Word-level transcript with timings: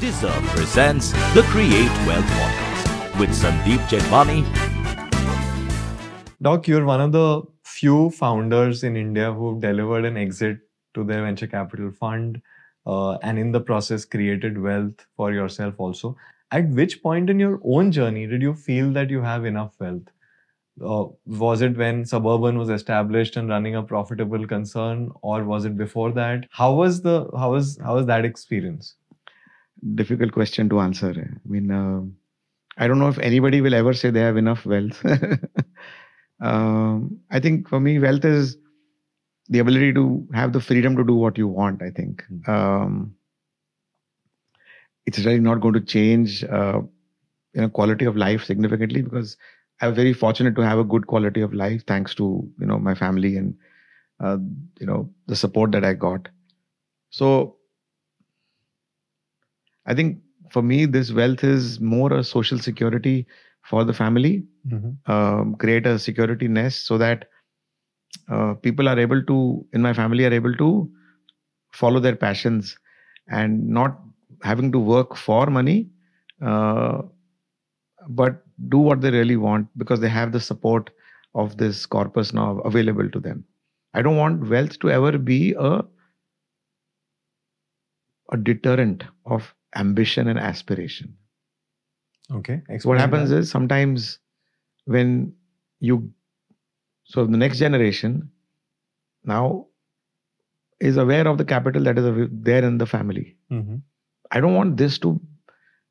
Dezerv 0.00 0.42
presents 0.56 1.12
the 1.34 1.42
Create 1.48 2.06
Wealth 2.06 2.24
Podcast 2.24 3.20
with 3.20 3.28
Sandeep 3.38 3.80
Jethwani. 3.90 4.46
Doc, 6.40 6.66
you're 6.66 6.86
one 6.86 7.02
of 7.02 7.12
the 7.12 7.42
few 7.64 8.08
founders 8.08 8.82
in 8.82 8.96
India 8.96 9.30
who've 9.30 9.60
delivered 9.60 10.06
an 10.06 10.16
exit 10.16 10.60
to 10.94 11.04
their 11.04 11.22
venture 11.24 11.46
capital 11.46 11.90
fund 11.90 12.40
uh, 12.86 13.16
and 13.16 13.38
in 13.38 13.52
the 13.52 13.60
process 13.60 14.06
created 14.06 14.58
wealth 14.58 15.06
for 15.18 15.34
yourself 15.34 15.74
also. 15.76 16.16
At 16.50 16.70
which 16.70 17.02
point 17.02 17.28
in 17.28 17.38
your 17.38 17.60
own 17.62 17.92
journey 17.92 18.26
did 18.26 18.40
you 18.40 18.54
feel 18.54 18.90
that 18.92 19.10
you 19.10 19.20
have 19.20 19.44
enough 19.44 19.74
wealth? 19.78 20.08
Uh, 20.82 21.08
was 21.26 21.60
it 21.60 21.76
when 21.76 22.06
Suburban 22.06 22.56
was 22.56 22.70
established 22.70 23.36
and 23.36 23.50
running 23.50 23.76
a 23.76 23.82
profitable 23.82 24.46
concern, 24.46 25.10
or 25.20 25.44
was 25.44 25.66
it 25.66 25.76
before 25.76 26.10
that? 26.12 26.46
How 26.52 26.72
was 26.72 27.02
the 27.02 27.28
how 27.38 27.52
was 27.52 27.78
how 27.84 27.96
was 27.96 28.06
that 28.06 28.24
experience? 28.24 28.94
Difficult 29.94 30.32
question 30.32 30.68
to 30.70 30.80
answer. 30.80 31.10
I 31.10 31.48
mean, 31.48 31.70
uh, 31.70 32.02
I 32.78 32.86
don't 32.88 32.98
know 32.98 33.08
if 33.08 33.18
anybody 33.18 33.60
will 33.60 33.74
ever 33.74 33.92
say 33.94 34.10
they 34.10 34.20
have 34.20 34.36
enough 34.36 34.66
wealth. 34.66 35.04
um, 36.40 37.18
I 37.30 37.40
think 37.40 37.68
for 37.68 37.80
me, 37.80 37.98
wealth 37.98 38.24
is 38.24 38.56
the 39.48 39.58
ability 39.60 39.92
to 39.94 40.26
have 40.34 40.52
the 40.52 40.60
freedom 40.60 40.96
to 40.96 41.04
do 41.04 41.14
what 41.14 41.38
you 41.38 41.48
want. 41.48 41.82
I 41.82 41.90
think 41.90 42.24
um, 42.48 43.14
it's 45.06 45.18
really 45.20 45.40
not 45.40 45.60
going 45.60 45.74
to 45.74 45.80
change 45.80 46.44
uh, 46.44 46.80
you 47.54 47.62
know 47.62 47.68
quality 47.68 48.04
of 48.04 48.16
life 48.16 48.44
significantly 48.44 49.02
because 49.02 49.36
I'm 49.80 49.94
very 49.94 50.12
fortunate 50.12 50.54
to 50.56 50.62
have 50.62 50.78
a 50.78 50.84
good 50.84 51.06
quality 51.06 51.40
of 51.40 51.54
life 51.54 51.84
thanks 51.86 52.14
to 52.16 52.48
you 52.60 52.66
know 52.66 52.78
my 52.78 52.94
family 52.94 53.36
and 53.36 53.54
uh, 54.20 54.38
you 54.80 54.86
know 54.86 55.10
the 55.26 55.36
support 55.36 55.72
that 55.72 55.84
I 55.84 55.94
got. 55.94 56.28
So 57.10 57.56
I 59.90 59.94
think 59.94 60.18
for 60.50 60.62
me, 60.62 60.86
this 60.86 61.12
wealth 61.12 61.42
is 61.44 61.80
more 61.80 62.12
a 62.12 62.22
social 62.24 62.58
security 62.58 63.26
for 63.70 63.84
the 63.84 63.92
family, 63.92 64.44
mm-hmm. 64.68 65.12
um, 65.12 65.56
create 65.56 65.86
a 65.86 65.98
security 65.98 66.48
nest 66.48 66.86
so 66.86 66.98
that 66.98 67.26
uh, 68.28 68.54
people 68.54 68.88
are 68.88 68.98
able 68.98 69.22
to, 69.24 69.66
in 69.72 69.82
my 69.82 69.92
family, 69.92 70.24
are 70.24 70.32
able 70.32 70.54
to 70.62 70.90
follow 71.72 72.00
their 72.00 72.16
passions 72.16 72.76
and 73.28 73.68
not 73.68 73.98
having 74.42 74.72
to 74.72 74.78
work 74.78 75.16
for 75.16 75.46
money, 75.46 75.88
uh, 76.44 77.02
but 78.08 78.42
do 78.68 78.78
what 78.78 79.00
they 79.00 79.10
really 79.10 79.36
want 79.36 79.68
because 79.76 80.00
they 80.00 80.08
have 80.08 80.32
the 80.32 80.40
support 80.40 80.90
of 81.34 81.56
this 81.56 81.86
corpus 81.86 82.32
now 82.32 82.58
available 82.60 83.08
to 83.10 83.20
them. 83.20 83.44
I 83.94 84.02
don't 84.02 84.16
want 84.16 84.48
wealth 84.48 84.78
to 84.80 84.90
ever 84.90 85.18
be 85.18 85.54
a 85.58 85.82
a 88.32 88.36
deterrent 88.36 89.02
of 89.26 89.52
ambition 89.76 90.28
and 90.28 90.38
aspiration. 90.38 91.16
Okay. 92.32 92.62
Explain 92.68 92.90
what 92.90 93.00
happens 93.00 93.30
that. 93.30 93.38
is 93.38 93.50
sometimes 93.50 94.18
when 94.84 95.32
you, 95.80 96.12
so 97.04 97.26
the 97.26 97.36
next 97.36 97.58
generation 97.58 98.30
now 99.24 99.66
is 100.80 100.96
aware 100.96 101.26
of 101.26 101.38
the 101.38 101.44
capital 101.44 101.82
that 101.84 101.98
is 101.98 102.28
there 102.30 102.64
in 102.64 102.78
the 102.78 102.86
family. 102.86 103.36
Mm-hmm. 103.50 103.76
I 104.30 104.40
don't 104.40 104.54
want 104.54 104.76
this 104.76 104.98
to 105.00 105.20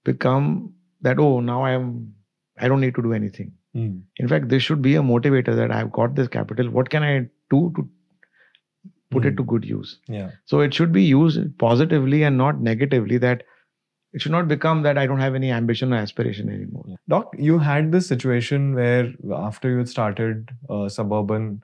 become 0.04 0.74
that, 1.02 1.20
oh, 1.20 1.40
now 1.40 1.64
I 1.64 1.72
am, 1.72 2.14
I 2.58 2.68
don't 2.68 2.82
need 2.82 2.96
to 2.96 3.02
do 3.02 3.14
anything. 3.14 3.54
Mm. 3.76 4.02
In 4.18 4.28
fact, 4.28 4.50
this 4.50 4.64
should 4.64 4.82
be 4.82 4.96
a 4.96 5.02
motivator 5.02 5.56
that 5.56 5.72
I've 5.72 5.92
got 5.92 6.16
this 6.16 6.28
capital. 6.28 6.70
What 6.70 6.90
can 6.90 7.04
I 7.04 7.30
do 7.50 7.72
to 7.76 7.90
put 9.12 9.24
mm. 9.24 9.28
it 9.28 9.38
to 9.38 9.44
good 9.44 9.66
use? 9.66 10.00
Yeah. 10.08 10.32
So 10.46 10.62
it 10.62 10.74
should 10.74 10.92
be 10.92 11.04
used 11.04 11.58
positively 11.58 12.24
and 12.24 12.38
not 12.38 12.60
negatively 12.62 13.18
that 13.20 13.44
it 14.14 14.22
should 14.22 14.32
not 14.32 14.48
become 14.48 14.82
that 14.84 14.98
I 14.98 15.06
don't 15.06 15.20
have 15.20 15.36
any 15.36 15.52
ambition 15.52 15.94
or 15.94 15.98
aspiration 15.98 16.50
anymore. 16.50 16.98
Doc, 17.08 17.34
you 17.38 17.60
had 17.60 17.92
this 17.92 18.08
situation 18.08 18.74
where 18.74 19.14
after 19.36 19.70
you 19.70 19.78
had 19.80 19.90
started 19.90 20.50
uh, 20.70 20.90
Suburban, 20.90 21.64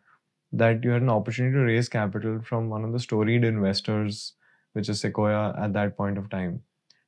that 0.52 0.84
you 0.84 0.92
had 0.92 1.02
an 1.02 1.10
opportunity 1.10 1.54
to 1.54 1.64
raise 1.64 1.90
capital 1.90 2.40
from 2.42 2.70
one 2.70 2.84
of 2.86 2.94
the 2.94 3.00
storied 3.00 3.44
investors, 3.44 4.34
which 4.74 4.90
is 4.90 5.02
Sequoia 5.02 5.56
at 5.60 5.74
that 5.74 5.98
point 5.98 6.18
of 6.18 6.30
time. 6.30 6.62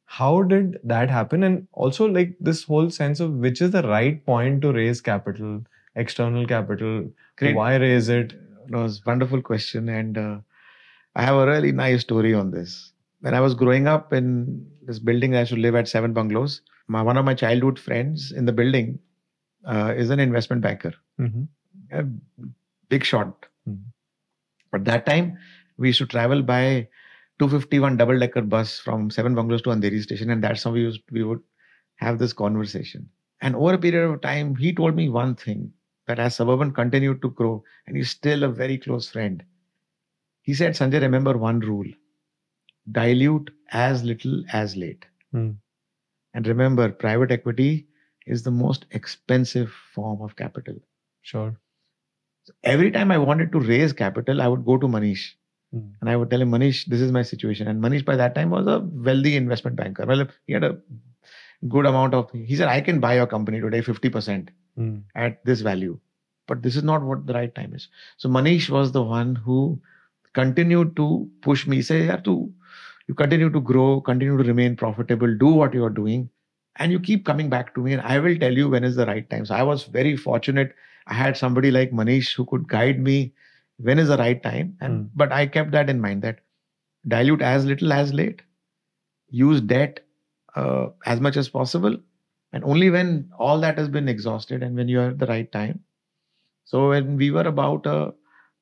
How 0.06 0.41
did 0.41 0.79
that 0.84 1.09
happen? 1.09 1.44
And 1.44 1.67
also, 1.72 2.07
like 2.07 2.35
this 2.39 2.63
whole 2.63 2.89
sense 2.89 3.19
of 3.19 3.33
which 3.33 3.62
is 3.62 3.72
the 3.72 3.83
right 3.83 4.25
point 4.25 4.62
to 4.62 4.72
raise 4.72 5.01
capital, 5.01 5.63
external 5.95 6.45
capital, 6.47 7.09
Great. 7.38 7.56
why 7.56 7.75
raise 7.75 8.09
it? 8.09 8.33
It 8.67 8.75
was 8.75 9.06
wonderful 9.06 9.41
question, 9.41 9.89
and 9.89 10.17
uh, 10.17 10.38
I 11.16 11.23
have 11.23 11.35
a 11.35 11.45
really 11.45 11.72
nice 11.72 12.01
story 12.01 12.33
on 12.33 12.51
this. 12.51 12.94
When 13.22 13.33
I 13.33 13.39
was 13.39 13.55
growing 13.55 13.88
up 13.88 14.13
in 14.13 14.66
this 14.88 15.00
building 15.00 15.35
I 15.35 15.39
used 15.39 15.53
to 15.53 15.57
live 15.57 15.75
at 15.75 15.88
Seven 15.88 16.13
Bungalows. 16.13 16.61
My, 16.88 17.01
one 17.01 17.17
of 17.17 17.25
my 17.25 17.33
childhood 17.33 17.78
friends 17.78 18.31
in 18.31 18.45
the 18.45 18.53
building 18.53 19.00
uh, 19.66 19.94
is 19.95 20.09
an 20.09 20.19
investment 20.19 20.61
banker, 20.61 20.94
mm-hmm. 21.19 21.44
a 21.91 22.06
big 22.88 23.03
shot. 23.03 23.45
Mm-hmm. 23.67 23.89
But 24.72 24.85
that 24.85 25.06
time 25.06 25.38
we 25.77 25.89
used 25.89 26.00
to 26.00 26.06
travel 26.06 26.41
by 26.41 26.88
251 27.39 27.97
double 27.97 28.17
decker 28.17 28.41
bus 28.41 28.79
from 28.79 29.09
Seven 29.09 29.35
Bungalows 29.35 29.61
to 29.63 29.69
Andheri 29.69 30.01
station, 30.01 30.29
and 30.29 30.44
that's 30.44 30.63
how 30.63 30.72
we 30.72 30.81
used 30.81 31.01
we 31.11 31.23
would 31.23 31.41
have 31.95 32.19
this 32.19 32.33
conversation. 32.33 33.09
And 33.41 33.56
over 33.56 33.73
a 33.73 33.77
period 33.77 34.09
of 34.09 34.22
time, 34.22 34.56
he 34.56 34.73
told 34.73 34.95
me 34.95 35.09
one 35.09 35.35
thing 35.35 35.73
that 36.07 36.19
as 36.19 36.35
Suburban 36.35 36.72
continued 36.72 37.22
to 37.22 37.31
grow, 37.31 37.63
and 37.85 37.97
he's 37.97 38.09
still 38.09 38.44
a 38.44 38.50
very 38.50 38.77
close 38.77 39.09
friend. 39.09 39.44
He 40.41 40.53
said, 40.53 40.73
Sanjay, 40.73 41.01
remember 41.01 41.38
one 41.38 41.59
rule 41.59 41.85
dilute 42.92 43.52
as 43.72 44.03
little 44.03 44.44
as 44.52 44.75
late. 44.75 45.06
Mm. 45.34 45.58
And 46.34 46.48
remember, 46.48 46.90
private 46.90 47.31
equity 47.31 47.88
is 48.25 48.44
the 48.44 48.52
most 48.52 48.86
expensive 48.92 49.72
form 49.94 50.22
of 50.22 50.36
capital. 50.36 50.75
Sure. 51.22 51.58
So 52.44 52.53
every 52.64 52.92
time 52.92 53.12
I 53.12 53.18
wanted 53.18 53.52
to 53.52 53.59
raise 53.59 53.94
capital, 53.94 54.42
I 54.42 54.48
would 54.48 54.66
go 54.66 54.78
to 54.78 54.88
Manish 54.88 55.34
mm. 55.74 55.92
and 56.00 56.09
I 56.09 56.16
would 56.16 56.30
tell 56.30 56.42
him, 56.42 56.52
Manish, 56.52 56.86
this 56.86 57.02
is 57.02 57.12
my 57.12 57.22
situation. 57.22 57.68
And 57.68 57.81
Manish, 57.81 58.06
by 58.06 58.16
that 58.16 58.36
time, 58.36 58.50
was 58.52 58.68
a 58.68 58.80
wealthy 58.80 59.36
investment 59.36 59.75
banker. 59.75 60.06
Well, 60.06 60.28
he 60.46 60.54
had 60.54 60.64
a 60.64 60.78
good 61.68 61.86
amount 61.86 62.14
of, 62.14 62.31
he 62.31 62.56
said, 62.56 62.68
I 62.68 62.81
can 62.81 63.00
buy 63.00 63.16
your 63.16 63.28
company 63.28 63.59
today 63.59 63.81
50% 63.81 64.50
mm. 64.78 65.02
at 65.16 65.44
this 65.44 65.62
value. 65.62 66.00
But 66.48 66.62
this 66.62 66.78
is 66.78 66.84
not 66.84 67.02
what 67.02 67.25
the 67.25 67.34
right 67.34 67.54
time 67.54 67.74
is. 67.74 67.90
So 68.16 68.30
Manish 68.30 68.69
was 68.69 68.92
the 68.94 69.04
one 69.04 69.36
who 69.36 69.81
continued 70.33 70.95
to 70.95 71.29
push 71.41 71.67
me, 71.67 71.81
say, 71.81 72.03
you 72.03 72.07
have 72.09 72.23
to 72.23 72.51
you 73.07 73.13
continue 73.13 73.49
to 73.49 73.61
grow, 73.61 74.01
continue 74.01 74.38
to 74.38 74.43
remain 74.43 74.75
profitable, 74.75 75.33
do 75.38 75.47
what 75.47 75.73
you 75.73 75.83
are 75.83 75.89
doing, 75.89 76.29
and 76.75 76.91
you 76.91 76.99
keep 76.99 77.25
coming 77.25 77.49
back 77.49 77.73
to 77.75 77.81
me, 77.81 77.93
and 77.93 78.01
I 78.01 78.19
will 78.19 78.38
tell 78.38 78.53
you 78.53 78.69
when 78.69 78.83
is 78.83 78.95
the 78.95 79.05
right 79.05 79.29
time. 79.29 79.45
So 79.45 79.55
I 79.55 79.63
was 79.63 79.85
very 79.85 80.17
fortunate. 80.17 80.75
I 81.07 81.13
had 81.13 81.38
somebody 81.38 81.71
like 81.71 81.91
Manish 81.91 82.35
who 82.35 82.45
could 82.45 82.67
guide 82.67 82.99
me 82.99 83.33
when 83.77 83.99
is 83.99 84.09
the 84.09 84.17
right 84.17 84.41
time. 84.43 84.75
And 84.81 85.05
mm. 85.05 85.09
but 85.15 85.31
I 85.31 85.47
kept 85.47 85.71
that 85.71 85.89
in 85.89 86.01
mind 86.01 86.21
that 86.23 86.39
dilute 87.07 87.41
as 87.41 87.65
little 87.65 87.94
as 87.94 88.13
late, 88.13 88.41
use 89.29 89.61
debt 89.61 90.01
uh, 90.55 90.88
as 91.05 91.21
much 91.21 91.38
as 91.38 91.47
possible, 91.47 91.95
and 92.51 92.63
only 92.63 92.89
when 92.89 93.31
all 93.39 93.59
that 93.61 93.77
has 93.77 93.88
been 93.88 94.09
exhausted 94.09 94.63
and 94.63 94.75
when 94.75 94.89
you 94.89 94.99
are 94.99 95.09
at 95.09 95.19
the 95.19 95.27
right 95.27 95.51
time. 95.51 95.79
So 96.65 96.89
when 96.89 97.15
we 97.15 97.31
were 97.31 97.47
about 97.47 97.85
a 97.85 98.13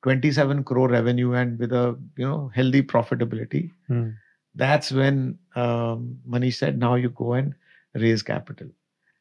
27 0.06 0.62
crore 0.70 0.88
revenue 0.88 1.34
and 1.34 1.58
with 1.58 1.72
a 1.72 1.84
you 2.16 2.28
know 2.28 2.50
healthy 2.54 2.82
profitability. 2.94 3.64
Mm 3.90 4.14
that's 4.56 4.90
when 4.90 5.38
um, 5.54 6.18
Manish 6.28 6.54
said, 6.54 6.78
now 6.78 6.94
you 6.94 7.10
go 7.10 7.34
and 7.34 7.54
raise 7.94 8.22
capital. 8.22 8.68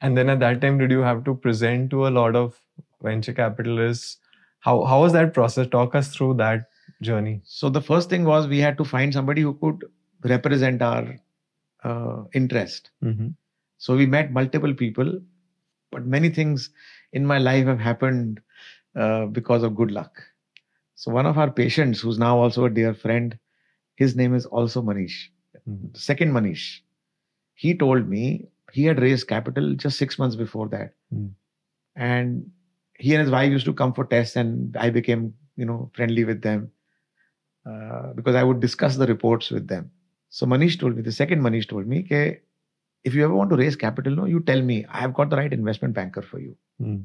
And 0.02 0.18
then 0.18 0.30
at 0.30 0.40
that 0.40 0.62
time, 0.62 0.78
did 0.78 0.92
you 0.92 1.02
have 1.02 1.24
to 1.26 1.36
present 1.36 1.90
to 1.92 2.08
a 2.08 2.10
lot 2.10 2.36
of 2.36 2.60
venture 3.02 3.34
capitalists? 3.34 4.18
How, 4.60 4.84
how 4.86 5.02
was 5.02 5.14
that 5.14 5.34
process? 5.34 5.68
Talk 5.68 5.94
us 5.94 6.08
through 6.16 6.36
that 6.36 6.70
journey. 7.02 7.42
So 7.44 7.70
the 7.70 7.82
first 7.82 8.10
thing 8.10 8.24
was 8.24 8.48
we 8.48 8.60
had 8.60 8.78
to 8.78 8.86
find 8.86 9.14
somebody 9.14 9.42
who 9.42 9.54
could 9.56 9.86
represent 10.24 10.82
our 10.82 11.16
uh, 11.84 12.24
interest. 12.34 12.92
Mm-hmm. 13.04 13.28
So 13.78 13.96
we 13.96 14.06
met 14.06 14.32
multiple 14.32 14.74
people, 14.74 15.20
but 15.92 16.06
many 16.06 16.30
things 16.30 16.70
in 17.12 17.26
my 17.26 17.38
life 17.38 17.66
have 17.68 17.80
happened 17.80 18.40
uh, 18.96 19.26
because 19.26 19.64
of 19.64 19.76
good 19.76 19.92
luck. 19.92 20.24
So 20.96 21.12
one 21.12 21.26
of 21.26 21.38
our 21.38 21.52
patients, 21.52 22.02
who's 22.02 22.18
now 22.18 22.38
also 22.38 22.66
a 22.66 22.70
dear 22.70 22.94
friend, 22.94 23.38
his 23.96 24.16
name 24.16 24.34
is 24.34 24.46
also 24.46 24.82
Manish. 24.82 25.28
Mm-hmm. 25.70 25.88
Second 25.94 26.32
Manish. 26.32 26.80
He 27.54 27.76
told 27.78 28.08
me 28.10 28.48
he 28.72 28.86
had 28.86 29.02
raised 29.02 29.28
capital 29.28 29.74
just 29.76 29.98
six 29.98 30.20
months 30.20 30.36
before 30.36 30.68
that. 30.70 30.94
Mm. 31.14 31.32
And 31.96 32.52
he 32.98 33.14
and 33.14 33.22
his 33.22 33.32
wife 33.32 33.52
used 33.52 33.66
to 33.66 33.74
come 33.74 33.94
for 33.94 34.06
tests, 34.06 34.36
and 34.36 34.76
I 34.78 34.90
became, 34.90 35.34
you 35.56 35.66
know, 35.66 35.90
friendly 35.94 36.26
with 36.26 36.42
them 36.42 36.72
uh, 37.66 38.14
because 38.14 38.36
I 38.36 38.44
would 38.44 38.60
discuss 38.60 38.98
the 38.98 39.08
reports 39.08 39.50
with 39.50 39.68
them. 39.68 39.92
So 40.30 40.46
Manish 40.46 40.80
told 40.80 40.96
me, 40.96 41.02
the 41.02 41.12
second 41.12 41.42
Manish 41.42 41.70
told 41.70 41.88
me, 41.88 42.04
okay, 42.04 42.42
if 43.04 43.14
you 43.14 43.24
ever 43.24 43.34
want 43.34 43.50
to 43.52 43.56
raise 43.56 43.76
capital, 43.76 44.16
no, 44.16 44.26
you 44.26 44.40
tell 44.42 44.62
me. 44.62 44.86
I've 44.90 45.14
got 45.14 45.30
the 45.30 45.38
right 45.38 45.54
investment 45.54 45.94
banker 45.94 46.22
for 46.22 46.40
you. 46.40 46.58
Mm. 46.82 47.04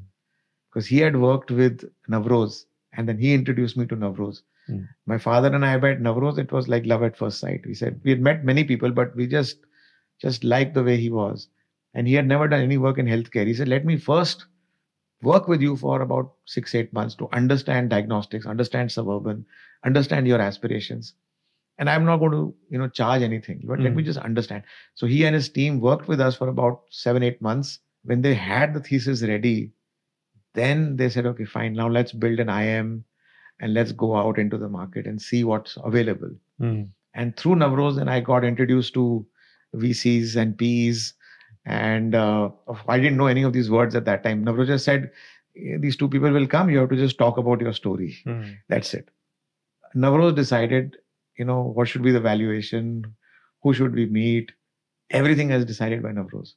Because 0.69 0.87
he 0.87 0.99
had 0.99 1.17
worked 1.17 1.51
with 1.51 1.89
Navroz, 2.09 2.65
and 2.93 3.09
then 3.09 3.19
he 3.19 3.35
introduced 3.35 3.77
me 3.77 3.87
to 3.87 3.97
Navroz. 3.97 4.43
Mm. 4.69 4.87
My 5.07 5.19
father 5.19 5.53
and 5.55 5.65
I 5.65 5.77
met 5.79 6.01
Navroz. 6.01 6.39
It 6.39 6.53
was 6.53 6.69
like 6.69 6.87
love 6.87 7.03
at 7.03 7.17
first 7.17 7.39
sight. 7.41 7.65
We 7.67 7.75
said 7.75 8.01
we 8.05 8.11
had 8.11 8.21
met 8.21 8.45
many 8.45 8.65
people, 8.65 8.91
but 8.91 9.15
we 9.17 9.27
just 9.27 9.59
just 10.21 10.45
liked 10.45 10.75
the 10.75 10.83
way 10.85 10.97
he 10.97 11.11
was. 11.11 11.49
And 11.95 12.07
he 12.07 12.15
had 12.15 12.27
never 12.27 12.47
done 12.47 12.61
any 12.63 12.79
work 12.79 12.99
in 12.99 13.07
healthcare. 13.07 13.47
He 13.47 13.55
said, 13.55 13.69
Let 13.69 13.85
me 13.85 13.97
first 13.97 14.47
work 15.23 15.49
with 15.49 15.61
you 15.61 15.77
for 15.77 16.01
about 16.03 16.33
six, 16.47 16.75
eight 16.75 16.93
months 16.93 17.15
to 17.17 17.29
understand 17.33 17.91
diagnostics, 17.91 18.47
understand 18.47 18.91
suburban, 18.93 19.45
understand 19.85 20.27
your 20.27 20.41
aspirations. 20.41 21.15
And 21.79 21.89
I'm 21.89 22.05
not 22.05 22.19
going 22.19 22.33
to, 22.33 22.55
you 22.71 22.79
know, 22.79 22.89
charge 22.89 23.23
anything, 23.23 23.63
but 23.65 23.81
let 23.81 23.95
me 23.95 24.03
Mm. 24.03 24.07
just 24.07 24.19
understand. 24.19 24.63
So 24.95 25.07
he 25.07 25.25
and 25.25 25.35
his 25.35 25.49
team 25.49 25.81
worked 25.81 26.09
with 26.09 26.21
us 26.21 26.37
for 26.37 26.49
about 26.49 26.83
seven, 26.91 27.23
eight 27.23 27.41
months. 27.41 27.81
When 28.05 28.23
they 28.23 28.35
had 28.35 28.73
the 28.75 28.81
thesis 28.81 29.23
ready, 29.23 29.73
then 30.55 30.97
they 30.97 31.09
said, 31.09 31.27
okay, 31.27 31.45
fine, 31.45 31.75
now 31.75 31.89
let's 31.89 32.13
build 32.13 32.41
an 32.41 32.49
IM 32.49 33.05
and 33.61 33.75
let's 33.75 33.93
go 33.93 34.17
out 34.17 34.39
into 34.39 34.59
the 34.59 34.69
market 34.69 35.07
and 35.07 35.21
see 35.21 35.45
what's 35.45 35.77
available. 35.85 36.31
Mm. 36.61 36.89
And 37.15 37.37
through 37.37 37.57
Navroz, 37.57 37.97
then 37.97 38.09
I 38.09 38.21
got 38.21 38.45
introduced 38.45 38.95
to 38.95 39.27
VCs 39.75 40.37
and 40.37 40.57
Ps. 40.57 41.15
And 41.67 42.15
uh, 42.15 42.51
I 42.89 42.99
didn't 42.99 43.19
know 43.19 43.27
any 43.27 43.43
of 43.43 43.53
these 43.53 43.71
words 43.71 43.95
at 43.95 44.05
that 44.07 44.23
time. 44.23 44.45
Navroz 44.45 44.67
just 44.67 44.85
said, 44.85 45.11
"Eh, 45.57 45.77
these 45.79 45.97
two 45.97 46.09
people 46.09 46.31
will 46.31 46.47
come. 46.47 46.71
You 46.71 46.79
have 46.79 46.89
to 46.91 46.97
just 46.97 47.19
talk 47.19 47.37
about 47.37 47.61
your 47.61 47.73
story. 47.73 48.17
Mm. 48.27 48.57
That's 48.69 48.95
it. 48.95 49.11
Navroz 49.95 50.35
decided, 50.35 50.97
you 51.37 51.45
know, 51.45 51.63
what 51.63 51.89
should 51.89 52.03
be 52.03 52.13
the 52.13 52.21
valuation, 52.21 53.05
who 53.63 53.75
should 53.75 53.95
we 53.95 54.07
meet. 54.07 54.53
Everything 55.11 55.51
is 55.51 55.65
decided 55.65 56.03
by 56.03 56.11
Navroz. 56.11 56.55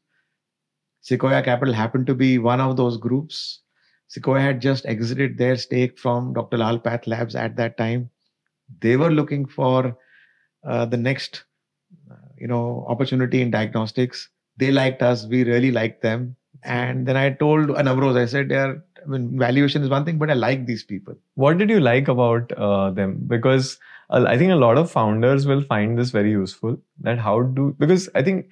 Sequoia 1.01 1.43
Capital 1.43 1.73
happened 1.73 2.07
to 2.07 2.15
be 2.15 2.37
one 2.37 2.61
of 2.61 2.77
those 2.77 2.97
groups. 2.97 3.59
Sequoia 4.13 4.41
had 4.41 4.61
just 4.61 4.85
exited 4.85 5.39
their 5.39 5.55
stake 5.55 5.97
from 5.97 6.33
Dr. 6.33 6.57
Lal 6.57 6.77
Path 6.77 7.07
Labs 7.07 7.35
at 7.35 7.55
that 7.55 7.77
time. 7.77 8.11
They 8.79 8.95
were 8.95 9.09
looking 9.09 9.47
for 9.47 9.97
uh, 10.63 10.85
the 10.85 10.97
next, 10.97 11.45
uh, 12.11 12.15
you 12.37 12.47
know, 12.47 12.85
opportunity 12.87 13.41
in 13.41 13.49
diagnostics. 13.49 14.29
They 14.57 14.69
liked 14.71 15.01
us. 15.01 15.25
We 15.25 15.43
really 15.43 15.71
liked 15.71 16.03
them. 16.03 16.35
And 16.63 17.07
then 17.07 17.17
I 17.17 17.31
told 17.31 17.69
Navroz, 17.69 18.15
I 18.17 18.25
said, 18.25 18.51
"Yeah, 18.51 18.75
I 19.03 19.07
mean, 19.07 19.39
valuation 19.39 19.81
is 19.81 19.89
one 19.89 20.05
thing, 20.05 20.19
but 20.19 20.29
I 20.29 20.35
like 20.35 20.67
these 20.67 20.83
people." 20.83 21.15
What 21.33 21.57
did 21.57 21.71
you 21.71 21.79
like 21.79 22.07
about 22.07 22.51
uh, 22.53 22.91
them? 22.91 23.17
Because 23.33 23.79
uh, 24.11 24.25
I 24.27 24.37
think 24.37 24.51
a 24.51 24.61
lot 24.67 24.77
of 24.77 24.91
founders 24.91 25.47
will 25.47 25.63
find 25.73 25.97
this 25.97 26.11
very 26.11 26.31
useful. 26.31 26.77
That 27.01 27.17
how 27.17 27.41
do 27.41 27.75
because 27.79 28.07
I 28.13 28.21
think 28.21 28.45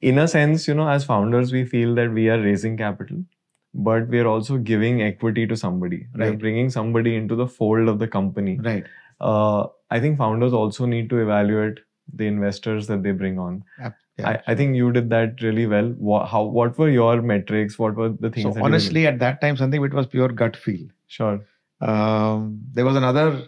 in 0.00 0.18
a 0.18 0.28
sense, 0.28 0.68
you 0.68 0.74
know, 0.74 0.88
as 0.88 1.04
founders, 1.04 1.52
we 1.52 1.64
feel 1.64 1.94
that 1.94 2.10
we 2.12 2.28
are 2.28 2.40
raising 2.40 2.76
capital, 2.76 3.24
but 3.74 4.08
we 4.08 4.20
are 4.20 4.26
also 4.26 4.56
giving 4.56 5.02
equity 5.02 5.46
to 5.46 5.56
somebody. 5.56 6.06
We're 6.14 6.30
Right. 6.30 6.38
bringing 6.38 6.70
somebody 6.70 7.16
into 7.16 7.34
the 7.34 7.46
fold 7.46 7.88
of 7.88 7.98
the 7.98 8.06
company. 8.08 8.58
Right. 8.62 8.84
Uh, 9.20 9.66
I 9.90 10.00
think 10.00 10.18
founders 10.18 10.52
also 10.52 10.86
need 10.86 11.10
to 11.10 11.18
evaluate 11.18 11.80
the 12.14 12.26
investors 12.26 12.86
that 12.88 13.02
they 13.02 13.12
bring 13.12 13.38
on. 13.38 13.64
Yeah. 13.80 13.90
I, 14.24 14.38
I 14.48 14.54
think 14.54 14.76
you 14.76 14.92
did 14.92 15.10
that 15.10 15.42
really 15.42 15.66
well. 15.66 15.88
What, 15.98 16.26
how 16.28 16.44
what 16.44 16.78
were 16.78 16.88
your 16.90 17.20
metrics? 17.22 17.78
What 17.78 17.96
were 17.96 18.10
the 18.10 18.30
things? 18.30 18.54
that 18.54 18.60
so 18.60 18.64
honestly, 18.64 19.06
at 19.08 19.18
that 19.18 19.40
time, 19.40 19.56
something 19.56 19.80
which 19.80 19.92
was 19.92 20.06
pure 20.06 20.28
gut 20.28 20.56
feel. 20.56 20.86
sure. 21.08 21.40
Um, 21.80 22.60
there 22.72 22.84
was 22.84 22.96
another 22.96 23.42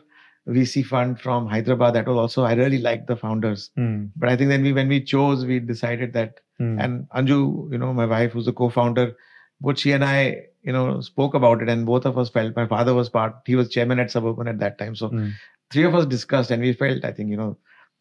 VC 0.49 0.84
fund 0.84 1.20
from 1.20 1.46
Hyderabad 1.46 1.94
that 1.94 2.06
was 2.06 2.17
also 2.17 2.43
I 2.44 2.55
really 2.55 2.78
liked 2.78 3.06
the 3.06 3.17
founders, 3.17 3.70
Hmm. 3.76 4.06
but 4.17 4.28
I 4.28 4.37
think 4.37 4.49
then 4.50 4.62
we 4.62 4.73
when 4.73 4.88
we 4.88 5.00
chose, 5.02 5.44
we 5.46 5.58
decided 5.61 6.12
that 6.14 6.40
Hmm. 6.58 6.78
and 6.81 7.08
Anju, 7.11 7.70
you 7.73 7.78
know, 7.78 7.93
my 7.93 8.06
wife 8.06 8.32
who's 8.32 8.49
a 8.49 8.52
co-founder, 8.52 9.14
both 9.60 9.78
she 9.78 9.92
and 9.92 10.04
I, 10.04 10.46
you 10.62 10.72
know, 10.72 11.00
spoke 11.00 11.34
about 11.34 11.62
it, 11.62 11.68
and 11.68 11.86
both 11.86 12.04
of 12.06 12.18
us 12.18 12.28
felt. 12.30 12.56
My 12.56 12.66
father 12.66 12.94
was 12.94 13.08
part; 13.08 13.36
he 13.46 13.56
was 13.56 13.68
chairman 13.68 13.98
at 13.98 14.10
Suburban 14.10 14.48
at 14.48 14.58
that 14.58 14.78
time, 14.78 14.94
so 14.96 15.08
Hmm. 15.08 15.28
three 15.70 15.84
of 15.84 15.94
us 15.94 16.06
discussed, 16.06 16.50
and 16.50 16.62
we 16.62 16.72
felt, 16.72 17.04
I 17.04 17.12
think, 17.12 17.30
you 17.30 17.36
know, 17.36 17.56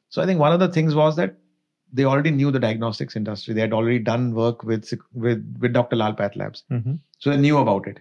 so 0.10 0.22
I 0.22 0.26
think 0.26 0.40
one 0.40 0.52
of 0.52 0.60
the 0.60 0.70
things 0.70 0.96
was 0.96 1.16
that 1.18 1.36
they 1.94 2.04
already 2.04 2.32
knew 2.32 2.52
the 2.52 2.60
diagnostics 2.60 3.16
industry; 3.16 3.54
they 3.54 3.62
had 3.62 3.74
already 3.74 4.00
done 4.00 4.34
work 4.34 4.64
with 4.64 4.94
with 5.14 5.46
with 5.62 5.74
Dr. 5.74 5.96
Lal 5.96 6.14
Path 6.14 6.36
Labs. 6.36 6.64
Mhm. 6.72 7.00
So 7.20 7.30
they 7.32 7.38
knew 7.38 7.58
about 7.58 7.88
it. 7.88 8.00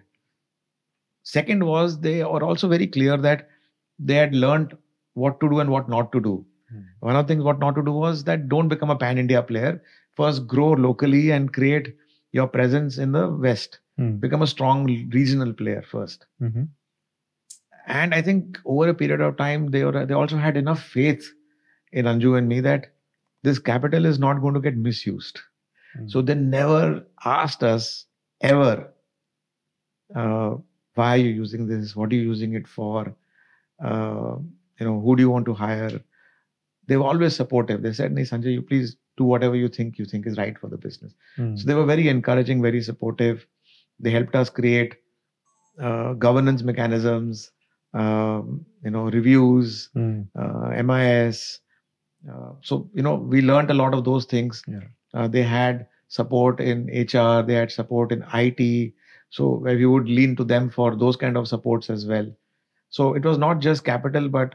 Second 1.22 1.64
was 1.64 2.00
they 2.00 2.22
were 2.22 2.42
also 2.42 2.68
very 2.68 2.86
clear 2.86 3.16
that 3.16 3.48
they 3.98 4.14
had 4.14 4.34
learned 4.34 4.76
what 5.14 5.40
to 5.40 5.48
do 5.48 5.60
and 5.60 5.70
what 5.70 5.88
not 5.88 6.10
to 6.12 6.20
do. 6.20 6.44
Hmm. 6.70 6.80
One 7.00 7.16
of 7.16 7.26
the 7.26 7.32
things 7.34 7.44
what 7.44 7.58
not 7.58 7.74
to 7.76 7.82
do 7.82 7.92
was 7.92 8.24
that 8.24 8.48
don't 8.48 8.68
become 8.68 8.90
a 8.90 8.96
pan 8.96 9.18
India 9.18 9.42
player. 9.42 9.82
First, 10.16 10.46
grow 10.46 10.72
locally 10.72 11.30
and 11.30 11.52
create 11.52 11.94
your 12.34 12.48
presence 12.48 12.98
in 12.98 13.12
the 13.12 13.28
West. 13.46 13.78
Hmm. 13.96 14.16
Become 14.22 14.42
a 14.42 14.46
strong 14.52 14.84
regional 15.19 15.52
player 15.52 15.82
first. 15.90 16.26
Mhm. 16.42 16.69
And 17.86 18.14
I 18.14 18.22
think 18.22 18.58
over 18.64 18.88
a 18.88 18.94
period 18.94 19.20
of 19.20 19.36
time, 19.36 19.70
they 19.70 19.84
were 19.84 20.04
they 20.04 20.14
also 20.14 20.36
had 20.44 20.56
enough 20.56 20.82
faith 20.82 21.28
in 21.92 22.06
Anju 22.12 22.36
and 22.38 22.48
me 22.48 22.60
that 22.66 22.88
this 23.42 23.60
capital 23.70 24.06
is 24.12 24.19
not 24.19 24.40
going 24.40 24.54
to 24.54 24.64
get 24.66 24.76
misused. 24.88 25.40
Hmm. 25.96 26.08
So 26.08 26.22
they 26.22 26.34
never 26.34 27.06
asked 27.25 27.62
us 27.62 28.06
ever, 28.40 28.72
uh, 30.14 30.56
why 30.94 31.08
are 31.14 31.22
you 31.26 31.30
using 31.42 31.69
this? 31.69 31.94
What 31.94 32.10
are 32.12 32.16
you 32.16 32.22
using 32.22 32.54
it 32.54 32.66
for? 32.66 33.14
Uh, 33.82 34.37
you 34.80 34.87
know, 34.87 35.00
who 35.00 35.16
do 35.16 35.22
you 35.22 35.30
want 35.30 35.46
to 35.46 35.54
hire? 35.54 36.00
They 36.87 36.96
were 36.96 37.04
always 37.04 37.37
supportive. 37.37 37.82
They 37.82 37.92
said, 37.92 38.12
"Nee, 38.12 38.22
Sanjay, 38.32 38.52
you 38.58 38.62
please 38.62 38.96
do 39.16 39.25
whatever 39.25 39.56
you 39.56 39.69
think 39.69 39.99
you 39.99 40.05
think 40.05 40.26
is 40.26 40.37
right 40.38 40.58
for 40.58 40.69
the 40.69 40.76
business." 40.78 41.14
Hmm. 41.37 41.56
So 41.56 41.66
they 41.66 41.75
were 41.75 41.87
very 41.87 42.08
encouraging, 42.08 42.62
very 42.62 42.82
supportive. 42.82 43.46
They 44.00 44.11
helped 44.11 44.34
us 44.34 44.50
create 44.50 44.96
uh, 45.81 46.12
governance 46.14 46.62
mechanisms, 46.62 47.50
um, 47.94 48.64
you 48.84 48.90
know, 48.90 49.05
reviews, 49.11 49.90
Hmm. 49.94 50.22
uh, 50.38 50.70
MIS. 50.70 51.61
Uh, 52.31 52.52
so 52.62 52.90
you 52.94 53.02
know, 53.02 53.14
we 53.14 53.43
learned 53.43 53.70
a 53.70 53.75
lot 53.75 53.94
of 53.94 54.05
those 54.05 54.25
things. 54.25 54.62
Yeah. 54.66 54.81
Uh, 55.12 55.28
they 55.28 55.43
had 55.43 55.87
support 56.08 56.61
in 56.61 56.88
HR, 56.93 57.43
they 57.43 57.55
had 57.55 57.70
support 57.70 58.12
in 58.12 58.25
IT. 58.32 58.94
So 59.31 59.55
where 59.56 59.76
we 59.76 59.87
would 59.87 60.08
lean 60.08 60.37
to 60.37 60.44
them 60.44 60.70
for 60.70 60.94
those 60.96 61.16
kind 61.16 61.37
of 61.37 61.49
supports 61.49 61.90
as 61.90 62.06
well. 62.06 62.26
So 62.90 63.14
it 63.14 63.25
was 63.25 63.37
not 63.38 63.58
just 63.58 63.84
capital, 63.84 64.28
but 64.28 64.55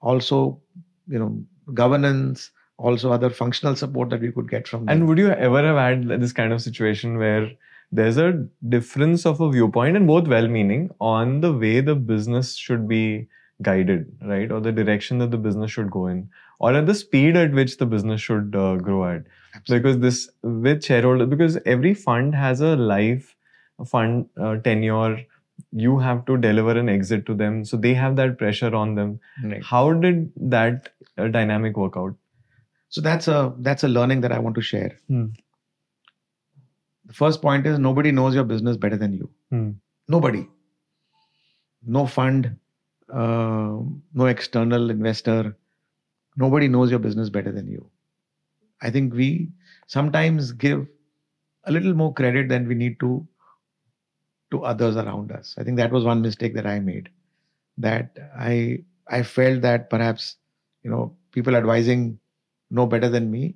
also 0.00 0.60
you 1.08 1.18
know 1.18 1.42
governance, 1.74 2.50
also 2.78 3.12
other 3.12 3.28
functional 3.28 3.76
support 3.76 4.10
that 4.10 4.20
we 4.20 4.32
could 4.32 4.48
get 4.48 4.66
from 4.66 4.84
them. 4.84 4.96
And 4.96 5.08
would 5.08 5.18
you 5.18 5.30
ever 5.30 5.62
have 5.62 5.76
had 5.76 6.20
this 6.20 6.32
kind 6.32 6.52
of 6.52 6.62
situation 6.62 7.18
where 7.18 7.50
there's 7.90 8.18
a 8.18 8.46
difference 8.68 9.24
of 9.26 9.40
a 9.40 9.50
viewpoint 9.50 9.96
and 9.96 10.06
both 10.06 10.28
well 10.28 10.46
meaning 10.46 10.90
on 11.00 11.40
the 11.40 11.52
way 11.52 11.80
the 11.80 11.94
business 11.94 12.54
should 12.54 12.86
be 12.88 13.28
guided, 13.62 14.06
right? 14.22 14.52
Or 14.52 14.60
the 14.60 14.72
direction 14.72 15.18
that 15.18 15.30
the 15.30 15.38
business 15.38 15.70
should 15.70 15.90
go 15.90 16.06
in, 16.06 16.28
or 16.60 16.74
at 16.74 16.86
the 16.86 16.94
speed 16.94 17.36
at 17.36 17.52
which 17.52 17.78
the 17.78 17.86
business 17.86 18.20
should 18.20 18.54
uh, 18.54 18.76
grow 18.76 19.04
at? 19.08 19.24
Absolutely. 19.54 19.78
Because 19.78 20.00
this 20.00 20.30
with 20.42 20.84
shareholder, 20.84 21.26
because 21.26 21.58
every 21.66 21.94
fund 21.94 22.34
has 22.34 22.60
a 22.60 22.76
life 22.76 23.34
fund 23.86 24.28
uh, 24.40 24.56
tenure. 24.56 25.24
You 25.72 25.98
have 25.98 26.24
to 26.26 26.36
deliver 26.36 26.78
an 26.78 26.88
exit 26.88 27.26
to 27.26 27.34
them, 27.34 27.64
so 27.64 27.76
they 27.76 27.94
have 27.94 28.14
that 28.16 28.38
pressure 28.38 28.74
on 28.74 28.94
them. 28.94 29.18
Right. 29.42 29.64
How 29.64 29.92
did 29.92 30.32
that 30.36 30.92
uh, 31.16 31.26
dynamic 31.28 31.76
work 31.76 31.94
out? 31.96 32.14
So 32.88 33.00
that's 33.00 33.28
a 33.28 33.54
that's 33.58 33.84
a 33.84 33.88
learning 33.88 34.22
that 34.22 34.32
I 34.32 34.38
want 34.38 34.54
to 34.56 34.62
share. 34.62 34.96
Hmm. 35.08 35.26
The 37.06 37.12
first 37.14 37.42
point 37.42 37.66
is 37.66 37.78
nobody 37.78 38.12
knows 38.12 38.34
your 38.34 38.44
business 38.44 38.76
better 38.76 38.96
than 38.96 39.12
you. 39.12 39.30
Hmm. 39.50 39.70
Nobody. 40.08 40.48
No 41.86 42.06
fund, 42.06 42.56
uh, 43.12 43.78
no 44.14 44.26
external 44.26 44.90
investor. 44.90 45.56
Nobody 46.36 46.68
knows 46.68 46.90
your 46.90 46.98
business 46.98 47.30
better 47.30 47.52
than 47.52 47.66
you. 47.66 47.90
I 48.80 48.90
think 48.90 49.14
we 49.14 49.50
sometimes 49.86 50.52
give 50.52 50.86
a 51.64 51.72
little 51.72 51.94
more 51.94 52.12
credit 52.14 52.48
than 52.48 52.66
we 52.68 52.74
need 52.74 53.00
to 53.00 53.26
to 54.50 54.64
others 54.64 54.96
around 54.96 55.30
us. 55.30 55.54
I 55.58 55.64
think 55.64 55.76
that 55.76 55.92
was 55.92 56.04
one 56.04 56.22
mistake 56.22 56.54
that 56.54 56.66
I 56.66 56.78
made. 56.80 57.10
That 57.76 58.16
I 58.38 58.84
I 59.06 59.22
felt 59.22 59.60
that 59.62 59.90
perhaps 59.90 60.36
you 60.82 60.90
know 60.90 61.16
people 61.32 61.54
advising 61.56 62.18
know 62.70 62.86
better 62.86 63.08
than 63.08 63.30
me 63.30 63.54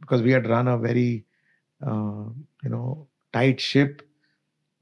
because 0.00 0.22
we 0.22 0.30
had 0.32 0.46
run 0.48 0.68
a 0.68 0.78
very 0.78 1.24
uh, 1.86 2.24
you 2.62 2.70
know 2.70 3.06
tight 3.32 3.60
ship 3.60 4.02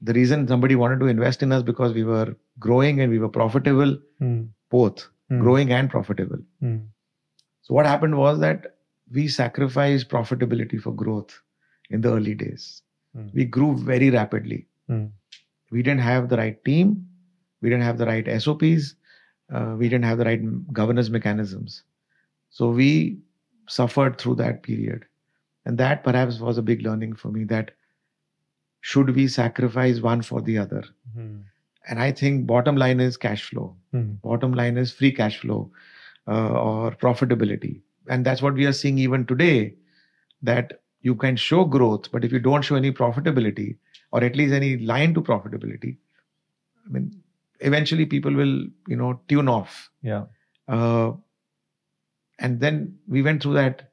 the 0.01 0.13
reason 0.13 0.47
somebody 0.47 0.75
wanted 0.75 0.99
to 0.99 1.07
invest 1.07 1.43
in 1.43 1.51
us 1.51 1.63
because 1.63 1.93
we 1.93 2.03
were 2.03 2.35
growing 2.59 2.99
and 3.01 3.11
we 3.11 3.19
were 3.19 3.29
profitable 3.29 3.97
Hmm. 4.19 4.41
both 4.69 5.07
Hmm. 5.29 5.39
growing 5.43 5.71
and 5.71 5.89
profitable 5.89 6.41
Hmm. 6.59 6.77
so 7.61 7.73
what 7.73 7.85
happened 7.85 8.17
was 8.17 8.39
that 8.39 8.75
we 9.11 9.27
sacrificed 9.27 10.09
profitability 10.09 10.79
for 10.85 10.93
growth 11.03 11.33
in 11.89 12.01
the 12.01 12.11
early 12.17 12.35
days 12.43 12.67
Hmm. 13.15 13.27
we 13.33 13.45
grew 13.57 13.71
very 13.93 14.09
rapidly 14.19 14.61
Hmm. 14.87 15.05
we 15.71 15.83
didn't 15.87 16.05
have 16.07 16.29
the 16.29 16.37
right 16.37 16.63
team 16.69 16.93
we 17.61 17.69
didn't 17.69 17.87
have 17.89 17.97
the 17.97 18.05
right 18.11 18.27
sops 18.45 18.95
uh, 19.55 19.75
we 19.79 19.89
didn't 19.89 20.09
have 20.11 20.17
the 20.21 20.25
right 20.29 20.43
governance 20.81 21.09
mechanisms 21.17 21.83
so 22.49 22.69
we 22.81 22.89
suffered 23.67 24.17
through 24.17 24.35
that 24.35 24.63
period 24.63 25.05
and 25.65 25.77
that 25.77 26.03
perhaps 26.03 26.39
was 26.39 26.57
a 26.57 26.61
big 26.61 26.81
learning 26.81 27.13
for 27.15 27.29
me 27.29 27.43
that 27.43 27.71
should 28.81 29.15
we 29.15 29.27
sacrifice 29.27 30.01
one 30.01 30.21
for 30.21 30.41
the 30.41 30.57
other 30.57 30.83
Hmm. 31.15 31.37
and 31.89 31.99
i 31.99 32.11
think 32.11 32.45
bottom 32.47 32.75
line 32.75 32.99
is 32.99 33.17
cash 33.17 33.43
flow 33.49 33.75
Hmm. 33.91 34.11
bottom 34.23 34.53
line 34.53 34.77
is 34.77 34.91
free 34.91 35.11
cash 35.11 35.39
flow 35.39 35.71
uh, 36.27 36.49
or 36.67 36.91
profitability 36.91 37.81
and 38.09 38.25
that's 38.25 38.41
what 38.41 38.53
we 38.53 38.65
are 38.65 38.73
seeing 38.73 38.97
even 38.97 39.25
today 39.25 39.73
that 40.41 40.79
you 41.01 41.15
can 41.15 41.35
show 41.35 41.65
growth, 41.65 42.09
but 42.11 42.23
if 42.23 42.31
you 42.31 42.39
don't 42.39 42.61
show 42.61 42.75
any 42.75 42.89
profitability 42.91 43.77
or 44.11 44.23
at 44.23 44.35
least 44.37 44.53
any 44.53 44.77
line 44.77 45.13
to 45.13 45.21
profitability, 45.21 45.97
I 46.85 46.89
mean, 46.91 47.21
eventually 47.59 48.05
people 48.05 48.33
will, 48.33 48.65
you 48.87 48.95
know, 48.95 49.19
tune 49.27 49.49
off. 49.49 49.89
Yeah. 50.01 50.23
Uh, 50.67 51.11
and 52.39 52.59
then 52.59 52.97
we 53.07 53.21
went 53.21 53.41
through 53.41 53.53
that 53.53 53.91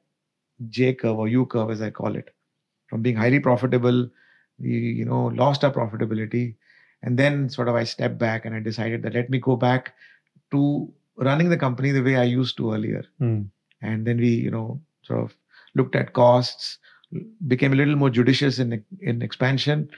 J 0.69 0.93
curve 0.93 1.17
or 1.17 1.27
U 1.27 1.45
curve, 1.45 1.71
as 1.71 1.81
I 1.81 1.89
call 1.89 2.15
it, 2.15 2.33
from 2.87 3.01
being 3.01 3.15
highly 3.15 3.39
profitable, 3.39 4.09
we, 4.59 4.69
you 4.69 5.05
know, 5.05 5.27
lost 5.27 5.63
our 5.63 5.71
profitability. 5.71 6.55
And 7.03 7.17
then 7.17 7.49
sort 7.49 7.67
of 7.67 7.75
I 7.75 7.83
stepped 7.83 8.19
back 8.19 8.45
and 8.45 8.53
I 8.53 8.59
decided 8.59 9.01
that 9.03 9.13
let 9.13 9.29
me 9.29 9.39
go 9.39 9.55
back 9.55 9.95
to 10.51 10.91
running 11.15 11.49
the 11.49 11.57
company 11.57 11.91
the 11.91 12.03
way 12.03 12.15
I 12.15 12.23
used 12.23 12.57
to 12.57 12.73
earlier. 12.73 13.03
Hmm. 13.17 13.43
And 13.81 14.05
then 14.05 14.17
we, 14.17 14.29
you 14.29 14.51
know, 14.51 14.79
sort 15.01 15.21
of 15.21 15.35
looked 15.73 15.95
at 15.95 16.13
costs, 16.13 16.77
became 17.47 17.73
a 17.73 17.75
little 17.75 17.95
more 17.95 18.09
judicious 18.09 18.59
in 18.59 18.83
in 19.01 19.21
expansion, 19.21 19.89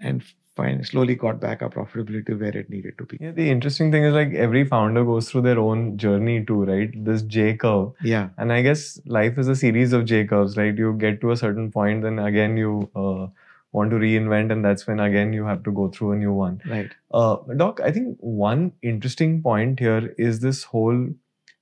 and 0.00 0.22
fine, 0.60 0.84
slowly 0.84 1.14
got 1.14 1.40
back 1.40 1.62
our 1.62 1.70
profitability 1.70 2.38
where 2.38 2.56
it 2.62 2.70
needed 2.70 2.96
to 2.98 3.04
be. 3.04 3.18
Yeah, 3.20 3.32
the 3.32 3.50
interesting 3.50 3.92
thing 3.92 4.04
is 4.04 4.14
like 4.14 4.34
every 4.46 4.64
founder 4.64 5.04
goes 5.04 5.30
through 5.30 5.42
their 5.42 5.58
own 5.58 5.96
journey 5.96 6.44
too, 6.44 6.64
right? 6.64 6.92
This 7.10 7.22
J 7.22 7.56
curve. 7.56 7.92
Yeah, 8.02 8.28
And 8.38 8.52
I 8.52 8.62
guess 8.62 9.00
life 9.06 9.38
is 9.38 9.48
a 9.48 9.56
series 9.56 9.92
of 9.92 10.04
J 10.04 10.24
curves, 10.32 10.56
right? 10.56 10.76
You 10.76 10.92
get 11.04 11.20
to 11.22 11.30
a 11.32 11.36
certain 11.36 11.70
point, 11.70 12.02
then 12.02 12.18
again 12.18 12.56
you 12.56 12.90
uh, 12.94 13.26
want 13.72 13.90
to 13.90 13.96
reinvent, 13.96 14.52
and 14.52 14.64
that's 14.64 14.86
when 14.86 15.00
again 15.00 15.32
you 15.32 15.44
have 15.44 15.62
to 15.64 15.72
go 15.80 15.88
through 15.88 16.12
a 16.12 16.16
new 16.16 16.32
one. 16.32 16.60
right. 16.66 16.90
Uh, 17.12 17.36
Doc, 17.56 17.80
I 17.80 17.92
think 17.92 18.16
one 18.20 18.72
interesting 18.82 19.42
point 19.42 19.78
here 19.78 20.14
is 20.18 20.40
this 20.40 20.64
whole 20.64 21.08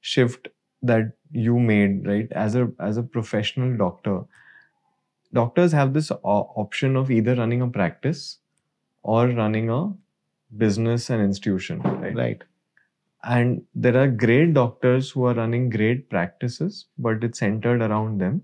shift 0.01 0.49
that 0.83 1.13
you 1.33 1.59
made, 1.59 2.07
right? 2.07 2.33
As 2.33 2.55
a 2.55 2.71
as 2.91 2.97
a 2.97 3.03
professional 3.03 3.77
doctor, 3.77 4.19
doctors 5.33 5.73
have 5.73 5.95
this 5.95 6.13
option 6.23 6.97
of 6.97 7.11
either 7.11 7.35
running 7.35 7.63
a 7.63 7.69
practice 7.69 8.39
or 9.03 9.29
running 9.29 9.71
a 9.71 9.93
business 10.57 11.11
and 11.11 11.23
institution, 11.23 11.81
right? 11.81 12.15
Right. 12.15 12.43
And 13.25 13.65
there 13.75 13.97
are 13.97 14.09
great 14.09 14.55
doctors 14.55 15.11
who 15.11 15.25
are 15.25 15.35
running 15.35 15.71
great 15.71 16.09
practices, 16.11 16.87
but 16.99 17.25
it's 17.25 17.39
centered 17.41 17.83
around 17.83 18.21
them. 18.21 18.43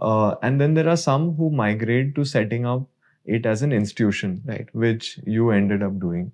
Uh, 0.00 0.36
and 0.42 0.60
then 0.60 0.74
there 0.74 0.88
are 0.88 0.96
some 0.96 1.34
who 1.36 1.50
migrate 1.50 2.14
to 2.16 2.24
setting 2.24 2.66
up 2.66 2.88
it 3.24 3.46
as 3.46 3.62
an 3.62 3.72
institution, 3.72 4.42
Right. 4.44 4.68
which 4.74 5.18
you 5.26 5.50
ended 5.50 5.82
up 5.82 5.98
doing. 6.00 6.32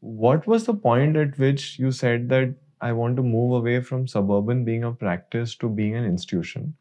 What 0.00 0.46
was 0.46 0.66
the 0.66 0.74
point 0.74 1.16
at 1.16 1.38
which 1.38 1.78
you 1.78 1.92
said 1.92 2.28
that 2.30 2.54
I 2.80 2.92
want 2.92 3.16
to 3.16 3.22
move 3.22 3.52
away 3.52 3.80
from 3.82 4.08
suburban 4.08 4.64
being 4.64 4.84
a 4.84 4.92
practice 4.92 5.54
to 5.56 5.68
being 5.68 5.94
an 5.96 6.04
institution? 6.04 6.76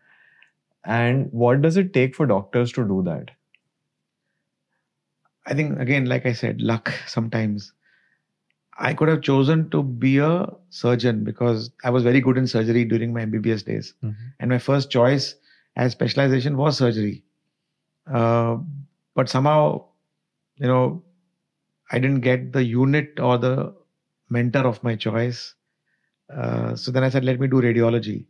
And 0.86 1.32
what 1.34 1.62
does 1.62 1.78
it 1.78 1.94
take 1.94 2.16
for 2.16 2.26
doctors 2.26 2.72
to 2.74 2.88
do 2.88 3.04
that? 3.04 3.32
I 5.46 5.54
think 5.54 5.80
again, 5.80 6.06
like 6.06 6.25
I 6.25 6.34
said, 6.34 6.62
luck 6.62 6.94
sometimes. 7.08 7.74
I 8.78 8.94
could 8.94 9.08
have 9.08 9.22
chosen 9.22 9.70
to 9.70 9.84
be 9.84 10.18
a 10.18 10.48
surgeon 10.70 11.24
because 11.24 11.72
I 11.84 11.90
was 11.90 12.04
very 12.04 12.20
good 12.20 12.38
in 12.38 12.46
surgery 12.48 12.84
during 12.84 13.14
my 13.14 13.22
MBBS 13.25 13.64
days. 13.66 13.94
And 14.40 14.50
my 14.50 14.58
first 14.60 14.90
choice 14.92 15.36
as 15.78 15.94
specialization 15.94 16.58
was 16.58 16.78
surgery. 16.78 17.24
Uh, 18.12 18.58
but 19.16 19.30
somehow, 19.30 19.86
you 20.58 20.68
know, 20.68 21.04
I 21.92 22.00
didn't 22.00 22.22
get 22.22 22.52
the 22.54 22.64
unit 22.64 23.20
or 23.20 23.38
the 23.38 23.74
mentor 24.30 24.68
of 24.68 24.84
my 24.84 24.96
choice. 24.96 25.56
Uh, 26.34 26.75
so 26.75 26.92
then 26.92 27.04
I 27.04 27.10
said, 27.10 27.24
let 27.24 27.40
me 27.40 27.48
do 27.48 27.62
radiology. 27.62 28.25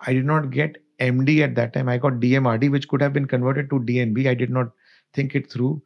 I 0.00 0.12
did 0.14 0.24
not 0.24 0.50
get 0.50 0.78
MD 1.00 1.40
at 1.42 1.54
that 1.56 1.72
time. 1.74 1.88
I 1.88 1.98
got 1.98 2.14
DMRD, 2.14 2.70
which 2.70 2.88
could 2.88 3.02
have 3.02 3.12
been 3.12 3.26
converted 3.26 3.68
to 3.70 3.80
DNB. 3.80 4.26
I 4.28 4.34
did 4.34 4.50
not 4.50 4.70
think 5.12 5.34
it 5.34 5.50
through. 5.50 5.82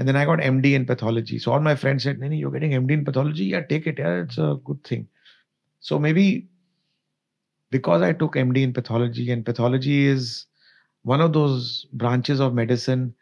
And 0.00 0.08
then 0.08 0.16
I 0.16 0.24
got 0.24 0.38
MD 0.38 0.72
in 0.74 0.86
pathology. 0.86 1.38
So 1.38 1.52
all 1.52 1.60
my 1.60 1.74
friends 1.74 2.04
said, 2.04 2.18
Nani, 2.18 2.38
you're 2.38 2.50
getting 2.50 2.70
MD 2.70 2.92
in 2.92 3.04
pathology? 3.04 3.44
Yeah, 3.44 3.60
take 3.72 3.86
it. 3.86 3.98
Yeah, 3.98 4.22
it's 4.22 4.38
a 4.38 4.56
good 4.64 4.82
thing. 4.82 5.08
So 5.80 5.98
maybe 5.98 6.48
because 7.70 8.00
I 8.00 8.14
took 8.14 8.34
MD 8.34 8.62
in 8.62 8.72
pathology, 8.72 9.30
and 9.30 9.44
pathology 9.44 10.06
is 10.06 10.46
one 11.02 11.20
of 11.20 11.34
those 11.34 11.84
branches 11.92 12.40
of 12.40 12.54
medicine 12.54 13.12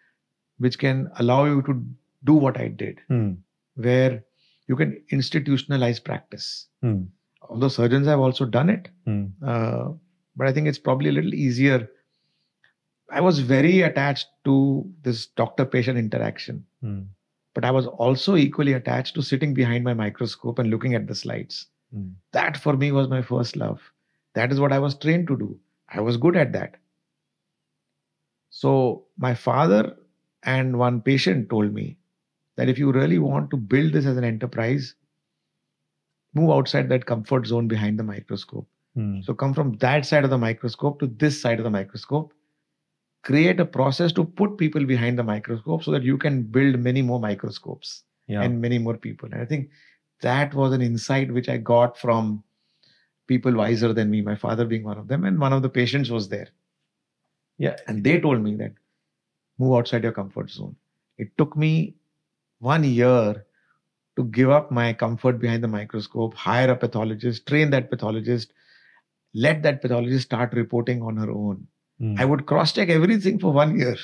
which 0.58 0.78
can 0.78 1.10
allow 1.16 1.46
you 1.46 1.62
to 1.62 1.84
do 2.24 2.34
what 2.34 2.56
I 2.56 2.68
did, 2.68 3.00
Hmm. 3.08 3.32
where 3.74 4.22
you 4.68 4.76
can 4.76 5.02
institutionalize 5.10 6.02
practice. 6.02 6.68
Hmm. 6.80 7.02
Although 7.48 7.68
surgeons 7.68 8.06
have 8.06 8.20
also 8.20 8.44
done 8.44 8.70
it, 8.70 8.88
Hmm. 9.04 9.26
uh, 9.42 9.88
but 10.36 10.46
I 10.46 10.52
think 10.52 10.68
it's 10.68 10.78
probably 10.78 11.10
a 11.10 11.12
little 11.12 11.34
easier. 11.34 11.90
I 13.10 13.20
was 13.20 13.38
very 13.40 13.82
attached 13.82 14.28
to 14.44 14.88
this 15.02 15.26
doctor 15.26 15.64
patient 15.64 15.98
interaction, 15.98 16.64
Hmm. 16.80 17.02
but 17.54 17.64
I 17.64 17.72
was 17.72 17.86
also 17.86 18.36
equally 18.36 18.72
attached 18.74 19.14
to 19.16 19.22
sitting 19.22 19.52
behind 19.52 19.82
my 19.82 19.94
microscope 19.94 20.60
and 20.60 20.70
looking 20.70 20.94
at 20.94 21.08
the 21.08 21.14
slides. 21.14 21.66
Hmm. 21.92 22.10
That 22.32 22.56
for 22.56 22.76
me 22.76 22.92
was 22.92 23.08
my 23.08 23.22
first 23.22 23.56
love. 23.56 23.80
That 24.34 24.52
is 24.52 24.60
what 24.60 24.72
I 24.72 24.78
was 24.78 24.96
trained 24.96 25.26
to 25.28 25.36
do. 25.36 25.58
I 25.88 26.00
was 26.00 26.16
good 26.16 26.36
at 26.36 26.52
that. 26.52 26.76
So, 28.50 29.04
my 29.16 29.34
father 29.34 29.96
and 30.44 30.78
one 30.78 31.00
patient 31.00 31.50
told 31.50 31.74
me 31.74 31.98
that 32.56 32.68
if 32.68 32.78
you 32.78 32.92
really 32.92 33.18
want 33.18 33.50
to 33.50 33.56
build 33.56 33.92
this 33.92 34.06
as 34.06 34.16
an 34.16 34.24
enterprise, 34.24 34.94
move 36.34 36.50
outside 36.50 36.88
that 36.88 37.06
comfort 37.06 37.46
zone 37.46 37.68
behind 37.68 37.98
the 37.98 38.04
microscope. 38.04 38.68
Hmm. 38.94 39.20
So 39.22 39.34
come 39.34 39.54
from 39.54 39.76
that 39.78 40.06
side 40.06 40.24
of 40.24 40.30
the 40.30 40.38
microscope 40.38 41.00
to 41.00 41.06
this 41.06 41.40
side 41.40 41.58
of 41.58 41.64
the 41.64 41.70
microscope. 41.70 42.32
Create 43.22 43.60
a 43.60 43.64
process 43.66 44.12
to 44.12 44.24
put 44.24 44.56
people 44.58 44.84
behind 44.84 45.18
the 45.18 45.22
microscope 45.24 45.82
so 45.82 45.90
that 45.90 46.02
you 46.02 46.16
can 46.16 46.42
build 46.42 46.78
many 46.78 47.02
more 47.02 47.20
microscopes 47.20 48.04
Yeah. 48.26 48.42
and 48.42 48.60
many 48.60 48.78
more 48.78 48.96
people. 48.96 49.28
And 49.32 49.40
I 49.40 49.44
think 49.44 49.70
that 50.20 50.54
was 50.54 50.72
an 50.72 50.82
insight 50.82 51.32
which 51.32 51.48
I 51.48 51.56
got 51.58 51.98
from 51.98 52.42
people 53.26 53.52
wiser 53.54 53.92
than 53.92 54.10
me, 54.10 54.22
my 54.22 54.34
father 54.36 54.64
being 54.64 54.84
one 54.84 54.98
of 54.98 55.08
them, 55.08 55.24
and 55.24 55.38
one 55.38 55.52
of 55.52 55.62
the 55.62 55.68
patients 55.68 56.10
was 56.10 56.28
there. 56.28 56.48
yeah. 57.58 57.76
And 57.88 58.04
they 58.04 58.20
told 58.20 58.40
me 58.42 58.54
that 58.56 58.72
move 59.58 59.76
outside 59.76 60.04
your 60.04 60.12
comfort 60.12 60.50
zone. 60.50 60.76
It 61.18 61.36
took 61.36 61.56
me 61.56 61.96
one 62.60 62.84
year 62.84 63.44
to 64.16 64.24
give 64.24 64.50
up 64.50 64.70
my 64.70 64.92
comfort 64.92 65.40
behind 65.40 65.62
the 65.64 65.68
microscope, 65.68 66.34
hire 66.34 66.70
a 66.70 66.76
pathologist, 66.76 67.46
train 67.46 67.70
that 67.70 67.90
pathologist, 67.90 68.52
let 69.34 69.62
that 69.64 69.82
pathologist 69.82 70.24
start 70.26 70.52
reporting 70.54 71.02
on 71.02 71.16
her 71.16 71.30
own. 71.30 71.66
Hmm. 71.98 72.14
I 72.18 72.24
would 72.24 72.46
cross 72.46 72.72
check 72.72 72.88
everything 72.88 73.38
for 73.38 73.52
one 73.52 73.78
year. 73.78 73.96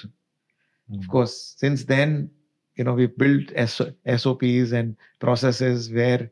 Hmm. 0.91 0.99
Of 0.99 1.09
course, 1.09 1.55
since 1.57 1.85
then, 1.85 2.31
you 2.77 2.85
know, 2.85 2.95
we've 2.95 3.17
built 3.17 3.51
S- 3.55 3.81
SOPs 4.17 4.73
and 4.73 4.97
processes 5.21 5.91
where 5.91 6.31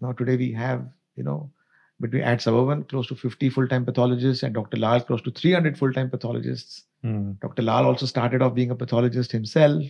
now 0.00 0.12
today 0.12 0.36
we 0.36 0.52
have, 0.52 0.86
you 1.16 1.24
know, 1.24 1.50
between 2.00 2.22
at 2.22 2.42
Suburban 2.42 2.84
close 2.84 3.06
to 3.08 3.14
50 3.14 3.48
full-time 3.48 3.84
pathologists 3.86 4.42
and 4.42 4.54
Dr. 4.54 4.76
Lal 4.76 5.00
close 5.00 5.22
to 5.22 5.30
300 5.30 5.78
full-time 5.78 6.10
pathologists. 6.10 6.84
Hmm. 7.02 7.32
Dr. 7.40 7.62
Lal 7.62 7.86
also 7.86 8.06
started 8.06 8.42
off 8.42 8.54
being 8.54 8.70
a 8.70 8.74
pathologist 8.74 9.32
himself. 9.32 9.82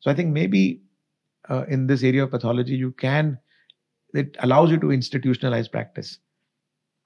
So 0.00 0.10
I 0.10 0.14
think 0.14 0.32
maybe 0.32 0.82
uh, 1.48 1.64
in 1.68 1.86
this 1.86 2.02
area 2.02 2.24
of 2.24 2.30
pathology, 2.30 2.76
you 2.76 2.92
can, 2.92 3.38
it 4.12 4.36
allows 4.40 4.70
you 4.70 4.78
to 4.78 4.86
institutionalize 4.86 5.70
practice. 5.70 6.18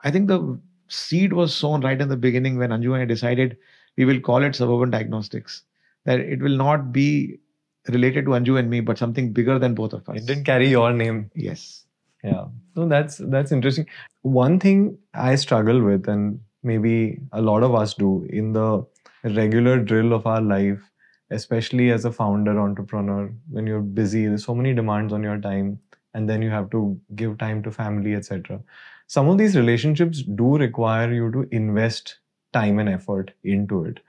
I 0.02 0.10
think 0.10 0.28
the 0.28 0.60
seed 0.88 1.32
was 1.32 1.54
sown 1.54 1.80
right 1.82 2.00
in 2.00 2.08
the 2.08 2.16
beginning 2.16 2.58
when 2.58 2.70
Anju 2.70 2.94
and 2.94 3.02
I 3.02 3.04
decided 3.04 3.56
we 3.96 4.04
will 4.04 4.20
call 4.20 4.42
it 4.42 4.54
suburban 4.54 4.90
diagnostics, 4.90 5.62
that 6.04 6.20
it 6.20 6.40
will 6.40 6.56
not 6.56 6.92
be 6.92 7.38
related 7.88 8.26
to 8.26 8.32
Anju 8.32 8.58
and 8.58 8.70
me, 8.70 8.80
but 8.80 8.98
something 8.98 9.32
bigger 9.32 9.58
than 9.58 9.74
both 9.74 9.92
of 9.92 10.08
us. 10.08 10.16
It 10.16 10.26
didn't 10.26 10.44
carry 10.44 10.68
your 10.68 10.92
name. 10.92 11.30
Yes. 11.34 11.84
Yeah. 12.22 12.46
So 12.74 12.86
that's 12.86 13.18
that's 13.18 13.52
interesting. 13.52 13.86
One 14.22 14.58
thing 14.58 14.98
I 15.14 15.36
struggle 15.36 15.82
with, 15.82 16.08
and 16.08 16.40
maybe 16.62 17.18
a 17.32 17.40
lot 17.40 17.62
of 17.62 17.74
us 17.74 17.94
do 17.94 18.26
in 18.30 18.52
the 18.52 18.84
regular 19.24 19.78
drill 19.78 20.12
of 20.12 20.26
our 20.26 20.40
life, 20.40 20.80
especially 21.30 21.90
as 21.90 22.04
a 22.04 22.12
founder 22.12 22.58
entrepreneur, 22.58 23.32
when 23.50 23.66
you're 23.66 23.80
busy, 23.80 24.26
there's 24.26 24.44
so 24.44 24.54
many 24.54 24.74
demands 24.74 25.12
on 25.12 25.22
your 25.22 25.38
time, 25.38 25.78
and 26.14 26.28
then 26.28 26.42
you 26.42 26.50
have 26.50 26.70
to 26.70 27.00
give 27.14 27.38
time 27.38 27.62
to 27.62 27.70
family, 27.70 28.14
etc. 28.14 28.60
Some 29.08 29.28
of 29.28 29.38
these 29.38 29.56
relationships 29.56 30.22
do 30.22 30.58
require 30.58 31.12
you 31.12 31.32
to 31.32 31.48
invest 31.52 32.18
time 32.54 32.78
and 32.80 32.88
effort 32.90 33.32
into 33.44 33.84
it. 33.86 34.00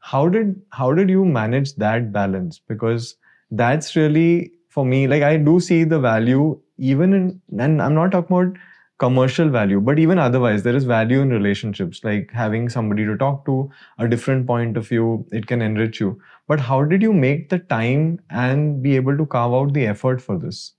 How 0.00 0.28
did 0.28 0.60
how 0.70 0.92
did 0.92 1.10
you 1.10 1.24
manage 1.24 1.74
that 1.76 2.12
balance? 2.12 2.60
Because 2.68 3.16
that's 3.50 3.94
really 3.96 4.52
for 4.70 4.84
me 4.86 5.06
like 5.06 5.22
i 5.22 5.36
do 5.36 5.60
see 5.60 5.84
the 5.84 5.98
value 6.00 6.58
even 6.78 7.12
in 7.12 7.42
and 7.60 7.82
i'm 7.82 7.94
not 7.94 8.10
talking 8.10 8.34
about 8.36 8.56
commercial 8.98 9.48
value 9.50 9.80
but 9.80 9.98
even 9.98 10.18
otherwise 10.18 10.62
there 10.62 10.74
is 10.74 10.84
value 10.84 11.20
in 11.20 11.28
relationships 11.30 12.00
like 12.04 12.30
having 12.32 12.68
somebody 12.70 13.04
to 13.04 13.16
talk 13.18 13.44
to 13.44 13.70
a 13.98 14.08
different 14.08 14.46
point 14.46 14.76
of 14.78 14.88
view 14.88 15.26
it 15.32 15.46
can 15.46 15.60
enrich 15.60 16.00
you 16.00 16.18
but 16.48 16.60
how 16.60 16.82
did 16.84 17.02
you 17.02 17.12
make 17.12 17.48
the 17.50 17.58
time 17.58 18.18
and 18.30 18.82
be 18.82 18.96
able 18.96 19.16
to 19.18 19.26
carve 19.26 19.52
out 19.52 19.74
the 19.74 19.86
effort 19.86 20.22
for 20.22 20.38
this 20.38 20.72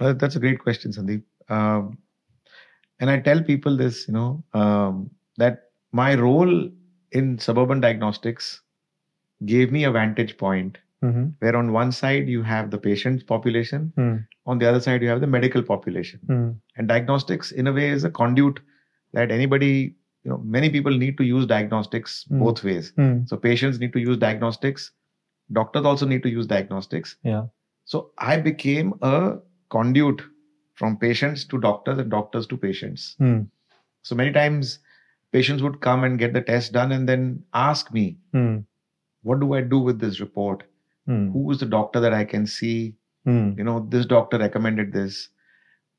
Well, 0.00 0.14
that's 0.14 0.36
a 0.36 0.40
great 0.40 0.58
question, 0.60 0.92
Sandeep. 0.92 1.22
Um, 1.48 1.98
and 3.00 3.10
I 3.10 3.18
tell 3.18 3.42
people 3.42 3.76
this, 3.76 4.06
you 4.08 4.14
know, 4.14 4.44
um, 4.52 5.10
that 5.38 5.64
my 5.92 6.14
role 6.14 6.68
in 7.12 7.38
Suburban 7.38 7.80
Diagnostics 7.80 8.60
gave 9.44 9.72
me 9.72 9.84
a 9.84 9.90
vantage 9.90 10.36
point 10.38 10.78
Mm-hmm. 11.02 11.28
where 11.38 11.56
on 11.56 11.72
one 11.72 11.92
side 11.92 12.28
you 12.28 12.42
have 12.42 12.70
the 12.70 12.76
patient 12.86 13.26
population, 13.26 13.90
Mm. 13.96 14.26
on 14.44 14.58
the 14.58 14.68
other 14.68 14.80
side 14.86 15.00
you 15.04 15.08
have 15.08 15.22
the 15.22 15.26
medical 15.26 15.62
population. 15.62 16.20
Mm. 16.26 16.56
And 16.76 16.88
diagnostics, 16.88 17.52
in 17.52 17.66
a 17.68 17.72
way, 17.72 17.88
is 17.88 18.04
a 18.04 18.10
conduit 18.10 18.58
that 19.14 19.30
anybody, 19.30 19.94
you 20.24 20.30
know, 20.30 20.36
many 20.56 20.68
people 20.68 20.92
need 21.04 21.16
to 21.16 21.24
use 21.24 21.46
diagnostics 21.46 22.26
Mm. 22.30 22.40
both 22.40 22.62
ways. 22.62 22.92
Mm. 22.98 23.26
So 23.30 23.38
patients 23.38 23.80
need 23.80 23.94
to 23.94 23.98
use 23.98 24.18
diagnostics. 24.18 24.90
Doctors 25.60 25.86
also 25.86 26.04
need 26.04 26.22
to 26.24 26.28
use 26.28 26.46
diagnostics. 26.46 27.16
Yeah. 27.22 27.46
So 27.86 28.10
I 28.18 28.36
became 28.36 28.92
a 29.00 29.38
conduit 29.70 30.20
from 30.80 30.96
patients 30.96 31.44
to 31.44 31.58
doctors 31.62 31.98
and 31.98 32.10
doctors 32.10 32.46
to 32.50 32.56
patients. 32.56 33.14
Mm. 33.20 33.46
So 34.02 34.14
many 34.20 34.32
times 34.32 34.78
patients 35.30 35.62
would 35.62 35.80
come 35.86 36.04
and 36.04 36.18
get 36.18 36.32
the 36.32 36.40
test 36.40 36.72
done 36.76 36.92
and 36.98 37.08
then 37.12 37.24
ask 37.62 37.92
me, 37.96 38.04
Mm. 38.34 38.64
what 39.30 39.40
do 39.40 39.52
I 39.56 39.60
do 39.72 39.78
with 39.88 40.00
this 40.04 40.20
report? 40.20 40.62
Mm. 41.08 41.32
Who 41.34 41.50
is 41.50 41.60
the 41.60 41.66
doctor 41.74 42.00
that 42.00 42.14
I 42.20 42.24
can 42.24 42.46
see? 42.46 42.94
Mm. 43.26 43.58
You 43.58 43.64
know, 43.64 43.86
this 43.90 44.06
doctor 44.06 44.38
recommended 44.38 44.94
this. 44.94 45.28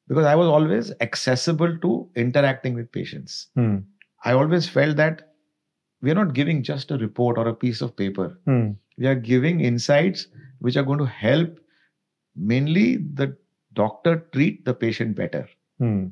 Because 0.07 0.25
I 0.25 0.33
was 0.35 0.47
always 0.47 0.91
accessible 1.07 1.77
to 1.83 2.09
interacting 2.15 2.73
with 2.73 2.91
patients. 2.91 3.37
Mm. 3.55 3.83
I 4.25 4.33
always 4.33 4.67
felt 4.77 4.97
that 4.97 5.21
we 6.01 6.11
are 6.11 6.15
not 6.15 6.33
giving 6.39 6.63
just 6.63 6.89
a 6.91 6.97
report 6.97 7.37
or 7.37 7.47
a 7.47 7.53
piece 7.65 7.81
of 7.81 7.95
paper. 7.95 8.27
Mm. 8.47 8.75
We 8.97 9.05
are 9.13 9.19
giving 9.29 9.61
insights 9.61 10.27
which 10.59 10.75
are 10.75 10.83
going 10.89 10.99
to 11.05 11.05
help 11.05 11.59
mainly 12.35 12.97
the 13.21 13.29
doctor 13.73 14.27
treat 14.33 14.65
the 14.65 14.73
patient 14.73 15.15
better. 15.15 15.47
Mm. 15.79 16.11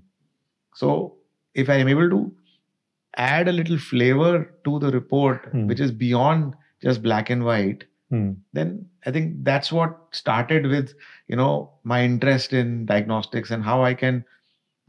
So 0.75 1.17
if 1.53 1.69
I 1.69 1.75
am 1.75 1.87
able 1.87 2.09
to 2.09 2.33
add 3.17 3.47
a 3.47 3.51
little 3.51 3.77
flavor 3.77 4.53
to 4.65 4.79
the 4.79 4.91
report, 4.91 5.47
Hmm. 5.51 5.67
which 5.67 5.79
is 5.79 5.91
beyond 5.91 6.53
just 6.81 7.01
black 7.03 7.29
and 7.29 7.43
white, 7.43 7.85
Mm. 8.11 8.37
then 8.53 8.87
I 9.05 9.11
think 9.11 9.43
that's 9.43 9.71
what 9.71 9.97
started 10.11 10.65
with, 10.67 10.93
you 11.27 11.35
know, 11.35 11.71
my 11.83 12.03
interest 12.03 12.53
in 12.53 12.85
diagnostics 12.85 13.51
and 13.51 13.63
how 13.63 13.83
I 13.83 13.93
can 13.93 14.23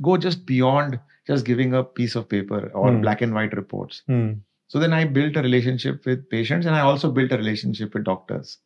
go 0.03 0.17
just 0.17 0.47
beyond 0.47 0.99
just 1.27 1.45
giving 1.45 1.75
a 1.75 1.85
piece 1.85 2.15
of 2.17 2.29
paper 2.29 2.71
or 2.75 2.93
Hmm. 2.93 3.01
black 3.03 3.21
and 3.23 3.35
white 3.35 3.53
reports. 3.55 4.03
Mm. 4.09 4.41
So 4.69 4.79
then 4.79 4.93
I 4.93 5.05
built 5.05 5.37
a 5.37 5.43
relationship 5.43 6.07
with 6.07 6.29
patients 6.31 6.67
and 6.67 6.75
I 6.75 6.81
also 6.81 7.11
built 7.11 7.33
a 7.33 7.37
relationship 7.37 7.93
with 7.95 8.05
doctors. 8.05 8.59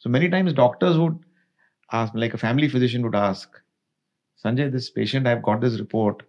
So 0.00 0.10
many 0.10 0.28
times 0.28 0.52
doctors 0.52 0.98
would 0.98 1.18
ask, 1.92 2.14
like 2.14 2.34
a 2.34 2.38
family 2.38 2.68
physician 2.68 3.02
would 3.02 3.14
ask, 3.14 3.60
Sanjay, 4.42 4.70
this 4.70 4.90
patient, 4.90 5.26
I've 5.26 5.42
got 5.42 5.60
this 5.60 5.78
report. 5.78 6.22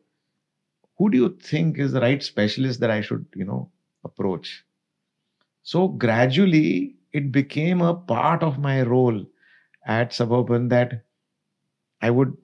Who 0.98 1.10
do 1.10 1.18
you 1.18 1.38
think 1.42 1.78
is 1.78 1.92
the 1.92 2.02
right 2.02 2.22
specialist 2.22 2.80
that 2.80 2.92
I 2.92 3.02
should, 3.02 3.26
you 3.36 3.46
know, 3.46 3.70
approach? 4.04 4.64
So 5.64 5.88
gradually 5.88 6.96
it 7.14 7.32
became 7.32 7.82
a 7.82 7.94
part 7.94 8.44
of 8.44 8.60
my 8.60 8.82
role 8.84 9.26
at 9.86 10.14
Suburban 10.14 10.70
that 10.70 11.04
I 12.02 12.10
would 12.10 12.36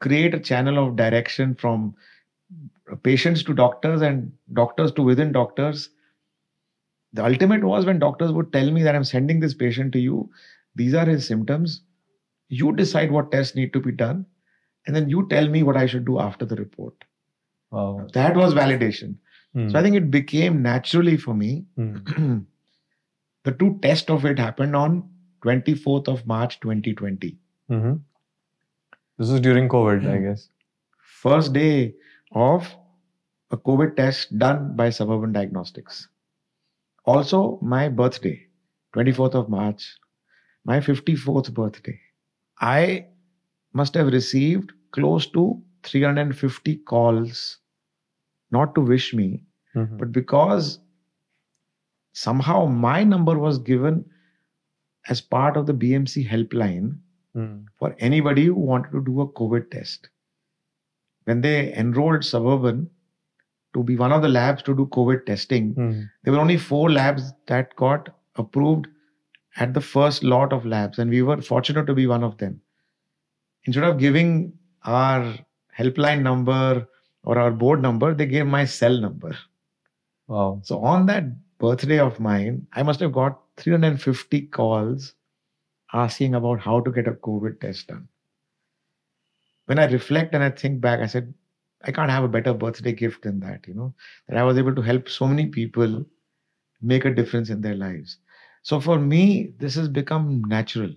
create 0.00 0.34
a 0.34 0.40
channel 0.40 0.86
of 0.86 0.96
direction 0.96 1.54
from 1.54 1.94
patients 3.02 3.42
to 3.44 3.54
doctors 3.54 4.02
and 4.02 4.32
doctors 4.52 4.92
to 4.92 5.02
within 5.02 5.32
doctors. 5.32 5.90
The 7.12 7.24
ultimate 7.24 7.64
was 7.64 7.84
when 7.84 7.98
doctors 7.98 8.32
would 8.32 8.52
tell 8.52 8.70
me 8.70 8.82
that 8.82 8.94
I'm 8.94 9.04
sending 9.04 9.40
this 9.40 9.54
patient 9.54 9.92
to 9.94 9.98
you, 9.98 10.30
these 10.74 10.94
are 10.94 11.06
his 11.06 11.26
symptoms. 11.26 11.82
You 12.48 12.72
decide 12.72 13.10
what 13.10 13.30
tests 13.30 13.54
need 13.54 13.72
to 13.72 13.80
be 13.80 13.92
done, 13.92 14.26
and 14.86 14.96
then 14.96 15.08
you 15.08 15.26
tell 15.28 15.48
me 15.48 15.62
what 15.62 15.76
I 15.76 15.86
should 15.86 16.04
do 16.04 16.18
after 16.18 16.44
the 16.44 16.56
report. 16.56 16.94
Wow. 17.70 18.06
That 18.14 18.36
was 18.36 18.54
validation. 18.54 19.16
Mm. 19.54 19.70
So 19.70 19.78
I 19.78 19.82
think 19.82 19.96
it 19.96 20.10
became 20.10 20.62
naturally 20.62 21.16
for 21.16 21.34
me. 21.34 21.66
Mm. 21.78 22.46
the 23.44 23.52
two 23.52 23.78
tests 23.82 24.10
of 24.10 24.24
it 24.24 24.38
happened 24.38 24.74
on 24.74 25.08
24th 25.44 26.08
of 26.08 26.26
March 26.26 26.60
2020. 26.60 27.38
Mm-hmm. 27.70 27.94
This 29.18 29.30
is 29.30 29.40
during 29.40 29.68
COVID, 29.68 30.08
I 30.08 30.18
guess. 30.18 30.48
First 31.22 31.52
day 31.52 31.94
of 32.32 32.74
a 33.50 33.56
COVID 33.56 33.96
test 33.96 34.38
done 34.38 34.76
by 34.76 34.90
Suburban 34.90 35.32
Diagnostics. 35.32 36.08
Also, 37.04 37.58
my 37.62 37.88
birthday, 37.88 38.46
24th 38.94 39.34
of 39.34 39.48
March, 39.48 39.96
my 40.64 40.80
54th 40.80 41.52
birthday. 41.52 41.98
I 42.60 43.06
must 43.72 43.94
have 43.94 44.08
received 44.12 44.72
close 44.92 45.26
to 45.32 45.62
350 45.84 46.76
calls, 46.76 47.58
not 48.50 48.74
to 48.74 48.80
wish 48.80 49.14
me, 49.14 49.44
Mhm. 49.74 49.98
but 49.98 50.12
because 50.12 50.80
somehow 52.12 52.66
my 52.66 53.04
number 53.04 53.38
was 53.38 53.58
given 53.58 54.04
as 55.08 55.20
part 55.20 55.56
of 55.56 55.66
the 55.66 55.72
BMC 55.74 56.24
helpline 56.28 56.98
Mm. 57.36 57.66
for 57.76 57.94
anybody 57.98 58.46
who 58.46 58.54
wanted 58.54 58.90
to 58.92 59.04
do 59.04 59.20
a 59.20 59.28
COVID 59.28 59.70
test. 59.70 60.08
When 61.24 61.40
they 61.42 61.72
enrolled 61.74 62.24
Suburban 62.24 62.90
to 63.74 63.82
be 63.84 63.96
one 63.96 64.12
of 64.12 64.22
the 64.22 64.28
labs 64.28 64.62
to 64.62 64.74
do 64.74 64.86
COVID 64.86 65.26
testing, 65.26 65.74
Mm. 65.74 66.10
there 66.24 66.32
were 66.32 66.40
only 66.40 66.56
four 66.56 66.90
labs 66.90 67.32
that 67.46 67.76
got 67.76 68.08
approved 68.36 68.88
at 69.58 69.74
the 69.74 69.80
first 69.80 70.22
lot 70.22 70.52
of 70.52 70.64
labs, 70.64 70.98
and 70.98 71.10
we 71.10 71.22
were 71.22 71.42
fortunate 71.42 71.86
to 71.86 71.94
be 71.94 72.06
one 72.06 72.24
of 72.24 72.38
them. 72.38 72.60
Instead 73.64 73.84
of 73.84 73.98
giving 73.98 74.52
our 74.84 75.34
helpline 75.76 76.22
number 76.22 76.86
or 77.24 77.38
our 77.38 77.50
board 77.50 77.82
number, 77.82 78.14
they 78.14 78.26
gave 78.26 78.46
my 78.46 78.64
cell 78.64 78.96
number. 78.98 79.36
Wow. 80.28 80.60
So 80.62 80.80
on 80.80 81.06
that 81.06 81.24
birthday 81.58 81.98
of 81.98 82.20
mine, 82.20 82.66
I 82.72 82.82
must 82.82 83.00
have 83.00 83.12
got 83.12 83.40
350 83.56 84.42
calls 84.42 85.14
asking 85.92 86.34
about 86.34 86.60
how 86.60 86.80
to 86.80 86.92
get 86.92 87.08
a 87.08 87.12
COVID 87.12 87.60
test 87.60 87.88
done. 87.88 88.08
When 89.66 89.78
I 89.78 89.86
reflect 89.86 90.34
and 90.34 90.42
I 90.42 90.50
think 90.50 90.80
back, 90.80 91.00
I 91.00 91.06
said, 91.06 91.34
I 91.82 91.92
can't 91.92 92.10
have 92.10 92.24
a 92.24 92.28
better 92.28 92.54
birthday 92.54 92.92
gift 92.92 93.22
than 93.22 93.40
that, 93.40 93.66
you 93.66 93.74
know, 93.74 93.94
that 94.28 94.36
I 94.36 94.42
was 94.42 94.58
able 94.58 94.74
to 94.74 94.82
help 94.82 95.08
so 95.08 95.26
many 95.26 95.46
people 95.46 96.04
make 96.80 97.04
a 97.04 97.14
difference 97.14 97.50
in 97.50 97.60
their 97.60 97.74
lives. 97.74 98.18
So 98.62 98.80
for 98.80 98.98
me, 98.98 99.54
this 99.58 99.74
has 99.74 99.88
become 99.88 100.42
natural. 100.44 100.94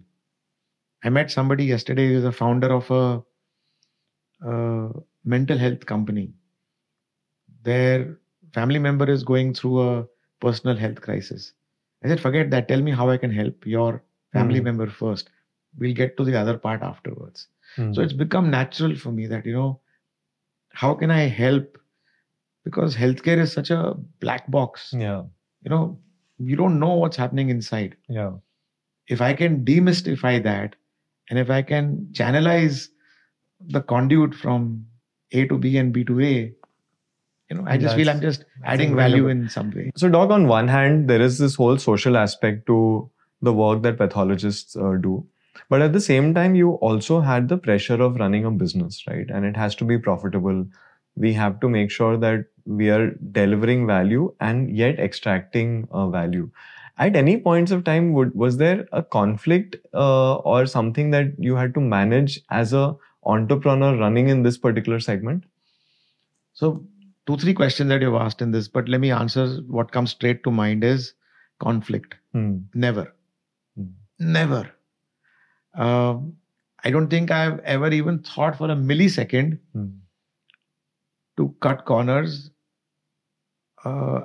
I 1.03 1.09
met 1.09 1.29
somebody 1.29 1.65
yesterday 1.65 2.07
who's 2.07 2.23
a 2.25 2.31
founder 2.31 2.71
of 2.73 2.89
a, 2.89 3.23
a 4.41 4.89
mental 5.23 5.57
health 5.57 5.85
company. 5.85 6.33
Their 7.63 8.17
family 8.53 8.79
member 8.79 9.09
is 9.09 9.23
going 9.23 9.53
through 9.53 9.81
a 9.81 10.07
personal 10.39 10.75
health 10.75 11.01
crisis. 11.01 11.53
I 12.03 12.07
said, 12.07 12.19
forget 12.19 12.49
that. 12.51 12.67
Tell 12.67 12.81
me 12.81 12.91
how 12.91 13.09
I 13.09 13.17
can 13.17 13.31
help 13.31 13.65
your 13.65 14.03
family 14.33 14.59
Hmm. 14.59 14.65
member 14.65 14.87
first. 14.89 15.29
We'll 15.77 15.93
get 15.93 16.17
to 16.17 16.23
the 16.23 16.37
other 16.37 16.57
part 16.57 16.81
afterwards. 16.81 17.47
Mm. 17.77 17.95
So 17.95 18.01
it's 18.01 18.13
become 18.13 18.49
natural 18.49 18.95
for 18.95 19.11
me 19.11 19.27
that, 19.27 19.45
you 19.45 19.53
know, 19.53 19.79
how 20.73 20.93
can 20.95 21.11
I 21.11 21.21
help? 21.21 21.77
Because 22.63 22.95
healthcare 22.95 23.37
is 23.37 23.51
such 23.51 23.69
a 23.71 23.95
black 24.19 24.49
box. 24.51 24.93
yeah. 24.93 25.23
You 25.63 25.69
know, 25.69 25.99
you 26.43 26.55
don't 26.55 26.79
know 26.79 26.95
what's 26.95 27.17
happening 27.17 27.49
inside. 27.49 27.95
Yeah. 28.07 28.31
If 29.07 29.21
I 29.21 29.33
can 29.33 29.65
demystify 29.65 30.43
that 30.43 30.75
and 31.29 31.39
if 31.39 31.49
I 31.49 31.61
can 31.61 32.07
channelize 32.11 32.87
the 33.59 33.81
conduit 33.81 34.33
from 34.33 34.85
A 35.31 35.45
to 35.47 35.57
B 35.57 35.77
and 35.77 35.93
B 35.93 36.03
to 36.05 36.19
A, 36.21 36.53
you 37.49 37.57
know, 37.57 37.65
I 37.67 37.77
just 37.77 37.95
feel 37.97 38.09
I'm 38.09 38.21
just 38.21 38.45
adding 38.63 38.95
value 38.95 39.27
in 39.27 39.49
some 39.49 39.71
way. 39.71 39.91
So, 39.97 40.07
Doc, 40.07 40.29
on 40.29 40.47
one 40.47 40.69
hand, 40.69 41.09
there 41.09 41.21
is 41.21 41.37
this 41.37 41.55
whole 41.55 41.77
social 41.77 42.15
aspect 42.15 42.65
to 42.67 43.09
the 43.41 43.51
work 43.51 43.81
that 43.83 43.97
pathologists 43.97 44.77
uh, 44.77 44.93
do. 45.01 45.27
But 45.69 45.81
at 45.81 45.91
the 45.91 45.99
same 45.99 46.33
time, 46.33 46.55
you 46.55 46.71
also 46.75 47.19
had 47.19 47.49
the 47.49 47.57
pressure 47.57 48.01
of 48.01 48.15
running 48.15 48.45
a 48.45 48.51
business, 48.51 49.03
right? 49.05 49.29
And 49.29 49.45
it 49.45 49.57
has 49.57 49.75
to 49.75 49.85
be 49.85 49.97
profitable. 49.97 50.65
We 51.15 51.33
have 51.33 51.59
to 51.59 51.69
make 51.69 51.91
sure 51.91 52.17
that 52.17 52.45
we 52.65 52.89
are 52.89 53.11
delivering 53.31 53.87
value 53.87 54.33
and 54.39 54.75
yet 54.75 54.99
extracting 54.99 55.87
uh, 55.91 56.07
value. 56.07 56.49
At 56.97 57.15
any 57.15 57.37
points 57.37 57.71
of 57.71 57.83
time, 57.83 58.13
would, 58.13 58.35
was 58.35 58.57
there 58.57 58.87
a 58.91 59.01
conflict 59.01 59.75
uh, 59.93 60.35
or 60.35 60.65
something 60.65 61.11
that 61.11 61.33
you 61.39 61.55
had 61.55 61.73
to 61.73 61.79
manage 61.81 62.39
as 62.49 62.73
a 62.73 62.95
entrepreneur 63.23 63.97
running 63.97 64.29
in 64.29 64.43
this 64.43 64.57
particular 64.57 64.99
segment? 64.99 65.45
So, 66.53 66.85
two, 67.25 67.37
three 67.37 67.53
questions 67.53 67.89
that 67.89 68.01
you've 68.01 68.15
asked 68.15 68.41
in 68.41 68.51
this, 68.51 68.67
but 68.67 68.87
let 68.87 69.01
me 69.01 69.11
answer 69.11 69.47
what 69.67 69.91
comes 69.91 70.11
straight 70.11 70.43
to 70.43 70.51
mind 70.51 70.83
is 70.83 71.13
conflict. 71.59 72.15
Hmm. 72.33 72.57
Never. 72.73 73.13
Hmm. 73.75 73.85
Never. 74.19 74.71
Um, 75.73 76.37
I 76.83 76.89
don't 76.91 77.07
think 77.07 77.31
I've 77.31 77.59
ever 77.59 77.89
even 77.89 78.19
thought 78.19 78.57
for 78.57 78.69
a 78.69 78.75
millisecond 78.75 79.59
Hmm. 79.73 79.87
To 81.41 81.53
cut 81.59 81.85
corners. 81.85 82.51
Uh, 83.83 84.21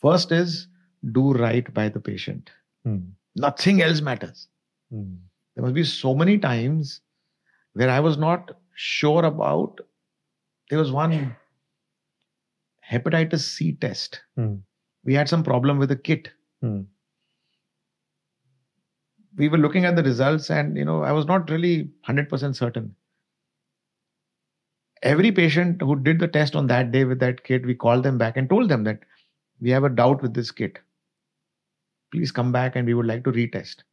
first 0.00 0.32
is 0.32 0.68
do 1.12 1.32
right 1.34 1.72
by 1.74 1.88
the 1.88 2.00
patient. 2.00 2.50
Hmm. 2.84 2.98
Nothing 3.36 3.82
else 3.82 4.00
matters. 4.00 4.48
Hmm. 4.90 5.14
There 5.54 5.62
must 5.62 5.74
be 5.74 5.84
so 5.84 6.14
many 6.14 6.38
times 6.38 7.00
where 7.74 7.90
I 7.90 8.00
was 8.00 8.16
not 8.16 8.52
sure 8.74 9.24
about. 9.24 9.80
There 10.70 10.78
was 10.78 10.90
one 10.90 11.36
hepatitis 12.90 13.40
C 13.40 13.72
test. 13.72 14.20
Hmm. 14.36 14.54
we 15.04 15.14
had 15.14 15.28
some 15.28 15.44
problem 15.44 15.78
with 15.78 15.90
the 15.90 15.96
kit. 15.96 16.30
Hmm. 16.62 16.82
We 19.36 19.48
were 19.48 19.58
looking 19.58 19.84
at 19.84 19.96
the 19.96 20.02
results, 20.02 20.50
and 20.50 20.76
you 20.78 20.84
know, 20.84 21.02
I 21.02 21.12
was 21.12 21.26
not 21.26 21.50
really 21.50 21.90
hundred 22.02 22.28
percent 22.28 22.56
certain. 22.56 22.94
Every 25.04 25.30
patient 25.30 25.80
who 25.82 25.96
did 25.96 26.18
the 26.18 26.26
test 26.26 26.56
on 26.56 26.66
that 26.68 26.90
day 26.90 27.04
with 27.04 27.20
that 27.20 27.44
kit, 27.44 27.64
we 27.64 27.74
called 27.74 28.02
them 28.02 28.18
back 28.18 28.36
and 28.36 28.48
told 28.48 28.68
them 28.70 28.84
that 28.84 29.00
we 29.60 29.70
have 29.70 29.84
a 29.84 29.88
doubt 29.90 30.22
with 30.22 30.34
this 30.34 30.50
kit. 30.50 30.78
Please 32.10 32.32
come 32.32 32.50
back, 32.52 32.74
and 32.74 32.86
we 32.86 32.94
would 32.94 33.06
like 33.06 33.22
to 33.24 33.32
retest. 33.32 33.84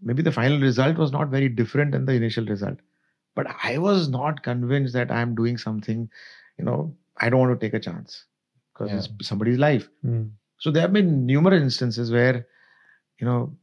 Maybe 0.00 0.22
the 0.22 0.32
final 0.32 0.60
result 0.60 0.96
was 0.96 1.12
not 1.12 1.28
very 1.28 1.48
different 1.48 1.92
than 1.92 2.06
the 2.06 2.12
initial 2.12 2.46
result, 2.46 2.78
but 3.34 3.46
I 3.64 3.78
was 3.78 4.08
not 4.08 4.42
convinced 4.42 4.94
that 4.94 5.10
I 5.10 5.20
am 5.20 5.34
doing 5.34 5.58
something. 5.58 6.08
You 6.56 6.64
know, 6.64 6.96
I 7.16 7.28
don't 7.28 7.40
want 7.40 7.58
to 7.60 7.66
take 7.66 7.74
a 7.74 7.80
chance 7.80 8.24
because 8.72 8.90
Yeah. 8.92 8.98
it's 8.98 9.28
somebody's 9.28 9.58
life. 9.58 9.88
Hmm. 10.02 10.26
So 10.58 10.70
there 10.70 10.82
have 10.82 10.92
been 10.92 11.26
numerous 11.26 11.62
instances 11.62 12.12
where, 12.12 12.46
you 13.18 13.26
know, 13.26 13.56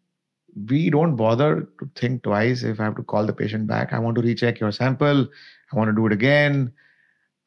we 0.56 0.90
don't 0.90 1.16
bother 1.16 1.68
to 1.80 1.90
think 1.96 2.24
twice 2.24 2.64
if 2.64 2.80
I 2.80 2.86
have 2.86 2.96
to 2.96 3.04
call 3.04 3.26
the 3.26 3.34
patient 3.34 3.68
back. 3.68 3.92
I 3.92 4.00
want 4.00 4.16
to 4.16 4.22
recheck 4.22 4.60
your 4.60 4.72
sample. 4.72 5.28
I 5.72 5.76
want 5.76 5.90
to 5.90 5.96
do 5.96 6.06
it 6.08 6.14
again. 6.14 6.72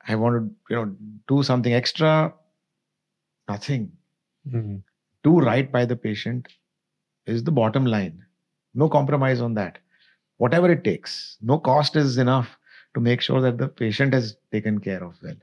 I 0.07 0.15
want 0.15 0.37
to, 0.37 0.75
you 0.75 0.77
know, 0.77 0.97
do 1.27 1.43
something 1.43 1.73
extra. 1.73 2.33
Nothing. 3.49 3.93
Hmm. 4.51 4.77
Do 5.25 5.41
right 5.41 5.71
by 5.71 5.85
the 5.85 5.97
patient 5.97 6.49
is 7.27 7.45
the 7.45 7.51
bottom 7.51 7.87
line. 7.87 8.25
No 8.75 8.89
compromise 8.89 9.41
on 9.41 9.55
that. 9.55 9.79
Whatever 10.37 10.71
it 10.71 10.85
takes. 10.85 11.37
No 11.41 11.59
cost 11.59 11.97
is 11.97 12.19
enough 12.19 12.59
to 12.95 13.01
make 13.01 13.21
sure 13.21 13.41
that 13.41 13.59
the 13.59 13.69
patient 13.69 14.15
is 14.15 14.37
taken 14.53 14.79
care 14.79 15.03
of 15.03 15.15
well. 15.23 15.35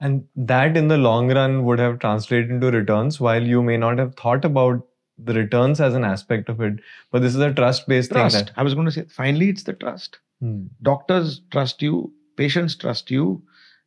And 0.00 0.24
that 0.36 0.76
in 0.76 0.88
the 0.88 0.98
long 0.98 1.32
run 1.32 1.64
would 1.64 1.78
have 1.78 2.00
translated 2.00 2.50
into 2.50 2.70
returns 2.70 3.20
while 3.20 3.42
you 3.42 3.62
may 3.62 3.76
not 3.76 3.98
have 3.98 4.14
thought 4.16 4.44
about 4.44 4.86
the 5.18 5.34
returns 5.34 5.80
as 5.80 5.94
an 5.94 6.04
aspect 6.04 6.48
of 6.48 6.60
it. 6.60 6.80
But 7.10 7.22
this 7.22 7.34
is 7.34 7.40
a 7.40 7.52
trust 7.52 7.86
based 7.86 8.12
thing. 8.12 8.28
That, 8.28 8.50
I 8.56 8.62
was 8.62 8.74
going 8.74 8.86
to 8.86 8.92
say, 8.92 9.04
finally, 9.08 9.48
it's 9.48 9.62
the 9.62 9.74
trust. 9.74 10.18
Hmm. 10.40 10.64
doctors 10.82 11.40
trust 11.52 11.80
you, 11.80 12.12
patients 12.36 12.74
trust 12.74 13.10
you, 13.10 13.42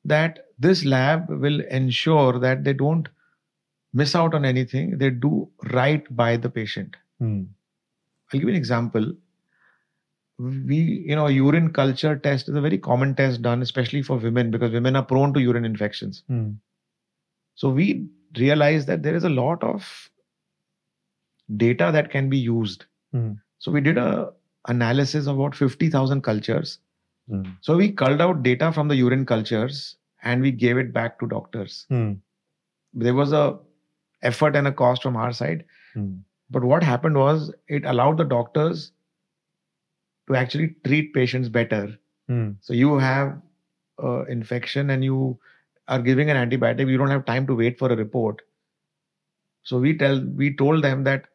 that 0.05 0.47
this 0.57 0.85
lab 0.85 1.29
will 1.29 1.59
ensure 1.69 2.39
that 2.39 2.63
they 2.63 2.73
don't 2.73 3.09
miss 3.93 4.15
out 4.15 4.33
on 4.33 4.45
anything. 4.45 4.97
They 4.97 5.09
do 5.09 5.49
right 5.71 6.03
by 6.15 6.37
the 6.37 6.49
patient. 6.49 6.95
Hmm. 7.19 7.43
I'll 8.31 8.39
give 8.39 8.43
you 8.43 8.49
an 8.49 8.55
example. 8.55 9.13
We, 10.39 11.03
you 11.07 11.15
know, 11.15 11.27
urine 11.27 11.73
culture 11.73 12.15
test 12.15 12.47
is 12.47 12.55
a 12.55 12.61
very 12.61 12.77
common 12.77 13.15
test 13.15 13.41
done, 13.41 13.61
especially 13.61 14.01
for 14.01 14.17
women, 14.17 14.51
because 14.51 14.71
women 14.71 14.95
are 14.95 15.03
prone 15.03 15.33
to 15.33 15.41
urine 15.41 15.65
infections. 15.65 16.23
Hmm. 16.27 16.51
So 17.55 17.69
we 17.69 18.07
realize 18.37 18.85
that 18.85 19.03
there 19.03 19.15
is 19.15 19.23
a 19.23 19.29
lot 19.29 19.63
of 19.63 20.09
data 21.55 21.89
that 21.93 22.09
can 22.11 22.29
be 22.29 22.37
used. 22.37 22.85
Hmm. 23.11 23.33
So 23.59 23.71
we 23.71 23.81
did 23.81 23.97
a 23.97 24.33
analysis 24.67 25.27
of 25.27 25.39
about 25.39 25.55
50,000 25.55 26.21
cultures 26.21 26.79
Hmm. 27.29 27.43
So 27.61 27.75
we 27.75 27.91
culled 27.91 28.21
out 28.21 28.43
data 28.43 28.71
from 28.71 28.87
the 28.87 28.95
urine 28.95 29.25
cultures 29.25 29.97
and 30.23 30.41
we 30.41 30.51
gave 30.51 30.77
it 30.77 30.93
back 30.93 31.19
to 31.19 31.27
doctors. 31.27 31.85
Hmm. 31.89 32.13
There 32.93 33.13
was 33.13 33.33
a 33.33 33.59
effort 34.21 34.55
and 34.55 34.67
a 34.67 34.71
cost 34.71 35.03
from 35.03 35.15
our 35.15 35.31
side, 35.33 35.65
Hmm. 35.93 36.15
but 36.49 36.63
what 36.63 36.83
happened 36.83 37.17
was 37.17 37.53
it 37.67 37.85
allowed 37.85 38.17
the 38.17 38.23
doctors 38.23 38.91
to 40.27 40.35
actually 40.35 40.75
treat 40.85 41.13
patients 41.13 41.49
better. 41.49 41.97
Hmm. 42.27 42.51
So 42.61 42.73
you 42.73 42.97
have 42.97 43.41
uh, 44.01 44.25
infection 44.25 44.89
and 44.89 45.03
you 45.03 45.39
are 45.87 46.01
giving 46.01 46.29
an 46.29 46.37
antibiotic, 46.37 46.89
you 46.89 46.97
don't 46.97 47.11
have 47.11 47.25
time 47.25 47.47
to 47.47 47.55
wait 47.55 47.77
for 47.79 47.91
a 47.91 47.95
report. 47.95 48.41
So 49.63 49.79
we 49.79 49.97
tell 49.97 50.19
we 50.21 50.55
told 50.55 50.83
them 50.83 51.03
that 51.03 51.25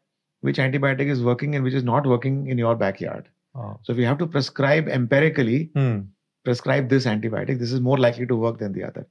which 0.43 0.59
antibiotic 0.59 1.11
is 1.15 1.23
working 1.23 1.55
and 1.57 1.65
which 1.65 1.75
is 1.75 1.85
not 1.85 2.07
working 2.07 2.47
in 2.55 2.59
your 2.59 2.75
backyard. 2.77 3.29
Wow. 3.55 3.81
So 3.83 3.93
if 3.93 3.99
you 3.99 4.07
have 4.07 4.19
to 4.19 4.27
prescribe 4.27 4.89
empirically, 4.89 5.71
Hmm. 5.75 5.99
prescribe 6.45 6.89
this 6.93 7.07
antibiotic, 7.07 7.59
this 7.59 7.73
is 7.73 7.81
more 7.81 7.99
likely 8.05 8.27
to 8.27 8.37
work 8.37 8.59
than 8.63 8.73
the 8.73 8.85
other. 8.85 9.07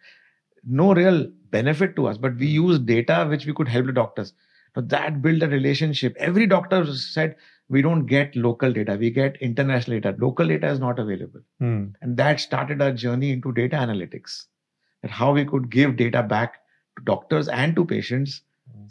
No 0.64 0.94
real 0.94 1.20
benefit 1.58 1.96
to 1.96 2.08
us, 2.08 2.18
but 2.18 2.36
we 2.36 2.48
use 2.48 2.80
data 2.80 3.26
which 3.30 3.46
we 3.46 3.54
could 3.54 3.68
help 3.76 3.86
the 3.88 3.94
doctors. 4.00 4.34
Now 4.76 4.84
that 4.96 5.22
built 5.22 5.44
a 5.44 5.48
relationship. 5.48 6.16
Every 6.18 6.48
doctor 6.48 6.86
said, 6.96 7.36
we 7.70 7.82
don't 7.82 8.06
get 8.06 8.36
local 8.36 8.72
data, 8.74 8.98
we 9.00 9.10
get 9.12 9.38
international 9.38 10.00
data. 10.00 10.18
Local 10.20 10.48
data 10.48 10.70
is 10.70 10.80
not 10.80 11.00
available. 11.00 11.42
Hmm. 11.60 11.86
And 12.02 12.18
that 12.18 12.40
started 12.42 12.82
our 12.82 12.92
journey 12.92 13.32
into 13.32 13.54
data 13.54 13.78
analytics. 13.78 14.46
and 15.04 15.12
how 15.18 15.28
we 15.36 15.44
could 15.52 15.64
give 15.72 15.94
data 16.00 16.22
back 16.32 16.58
to 16.98 17.04
doctors 17.06 17.48
and 17.48 17.76
to 17.78 17.84
patients 17.92 18.42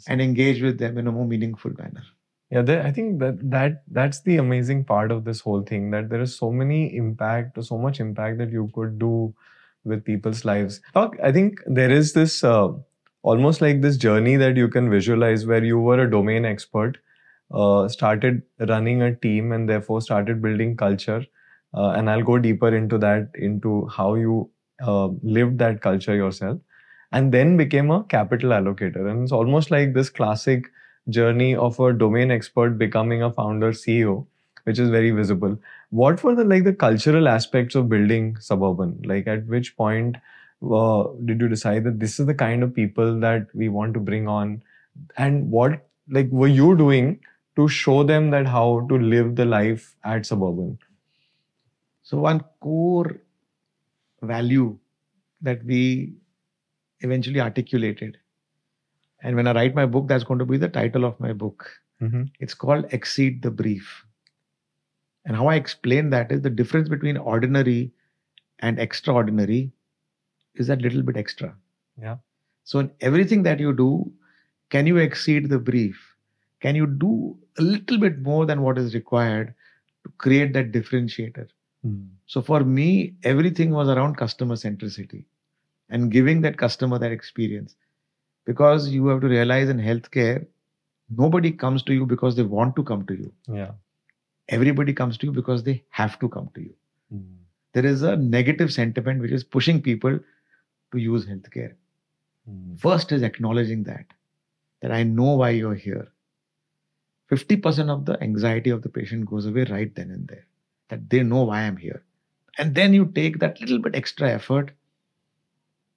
and 0.07 0.21
engage 0.21 0.61
with 0.61 0.77
them 0.79 0.97
in 0.97 1.07
a 1.07 1.11
more 1.17 1.25
meaningful 1.25 1.71
manner. 1.77 2.03
Yeah, 2.51 2.61
there, 2.63 2.83
I 2.85 2.91
think 2.91 3.19
that 3.19 3.49
that 3.49 3.83
that's 3.89 4.21
the 4.21 4.37
amazing 4.37 4.83
part 4.83 5.11
of 5.11 5.23
this 5.23 5.39
whole 5.39 5.61
thing. 5.63 5.89
That 5.91 6.09
there 6.09 6.21
is 6.21 6.37
so 6.37 6.51
many 6.51 6.95
impact, 6.95 7.63
so 7.63 7.77
much 7.77 7.99
impact 8.01 8.39
that 8.39 8.51
you 8.51 8.69
could 8.75 8.99
do 8.99 9.33
with 9.85 10.03
people's 10.03 10.43
lives. 10.43 10.81
I 10.95 11.31
think 11.31 11.61
there 11.65 11.89
is 11.89 12.11
this 12.13 12.43
uh, 12.43 12.69
almost 13.23 13.61
like 13.61 13.81
this 13.81 13.95
journey 13.97 14.35
that 14.35 14.57
you 14.57 14.67
can 14.67 14.89
visualize 14.89 15.45
where 15.45 15.63
you 15.63 15.79
were 15.79 16.01
a 16.03 16.11
domain 16.11 16.43
expert, 16.45 16.97
uh, 17.51 17.87
started 17.87 18.41
running 18.59 19.01
a 19.01 19.15
team, 19.15 19.53
and 19.53 19.69
therefore 19.69 20.01
started 20.01 20.41
building 20.41 20.75
culture. 20.75 21.25
Uh, 21.73 21.91
and 21.91 22.09
I'll 22.09 22.23
go 22.23 22.37
deeper 22.37 22.75
into 22.75 22.97
that, 22.97 23.29
into 23.35 23.87
how 23.87 24.15
you 24.15 24.49
uh, 24.83 25.07
lived 25.23 25.57
that 25.59 25.81
culture 25.81 26.15
yourself, 26.15 26.59
and 27.13 27.31
then 27.33 27.55
became 27.57 27.91
a 27.91 28.03
capital 28.03 28.49
allocator. 28.51 29.09
And 29.09 29.23
it's 29.23 29.31
almost 29.31 29.71
like 29.71 29.93
this 29.93 30.09
classic 30.09 30.65
journey 31.09 31.55
of 31.55 31.79
a 31.79 31.93
domain 31.93 32.31
expert 32.31 32.77
becoming 32.77 33.23
a 33.23 33.31
founder 33.31 33.71
CEO, 33.71 34.25
which 34.63 34.79
is 34.79 34.89
very 34.89 35.11
visible. 35.11 35.57
What 35.89 36.23
were 36.23 36.35
the 36.35 36.43
like 36.43 36.63
the 36.63 36.73
cultural 36.73 37.27
aspects 37.27 37.75
of 37.75 37.89
building 37.89 38.37
Suburban? 38.39 39.01
Like 39.03 39.27
at 39.27 39.45
which 39.45 39.75
point 39.75 40.17
uh, 40.69 41.07
did 41.25 41.41
you 41.41 41.47
decide 41.47 41.83
that 41.85 41.99
this 41.99 42.19
is 42.19 42.27
the 42.27 42.33
kind 42.33 42.63
of 42.63 42.73
people 42.73 43.19
that 43.19 43.47
we 43.53 43.69
want 43.69 43.93
to 43.95 43.99
bring 43.99 44.27
on, 44.27 44.63
and 45.17 45.49
what 45.49 45.87
like 46.09 46.29
were 46.29 46.47
you 46.47 46.75
doing 46.77 47.19
to 47.55 47.67
show 47.67 48.03
them 48.03 48.29
that 48.31 48.45
how 48.45 48.85
to 48.89 48.97
live 48.97 49.35
the 49.35 49.45
life 49.45 49.95
at 50.03 50.25
Suburban? 50.25 50.77
So 52.03 52.17
one 52.17 52.43
core 52.59 53.21
value 54.21 54.77
that 55.41 55.63
we 55.65 56.13
eventually 57.01 57.39
articulated. 57.39 58.17
And 59.21 59.35
when 59.35 59.47
I 59.47 59.53
write 59.53 59.75
my 59.75 59.85
book, 59.85 60.07
that's 60.07 60.23
going 60.23 60.39
to 60.39 60.45
be 60.45 60.57
the 60.57 60.69
title 60.69 61.05
of 61.05 61.19
my 61.19 61.33
book. 61.33 61.69
Mm-hmm. 62.01 62.23
It's 62.39 62.53
called 62.53 62.85
Exceed 62.91 63.41
the 63.41 63.51
Brief. 63.51 64.03
And 65.25 65.35
how 65.35 65.47
I 65.47 65.55
explain 65.55 66.09
that 66.09 66.31
is 66.31 66.41
the 66.41 66.49
difference 66.49 66.89
between 66.89 67.17
ordinary 67.17 67.91
and 68.59 68.79
extraordinary 68.79 69.71
is 70.55 70.67
that 70.67 70.81
little 70.81 71.03
bit 71.03 71.17
extra. 71.17 71.55
Yeah. 72.01 72.17
So 72.63 72.79
in 72.79 72.91
everything 73.01 73.43
that 73.43 73.59
you 73.59 73.73
do, 73.73 74.11
can 74.69 74.87
you 74.87 74.97
exceed 74.97 75.49
the 75.49 75.59
brief? 75.59 75.99
Can 76.59 76.75
you 76.75 76.87
do 76.87 77.37
a 77.59 77.61
little 77.61 77.97
bit 77.97 78.19
more 78.19 78.45
than 78.45 78.61
what 78.61 78.77
is 78.77 78.93
required 78.93 79.53
to 80.03 80.11
create 80.17 80.53
that 80.53 80.71
differentiator? 80.71 81.47
So 82.27 82.41
for 82.41 82.63
me, 82.63 83.15
everything 83.23 83.71
was 83.71 83.89
around 83.89 84.15
customer 84.15 84.55
centricity 84.55 85.25
and 85.89 86.11
giving 86.11 86.41
that 86.41 86.57
customer 86.57 86.99
that 86.99 87.11
experience. 87.11 87.75
Because 88.45 88.89
you 88.89 89.07
have 89.07 89.21
to 89.21 89.27
realize 89.27 89.69
in 89.69 89.77
healthcare, 89.77 90.45
nobody 91.09 91.51
comes 91.51 91.83
to 91.83 91.93
you 91.93 92.05
because 92.05 92.35
they 92.35 92.43
want 92.43 92.75
to 92.75 92.83
come 92.83 93.05
to 93.05 93.13
you. 93.13 93.31
Yeah. 93.47 93.71
Everybody 94.49 94.93
comes 94.93 95.17
to 95.19 95.27
you 95.27 95.31
because 95.31 95.63
they 95.63 95.83
have 95.89 96.19
to 96.19 96.29
come 96.29 96.49
to 96.55 96.61
you. 96.61 96.73
Mm. 97.13 97.35
There 97.73 97.85
is 97.85 98.01
a 98.01 98.15
negative 98.15 98.73
sentiment 98.73 99.21
which 99.21 99.31
is 99.31 99.43
pushing 99.43 99.81
people 99.81 100.19
to 100.91 100.97
use 100.97 101.25
healthcare. 101.25 101.75
Mm. 102.49 102.79
First 102.79 103.11
is 103.11 103.21
acknowledging 103.21 103.83
that, 103.83 104.05
that 104.81 104.91
I 104.91 105.03
know 105.03 105.35
why 105.35 105.51
you're 105.51 105.75
here. 105.75 106.11
50% 107.31 107.89
of 107.89 108.05
the 108.05 108.21
anxiety 108.21 108.71
of 108.71 108.81
the 108.81 108.89
patient 108.89 109.25
goes 109.25 109.45
away 109.45 109.63
right 109.65 109.93
then 109.95 110.11
and 110.11 110.27
there, 110.27 110.45
that 110.89 111.09
they 111.09 111.23
know 111.23 111.43
why 111.43 111.61
I'm 111.61 111.77
here. 111.77 112.03
And 112.57 112.75
then 112.75 112.93
you 112.93 113.05
take 113.05 113.39
that 113.39 113.61
little 113.61 113.79
bit 113.79 113.95
extra 113.95 114.29
effort 114.29 114.71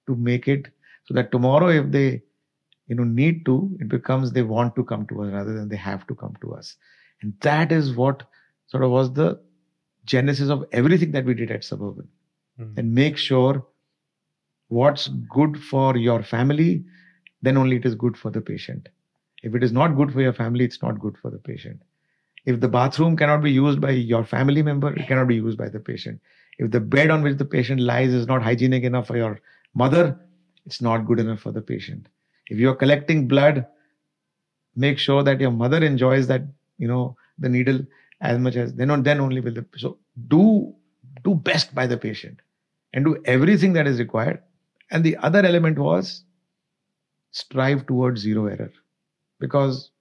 to 0.07 0.15
make 0.15 0.47
it 0.47 0.67
so 1.05 1.13
that 1.13 1.31
tomorrow, 1.31 1.67
if 1.67 1.91
they 1.91 2.21
you 2.87 2.95
know 2.95 3.03
need 3.03 3.45
to, 3.45 3.75
it 3.79 3.87
becomes 3.87 4.31
they 4.31 4.41
want 4.41 4.75
to 4.75 4.83
come 4.83 5.05
to 5.07 5.23
us 5.23 5.33
rather 5.33 5.53
than 5.53 5.69
they 5.69 5.75
have 5.75 6.05
to 6.07 6.15
come 6.15 6.35
to 6.41 6.53
us. 6.53 6.75
And 7.21 7.33
that 7.41 7.71
is 7.71 7.93
what 7.95 8.23
sort 8.67 8.83
of 8.83 8.91
was 8.91 9.13
the 9.13 9.39
genesis 10.05 10.49
of 10.49 10.65
everything 10.71 11.11
that 11.11 11.25
we 11.25 11.33
did 11.33 11.51
at 11.51 11.63
Suburban. 11.63 12.07
Mm. 12.59 12.77
And 12.77 12.93
make 12.93 13.17
sure 13.17 13.65
what's 14.67 15.07
good 15.07 15.61
for 15.61 15.97
your 15.97 16.23
family, 16.23 16.83
then 17.41 17.57
only 17.57 17.77
it 17.77 17.85
is 17.85 17.95
good 17.95 18.17
for 18.17 18.29
the 18.29 18.41
patient. 18.41 18.89
If 19.43 19.55
it 19.55 19.63
is 19.63 19.71
not 19.71 19.95
good 19.95 20.11
for 20.11 20.21
your 20.21 20.33
family, 20.33 20.65
it's 20.65 20.81
not 20.81 20.99
good 20.99 21.17
for 21.17 21.29
the 21.29 21.37
patient. 21.37 21.81
If 22.45 22.59
the 22.59 22.67
bathroom 22.67 23.17
cannot 23.17 23.41
be 23.41 23.51
used 23.51 23.81
by 23.81 23.91
your 23.91 24.23
family 24.23 24.61
member, 24.61 24.93
it 24.93 25.07
cannot 25.07 25.27
be 25.27 25.35
used 25.35 25.57
by 25.57 25.69
the 25.69 25.79
patient. 25.79 26.19
If 26.57 26.71
the 26.71 26.79
bed 26.79 27.09
on 27.09 27.21
which 27.21 27.37
the 27.37 27.45
patient 27.45 27.81
lies 27.81 28.13
is 28.13 28.27
not 28.27 28.41
hygienic 28.41 28.83
enough 28.83 29.07
for 29.07 29.17
your 29.17 29.39
mother, 29.73 30.19
it's 30.65 30.81
not 30.81 30.99
good 30.99 31.19
enough 31.19 31.39
for 31.39 31.51
the 31.51 31.61
patient. 31.61 32.07
If 32.49 32.57
you're 32.57 32.75
collecting 32.75 33.27
blood, 33.27 33.65
make 34.75 34.97
sure 34.99 35.23
that 35.23 35.39
your 35.39 35.51
mother 35.51 35.83
enjoys 35.83 36.27
that, 36.27 36.43
you 36.77 36.87
know, 36.87 37.15
the 37.39 37.49
needle 37.49 37.79
as 38.21 38.39
much 38.39 38.55
as 38.55 38.73
then 38.73 38.89
on 38.91 39.03
then 39.03 39.19
only 39.19 39.41
will 39.41 39.53
the 39.53 39.65
so 39.77 39.97
do 40.27 40.73
do 41.23 41.35
best 41.35 41.75
by 41.75 41.85
the 41.85 41.97
patient 41.97 42.39
and 42.93 43.03
do 43.05 43.21
everything 43.25 43.73
that 43.73 43.87
is 43.87 43.99
required. 43.99 44.41
And 44.91 45.03
the 45.03 45.17
other 45.17 45.45
element 45.45 45.77
was 45.79 46.23
strive 47.31 47.85
towards 47.85 48.21
zero 48.21 48.45
error 48.45 48.71
because 49.39 49.91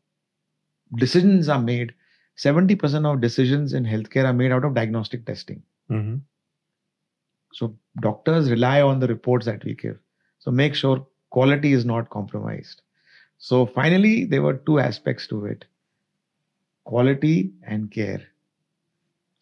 decisions 0.97 1.49
are 1.49 1.61
made 1.61 1.95
70% 2.37 3.07
of 3.07 3.21
decisions 3.21 3.73
in 3.73 3.85
healthcare 3.85 4.25
are 4.25 4.33
made 4.33 4.53
out 4.53 4.65
of 4.65 4.75
diagnostic 4.75 5.25
testing 5.27 5.63
Mhm. 5.91 6.21
so 7.53 7.77
doctors 8.01 8.51
rely 8.51 8.81
on 8.83 9.01
the 9.01 9.07
reports 9.07 9.47
that 9.47 9.65
we 9.65 9.75
give 9.75 9.99
so 10.39 10.51
make 10.51 10.75
sure 10.75 11.07
quality 11.37 11.73
is 11.79 11.85
not 11.91 12.09
compromised 12.17 12.83
so 13.51 13.65
finally 13.79 14.15
there 14.33 14.43
were 14.49 14.57
two 14.69 14.79
aspects 14.89 15.27
to 15.33 15.45
it 15.55 15.65
quality 16.85 17.53
and 17.67 17.91
care 17.91 18.23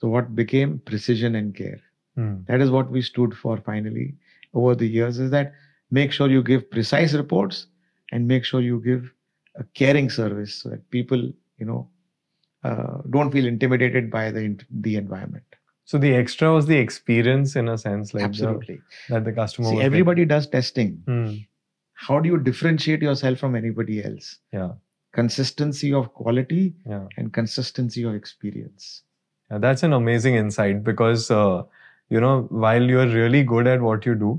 so 0.01 0.09
what 0.09 0.35
became 0.43 0.79
precision 0.91 1.35
and 1.43 1.55
care 1.63 1.81
Hmm. 2.21 2.33
that 2.49 2.61
is 2.63 2.71
what 2.73 2.91
we 2.95 3.01
stood 3.05 3.35
for 3.43 3.53
finally 3.67 4.07
over 4.63 4.73
the 4.81 4.87
years 4.95 5.19
is 5.27 5.31
that 5.35 5.55
make 5.99 6.13
sure 6.17 6.27
you 6.33 6.43
give 6.49 6.65
precise 6.75 7.15
reports 7.21 7.61
and 8.17 8.29
make 8.33 8.45
sure 8.49 8.61
you 8.61 8.81
give 8.87 9.07
a 9.63 9.65
caring 9.81 10.11
service 10.17 10.57
so 10.63 10.69
that 10.73 10.83
people 10.97 11.23
you 11.63 11.67
know 11.71 11.79
uh, 12.71 12.99
don't 13.17 13.33
feel 13.37 13.47
intimidated 13.53 14.11
by 14.17 14.25
the 14.37 14.45
the 14.89 14.95
environment 15.05 15.59
So 15.93 15.99
the 16.03 16.11
extra 16.19 16.51
was 16.57 16.67
the 16.73 16.77
experience 16.81 17.55
in 17.61 17.71
a 17.71 17.79
sense, 17.85 18.13
like 18.19 18.37
the- 18.43 18.53
that 19.15 19.25
the 19.29 19.33
customer. 19.39 19.67
see 19.69 19.71
was 19.71 19.81
getting. 19.81 19.87
everybody 19.87 20.25
does 20.35 20.47
testing 20.59 20.93
Hmm. 21.13 21.33
How 22.09 22.19
do 22.21 22.29
you 22.29 22.39
differentiate 22.49 23.03
yourself 23.09 23.39
from 23.45 23.55
anybody 23.61 23.97
else 24.05 24.29
Yeah. 24.59 24.73
consistency 25.19 25.93
of 26.01 26.13
quality 26.15 26.75
Yeah. 26.93 27.07
and 27.17 27.33
consistency 27.41 28.05
of 28.11 28.15
experience 28.21 29.03
Yeah, 29.51 29.59
that's 29.65 29.83
an 29.87 29.93
amazing 29.95 30.37
insight 30.41 30.83
because 30.85 31.31
uh, 31.31 31.63
you 32.15 32.21
know 32.25 32.35
while 32.67 32.83
you're 32.93 33.09
really 33.15 33.43
good 33.53 33.67
at 33.73 33.83
what 33.87 34.07
you 34.07 34.15
do, 34.23 34.31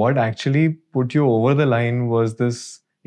what 0.00 0.18
actually 0.22 0.62
put 0.98 1.14
you 1.14 1.26
over 1.32 1.52
the 1.54 1.66
line 1.66 1.98
was 2.12 2.36
this 2.36 2.60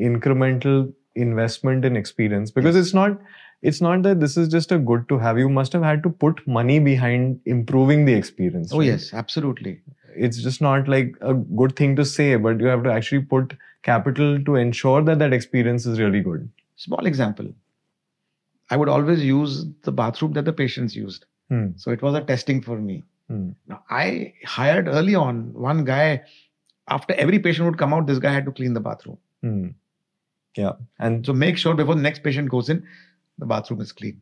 incremental 0.10 0.94
investment 1.16 1.86
in 1.86 1.96
experience 1.96 2.52
because 2.52 2.76
it's 2.76 2.94
not 2.94 3.20
it's 3.62 3.80
not 3.80 4.04
that 4.04 4.20
this 4.20 4.36
is 4.36 4.50
just 4.50 4.72
a 4.72 4.78
good 4.78 5.08
to 5.10 5.18
have. 5.18 5.40
You 5.40 5.50
must 5.50 5.72
have 5.74 5.84
had 5.84 6.04
to 6.04 6.10
put 6.10 6.46
money 6.46 6.80
behind 6.80 7.40
improving 7.46 8.06
the 8.06 8.14
experience 8.14 8.74
oh 8.74 8.80
right? 8.80 8.88
yes 8.88 9.14
absolutely. 9.14 9.82
It's 10.16 10.38
just 10.44 10.62
not 10.62 10.88
like 10.88 11.16
a 11.22 11.34
good 11.34 11.76
thing 11.76 11.96
to 11.96 12.06
say 12.06 12.36
but 12.36 12.60
you 12.60 12.68
have 12.68 12.84
to 12.84 12.92
actually 12.92 13.22
put 13.22 13.56
capital 13.84 14.44
to 14.44 14.56
ensure 14.56 15.02
that 15.02 15.20
that 15.20 15.34
experience 15.34 15.86
is 15.86 16.00
really 16.00 16.22
good. 16.22 16.50
Small 16.76 17.06
example. 17.06 17.48
I 18.70 18.78
would 18.78 18.90
always 18.90 19.24
use 19.24 19.66
the 19.84 19.92
bathroom 19.92 20.34
that 20.34 20.46
the 20.46 20.54
patients 20.54 20.96
used. 20.96 21.26
Hmm. 21.50 21.72
so 21.76 21.92
it 21.92 22.02
was 22.02 22.16
a 22.16 22.22
testing 22.22 22.62
for 22.62 22.78
me. 22.80 23.04
Hmm. 23.28 23.50
now 23.68 23.84
i 23.90 24.34
hired 24.46 24.88
early 24.88 25.16
on 25.16 25.54
one 25.54 25.86
guy. 25.86 26.24
After 26.90 27.14
every 27.14 27.40
patient 27.40 27.66
would 27.66 27.78
come 27.78 27.94
out 27.94 28.08
this 28.08 28.20
guy 28.20 28.34
had 28.34 28.46
to 28.46 28.52
clean 28.52 28.74
the 28.74 28.82
bathroom. 28.82 29.18
Hmm. 29.42 29.68
Yeah 30.56 30.74
and 31.00 31.26
so 31.26 31.34
make 31.34 31.58
sure 31.58 31.74
before 31.74 31.96
the 31.96 32.02
next 32.02 32.24
patient 32.24 32.50
goes 32.50 32.70
in 32.70 32.86
the 33.38 33.46
bathroom 33.46 33.82
is 33.82 33.92
clean 33.92 34.20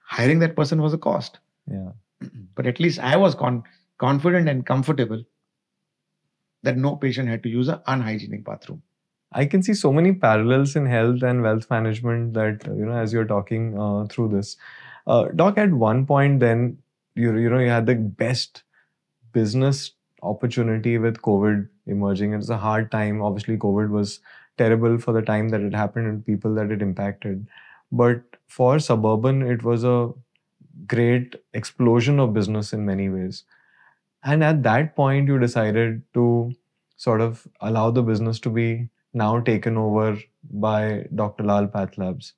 hiring 0.00 0.38
that 0.38 0.56
person 0.56 0.80
was 0.80 0.94
a 0.94 0.98
cost 0.98 1.38
yeah 1.70 1.90
but 2.54 2.66
at 2.66 2.80
least 2.80 2.98
i 3.00 3.16
was 3.16 3.34
con- 3.34 3.62
confident 3.98 4.48
and 4.48 4.66
comfortable 4.66 5.22
that 6.62 6.76
no 6.76 6.96
patient 6.96 7.28
had 7.28 7.42
to 7.42 7.48
use 7.48 7.68
an 7.68 7.80
unhygienic 7.86 8.44
bathroom 8.44 8.82
I 9.34 9.46
can 9.46 9.62
see 9.62 9.74
so 9.74 9.92
many 9.92 10.12
parallels 10.12 10.76
in 10.76 10.86
health 10.86 11.22
and 11.22 11.42
wealth 11.42 11.68
management 11.68 12.34
that 12.34 12.64
you 12.66 12.86
know 12.86 12.96
as 12.96 13.12
you're 13.12 13.24
talking 13.24 13.78
uh, 13.78 14.06
through 14.06 14.28
this. 14.28 14.56
Uh, 15.06 15.24
Doc, 15.34 15.58
at 15.58 15.72
one 15.72 16.06
point, 16.06 16.40
then 16.40 16.78
you 17.16 17.36
you 17.36 17.50
know 17.50 17.58
you 17.58 17.68
had 17.68 17.86
the 17.86 17.96
best 17.96 18.62
business 19.32 19.90
opportunity 20.22 20.98
with 20.98 21.20
COVID 21.22 21.68
emerging. 21.86 22.32
It 22.32 22.36
was 22.36 22.50
a 22.50 22.56
hard 22.56 22.90
time. 22.92 23.20
Obviously, 23.22 23.56
COVID 23.58 23.90
was 23.90 24.20
terrible 24.58 24.98
for 24.98 25.12
the 25.12 25.22
time 25.22 25.48
that 25.50 25.60
it 25.60 25.74
happened 25.74 26.06
and 26.06 26.26
people 26.26 26.54
that 26.54 26.70
it 26.70 26.82
impacted. 26.82 27.46
But 27.92 28.22
for 28.48 28.78
suburban, 28.78 29.42
it 29.42 29.62
was 29.62 29.84
a 29.84 30.12
great 30.86 31.36
explosion 31.54 32.18
of 32.20 32.34
business 32.34 32.72
in 32.72 32.84
many 32.84 33.08
ways. 33.08 33.44
And 34.24 34.42
at 34.42 34.62
that 34.64 34.96
point, 34.96 35.28
you 35.28 35.38
decided 35.38 36.02
to 36.14 36.52
sort 36.96 37.20
of 37.20 37.46
allow 37.60 37.90
the 37.90 38.02
business 38.02 38.40
to 38.40 38.50
be 38.50 38.88
now 39.12 39.40
taken 39.40 39.76
over 39.76 40.18
by 40.52 41.06
Dr. 41.14 41.44
Lal 41.44 41.66
Path 41.66 41.98
Labs. 41.98 42.34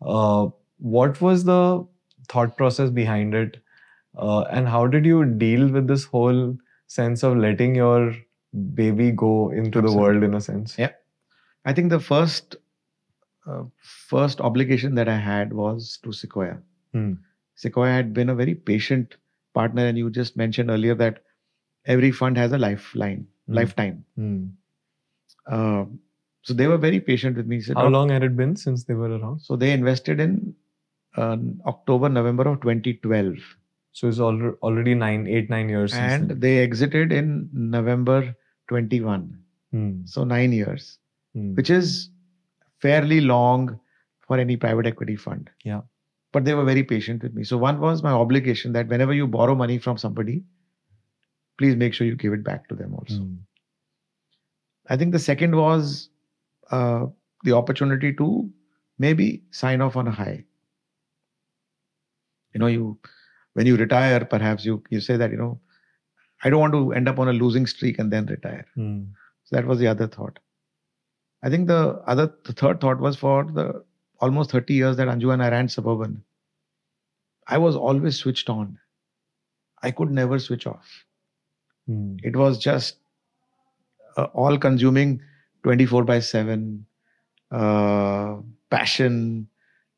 Uh, 0.00 0.48
what 0.78 1.20
was 1.20 1.44
the 1.44 1.86
thought 2.28 2.56
process 2.56 2.90
behind 2.90 3.34
it? 3.34 3.58
Uh, 4.16 4.42
and 4.42 4.68
how 4.68 4.86
did 4.86 5.06
you 5.06 5.24
deal 5.24 5.68
with 5.68 5.86
this 5.88 6.04
whole 6.04 6.56
sense 6.86 7.22
of 7.22 7.36
letting 7.36 7.74
your 7.74 8.14
baby 8.74 9.10
go 9.12 9.50
into 9.50 9.80
the 9.80 9.92
world 9.92 10.22
in 10.22 10.34
a 10.34 10.40
sense? 10.40 10.78
Yeah. 10.78 10.92
I 11.64 11.72
think 11.72 11.90
the 11.90 12.00
first 12.00 12.56
uh, 13.46 13.62
first 14.12 14.40
obligation 14.40 14.94
that 14.94 15.08
i 15.08 15.16
had 15.16 15.52
was 15.52 15.98
to 16.04 16.12
sequoia 16.22 16.56
Hmm. 16.96 17.12
sequoia 17.64 17.92
had 17.92 18.12
been 18.16 18.28
a 18.30 18.34
very 18.40 18.54
patient 18.54 19.16
partner 19.58 19.84
and 19.90 19.98
you 19.98 20.10
just 20.10 20.36
mentioned 20.36 20.70
earlier 20.74 20.94
that 21.02 21.22
every 21.94 22.10
fund 22.22 22.36
has 22.44 22.52
a 22.52 22.58
lifeline 22.66 23.22
Hmm. 23.46 23.54
lifetime 23.60 24.04
Hmm. 24.16 24.42
Um, 25.46 25.98
so 26.42 26.54
they 26.54 26.66
were 26.66 26.76
very 26.78 27.00
patient 27.00 27.36
with 27.36 27.46
me. 27.46 27.60
Said, 27.60 27.76
How 27.76 27.88
long 27.88 28.08
had 28.10 28.22
it 28.22 28.36
been 28.36 28.54
since 28.56 28.84
they 28.84 28.94
were 28.94 29.08
around? 29.16 29.40
So 29.42 29.56
they 29.56 29.72
invested 29.72 30.20
in 30.20 30.54
uh, 31.16 31.36
October, 31.66 32.08
November 32.08 32.44
of 32.48 32.60
2012, 32.60 33.34
So 33.92 34.08
it's 34.08 34.18
already 34.20 34.56
already 34.62 34.94
nine, 34.94 35.26
eight, 35.26 35.50
nine 35.50 35.68
years. 35.68 35.92
and 35.94 36.30
they 36.40 36.58
exited 36.58 37.12
in 37.12 37.48
November 37.52 38.34
21. 38.68 39.36
Hmm. 39.72 39.90
So 40.04 40.24
nine 40.24 40.52
years, 40.52 40.98
Hmm. 41.34 41.54
which 41.54 41.70
is 41.70 42.10
fairly 42.80 43.20
long 43.20 43.80
for 44.20 44.38
any 44.38 44.56
private 44.56 44.86
equity 44.86 45.16
fund. 45.16 45.48
Yeah. 45.64 45.80
But 46.32 46.44
they 46.44 46.54
were 46.54 46.64
very 46.64 46.82
patient 46.82 47.22
with 47.22 47.34
me. 47.34 47.44
So 47.44 47.56
one 47.58 47.80
was 47.80 48.02
my 48.02 48.12
obligation 48.12 48.72
that 48.72 48.88
whenever 48.88 49.12
you 49.12 49.26
borrow 49.26 49.54
money 49.54 49.78
from 49.78 49.98
somebody, 49.98 50.44
please 51.58 51.76
make 51.76 51.94
sure 51.94 52.06
you 52.06 52.16
give 52.16 52.32
it 52.32 52.44
back 52.44 52.68
to 52.68 52.74
them 52.74 52.94
also. 52.94 53.18
Hmm. 53.18 53.34
I 54.88 54.96
think 54.96 55.12
the 55.12 55.18
second 55.18 55.56
was 55.56 56.08
uh, 56.70 57.06
the 57.44 57.52
opportunity 57.52 58.12
to 58.14 58.50
maybe 58.98 59.42
sign 59.50 59.80
off 59.80 59.96
on 59.96 60.08
a 60.08 60.10
high. 60.10 60.44
You 62.52 62.60
know, 62.60 62.66
you 62.66 62.98
when 63.54 63.66
you 63.66 63.76
retire, 63.76 64.24
perhaps 64.24 64.64
you 64.64 64.82
you 64.90 65.00
say 65.00 65.16
that 65.16 65.30
you 65.30 65.36
know, 65.36 65.60
I 66.42 66.50
don't 66.50 66.60
want 66.60 66.74
to 66.74 66.92
end 66.92 67.08
up 67.08 67.18
on 67.18 67.28
a 67.28 67.32
losing 67.32 67.66
streak 67.66 67.98
and 67.98 68.12
then 68.12 68.26
retire. 68.26 68.66
Hmm. 68.74 69.04
So 69.44 69.56
that 69.56 69.66
was 69.66 69.78
the 69.78 69.86
other 69.86 70.06
thought. 70.06 70.38
I 71.42 71.50
think 71.50 71.66
the 71.68 72.02
other 72.06 72.32
the 72.44 72.52
third 72.52 72.80
thought 72.80 73.00
was 73.00 73.16
for 73.16 73.44
the 73.44 73.84
almost 74.20 74.50
30 74.50 74.74
years 74.74 74.96
that 74.96 75.08
Anju 75.08 75.32
and 75.32 75.42
I 75.42 75.50
ran 75.50 75.68
Suburban. 75.68 76.22
I 77.48 77.58
was 77.58 77.74
always 77.74 78.16
switched 78.16 78.48
on. 78.48 78.78
I 79.82 79.90
could 79.90 80.10
never 80.10 80.38
switch 80.38 80.66
off. 80.66 81.04
Hmm. 81.86 82.16
It 82.22 82.36
was 82.36 82.58
just 82.58 82.96
uh, 84.16 84.24
all 84.34 84.58
consuming 84.58 85.20
24 85.64 86.04
by 86.04 86.20
7 86.20 86.86
uh, 87.50 88.36
passion. 88.70 89.48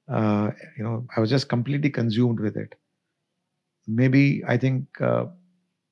Uh, 0.09 0.51
you 0.77 0.85
know, 0.85 1.07
I 1.17 1.21
was 1.21 1.31
just 1.31 1.49
completely 1.49 1.91
consumed 1.91 2.41
with 2.41 2.57
it. 2.57 2.75
Maybe 3.87 4.43
I 4.47 4.57
think, 4.57 4.87
uh, 5.01 5.27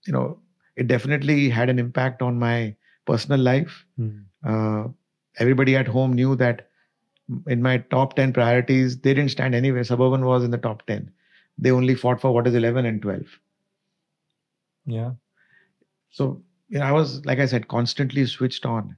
you 0.07 0.12
know, 0.12 0.38
it 0.77 0.87
definitely 0.87 1.51
had 1.51 1.69
an 1.69 1.79
impact 1.79 2.23
on 2.23 2.38
my 2.38 2.75
personal 3.05 3.41
life. 3.41 3.85
Hmm. 3.97 4.21
Uh, 5.40 5.42
everybody 5.42 5.77
at 5.77 5.87
home 5.87 6.12
knew 6.12 6.37
that 6.37 6.68
in 7.47 7.62
my 7.62 7.79
top 7.79 8.14
10 8.14 8.33
priorities, 8.33 8.99
they 8.99 9.14
didn't 9.14 9.31
stand 9.31 9.55
anywhere. 9.55 9.85
Suburban 9.85 10.25
was 10.25 10.45
in 10.45 10.51
the 10.51 10.59
top 10.59 10.87
10. 10.87 11.11
They 11.59 11.71
only 11.71 11.95
fought 11.95 12.21
for 12.21 12.33
what 12.33 12.47
is 12.47 12.55
11 12.55 12.87
and 12.87 13.01
12. 13.03 13.23
Yeah. 14.87 15.12
So, 16.11 16.42
you 16.68 16.79
know, 16.79 16.85
I 16.85 16.92
was, 16.92 17.25
like 17.25 17.38
I 17.38 17.47
said, 17.47 17.68
constantly 17.68 18.27
switched 18.27 18.66
on. 18.66 18.97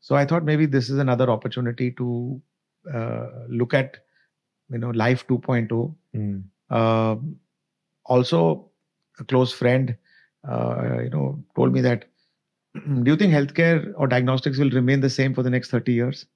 So 0.00 0.14
I 0.14 0.24
thought 0.24 0.44
maybe 0.44 0.66
this 0.66 0.88
is 0.88 0.98
another 0.98 1.30
opportunity 1.30 1.90
to 1.92 2.40
uh, 2.92 3.26
look 3.48 3.74
at, 3.74 3.98
you 4.70 4.78
know, 4.78 4.90
life 4.90 5.26
2.0. 5.26 5.94
Hmm. 6.12 6.38
Um 6.74 7.40
also, 8.08 8.70
a 9.18 9.24
close 9.24 9.52
friend, 9.52 9.96
uh, 10.48 11.00
you 11.02 11.10
know, 11.10 11.42
told 11.56 11.72
me 11.72 11.80
that, 11.80 12.04
do 13.02 13.10
you 13.10 13.16
think 13.16 13.32
healthcare 13.32 13.92
or 13.96 14.06
diagnostics 14.06 14.58
will 14.58 14.70
remain 14.70 15.00
the 15.00 15.10
same 15.10 15.34
for 15.34 15.42
the 15.42 15.50
next 15.50 15.70
30 15.70 15.92
years? 15.92 16.26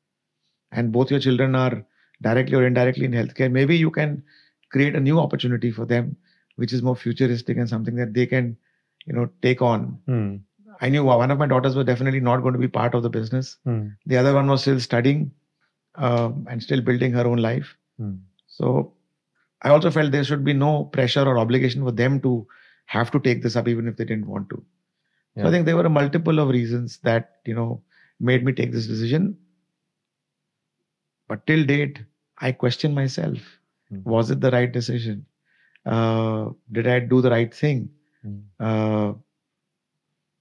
And 0.72 0.92
both 0.92 1.11
your 1.11 1.20
children 1.20 1.55
are 1.55 1.85
directly 2.22 2.57
or 2.57 2.66
indirectly 2.66 3.05
in 3.05 3.12
healthcare. 3.12 3.50
Maybe 3.50 3.76
you 3.76 3.90
can 3.90 4.22
create 4.70 4.94
a 4.94 5.00
new 5.00 5.18
opportunity 5.18 5.70
for 5.70 5.85
them, 5.85 6.16
which 6.57 6.72
is 6.72 6.83
more 6.83 6.96
futuristic 6.96 7.57
and 7.57 7.68
something 7.68 7.96
that 7.96 8.14
they 8.14 8.26
can, 8.26 8.57
you 9.07 9.14
know, 9.14 9.29
take 9.42 9.62
on 9.62 9.98
Hmm. 10.07 10.37
I 10.81 10.88
knew 10.88 11.05
one 11.05 11.31
of 11.31 11.38
my 11.38 11.46
daughters 11.46 11.76
was 11.76 11.85
definitely 11.85 12.20
not 12.20 12.40
going 12.40 12.55
to 12.55 12.59
be 12.59 12.68
part 12.68 12.94
of 12.94 13.03
the 13.03 13.11
business. 13.11 13.59
Hmm. 13.64 13.88
The 14.07 14.16
other 14.16 14.33
one 14.33 14.46
was 14.46 14.62
still 14.62 14.81
studying 14.81 15.33
um, 15.96 16.46
and 16.48 16.62
still 16.62 16.81
building 16.81 17.12
her 17.12 17.26
own 17.26 17.38
life. 17.38 17.76
Hmm. 17.98 18.14
So 18.46 18.94
I 19.62 19.70
also 19.70 19.90
felt 19.90 20.11
there 20.11 20.24
should 20.24 20.44
be 20.44 20.55
no 20.55 20.85
pressure 20.85 21.26
or 21.26 21.38
obligation 21.38 21.85
for 21.85 21.92
them 21.92 22.20
to 22.20 22.46
have 22.87 23.11
to 23.11 23.20
take 23.20 23.42
this 23.42 23.57
up 23.57 23.68
even 23.68 23.88
if 23.88 23.96
they 23.96 24.05
didn't 24.05 24.26
want 24.26 24.48
to. 24.50 24.64
Yeah. 25.40 25.48
I 25.48 25.50
think 25.50 25.66
there 25.66 25.76
were 25.76 25.87
a 25.87 25.90
multiple 25.90 26.38
of 26.38 26.48
reasons 26.48 26.98
that 27.05 27.40
you 27.46 27.55
know 27.55 27.83
made 28.20 28.44
me 28.44 28.53
take 28.53 28.72
this 28.72 28.87
decision. 28.87 29.37
But 31.29 31.46
till 31.46 31.64
date, 31.64 32.00
I 32.38 32.53
question 32.53 32.94
myself: 32.94 33.38
Hmm. 33.88 34.03
Was 34.05 34.31
it 34.31 34.40
the 34.40 34.50
right 34.50 34.70
decision? 34.70 35.26
Uh, 35.87 36.50
did 36.72 36.87
I 36.87 37.00
do 37.00 37.20
the 37.20 37.31
right 37.31 37.55
thing? 37.55 37.90
Hmm. 38.22 38.38
Uh, 38.59 39.12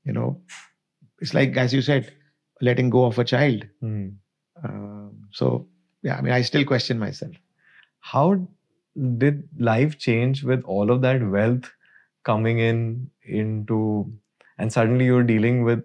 you 0.05 0.13
know, 0.13 0.41
it's 1.19 1.33
like 1.33 1.57
as 1.57 1.73
you 1.73 1.81
said, 1.81 2.13
letting 2.62 2.89
go 2.89 3.05
of 3.05 3.19
a 3.19 3.23
child. 3.23 3.65
Hmm. 3.81 4.09
Um, 4.63 5.27
so 5.31 5.67
yeah, 6.03 6.17
I 6.17 6.21
mean, 6.21 6.33
I 6.33 6.41
still 6.41 6.65
question 6.65 6.99
myself. 6.99 7.35
How 7.99 8.47
did 9.17 9.47
life 9.57 9.97
change 9.97 10.43
with 10.43 10.63
all 10.63 10.91
of 10.91 11.01
that 11.01 11.23
wealth 11.27 11.71
coming 12.23 12.59
in 12.59 13.09
into, 13.23 14.12
and 14.59 14.71
suddenly 14.71 15.05
you're 15.05 15.23
dealing 15.23 15.63
with 15.63 15.83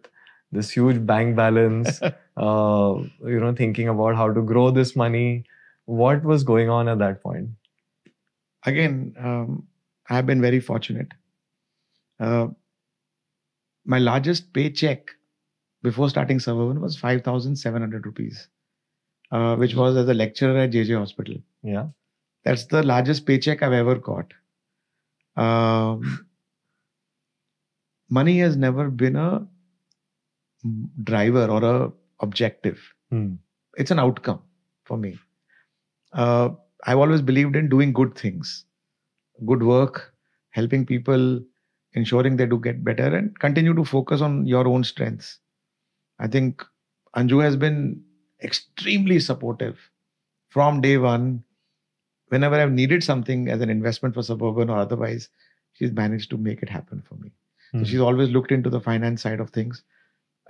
this 0.53 0.71
huge 0.71 1.05
bank 1.07 1.37
balance, 1.37 2.01
uh, 2.37 2.95
you 3.25 3.41
know, 3.41 3.55
thinking 3.55 3.89
about 3.89 4.17
how 4.17 4.33
to 4.33 4.43
grow 4.43 4.71
this 4.71 4.95
money. 4.95 5.45
What 5.87 6.25
was 6.25 6.45
going 6.45 6.69
on 6.69 6.89
at 6.89 6.99
that 6.99 7.23
point? 7.23 7.51
Again, 8.67 9.15
um, 9.19 9.67
I 10.09 10.17
have 10.17 10.27
been 10.27 10.41
very 10.41 10.61
fortunate. 10.61 11.13
Uh, 12.21 12.49
my 13.85 13.99
largest 13.99 14.53
paycheck 14.53 15.11
before 15.83 16.09
starting 16.09 16.41
Suburban 16.41 16.81
was 16.81 16.97
5,700 16.97 18.07
rupees, 18.07 18.49
uh, 19.31 19.57
which 19.57 19.75
was 19.75 19.97
as 19.97 20.09
a 20.09 20.15
lecturer 20.15 20.57
at 20.59 20.71
JJ 20.71 20.99
Hospital. 20.99 21.37
Yeah. 21.63 21.89
That's 22.45 22.67
the 22.67 22.83
largest 22.83 23.27
paycheck 23.27 23.63
I've 23.63 23.73
ever 23.73 23.97
got. 23.97 24.33
Um, 25.37 26.27
money 28.19 28.39
has 28.39 28.57
never 28.57 28.89
been 28.91 29.17
a 29.17 29.47
driver 31.03 31.47
or 31.47 31.65
a 31.65 31.93
objective. 32.21 32.81
Hmm. 33.11 33.35
It's 33.77 33.91
an 33.91 33.99
outcome 33.99 34.43
for 34.85 34.97
me. 34.97 35.19
Uh, 36.13 36.51
I've 36.87 36.99
always 36.99 37.23
believed 37.23 37.57
in 37.57 37.69
doing 37.69 37.93
good 37.93 38.17
things, 38.17 38.65
good 39.47 39.63
work, 39.63 40.15
helping 40.51 40.87
people, 40.87 41.41
ensuring 41.95 42.37
they 42.37 42.47
do 42.47 42.59
get 42.59 42.85
better, 42.85 43.15
and 43.17 43.39
continue 43.39 43.75
to 43.75 43.85
focus 43.85 44.21
on 44.21 44.47
your 44.47 44.67
own 44.69 44.85
strengths. 44.85 45.39
I 46.19 46.29
think 46.29 46.65
Anju 47.17 47.43
has 47.43 47.57
been 47.57 48.03
extremely 48.43 49.19
supportive 49.19 49.91
from 50.51 50.81
day 50.81 50.99
one. 50.99 51.43
Whenever 52.29 52.61
I've 52.61 52.73
needed 52.73 53.03
something 53.03 53.49
as 53.49 53.61
an 53.61 53.71
investment 53.71 54.15
for 54.15 54.23
Suburban 54.23 54.71
or 54.71 54.79
otherwise, 54.79 55.29
she's 55.73 55.93
managed 55.93 56.31
to 56.31 56.37
make 56.37 56.63
it 56.63 56.69
happen 56.69 57.03
for 57.09 57.17
me. 57.17 57.33
So 57.79 57.85
she's 57.85 58.01
always 58.01 58.31
looked 58.31 58.53
into 58.53 58.71
the 58.71 58.81
finance 58.81 59.23
side 59.23 59.41
of 59.41 59.51
things. 59.51 59.83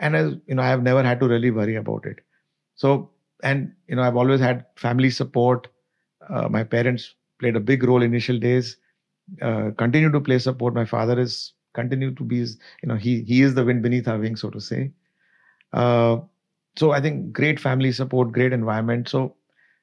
And 0.00 0.16
as 0.16 0.34
you 0.46 0.54
know, 0.54 0.62
I've 0.62 0.82
never 0.82 1.02
had 1.02 1.20
to 1.20 1.28
really 1.28 1.50
worry 1.50 1.76
about 1.76 2.06
it. 2.06 2.20
So, 2.74 3.10
and 3.42 3.72
you 3.88 3.96
know, 3.96 4.02
I've 4.02 4.16
always 4.16 4.40
had 4.40 4.66
family 4.76 5.10
support. 5.10 5.68
Uh, 6.28 6.48
my 6.48 6.64
parents 6.64 7.14
played 7.40 7.56
a 7.56 7.60
big 7.60 7.84
role 7.84 8.02
in 8.02 8.10
initial 8.10 8.38
days, 8.38 8.76
uh, 9.42 9.70
continue 9.76 10.10
to 10.10 10.20
play 10.20 10.38
support. 10.38 10.74
My 10.74 10.84
father 10.84 11.18
is 11.18 11.52
continue 11.74 12.14
to 12.14 12.22
be, 12.24 12.36
you 12.36 12.88
know, 12.88 12.96
he 12.96 13.22
he 13.22 13.42
is 13.42 13.54
the 13.54 13.64
wind 13.64 13.82
beneath 13.82 14.08
our 14.08 14.18
wings, 14.18 14.40
so 14.40 14.50
to 14.50 14.60
say. 14.60 14.92
Uh, 15.72 16.18
so 16.76 16.92
I 16.92 17.00
think 17.00 17.32
great 17.32 17.60
family 17.60 17.92
support, 17.92 18.32
great 18.32 18.52
environment. 18.52 19.08
So, 19.08 19.36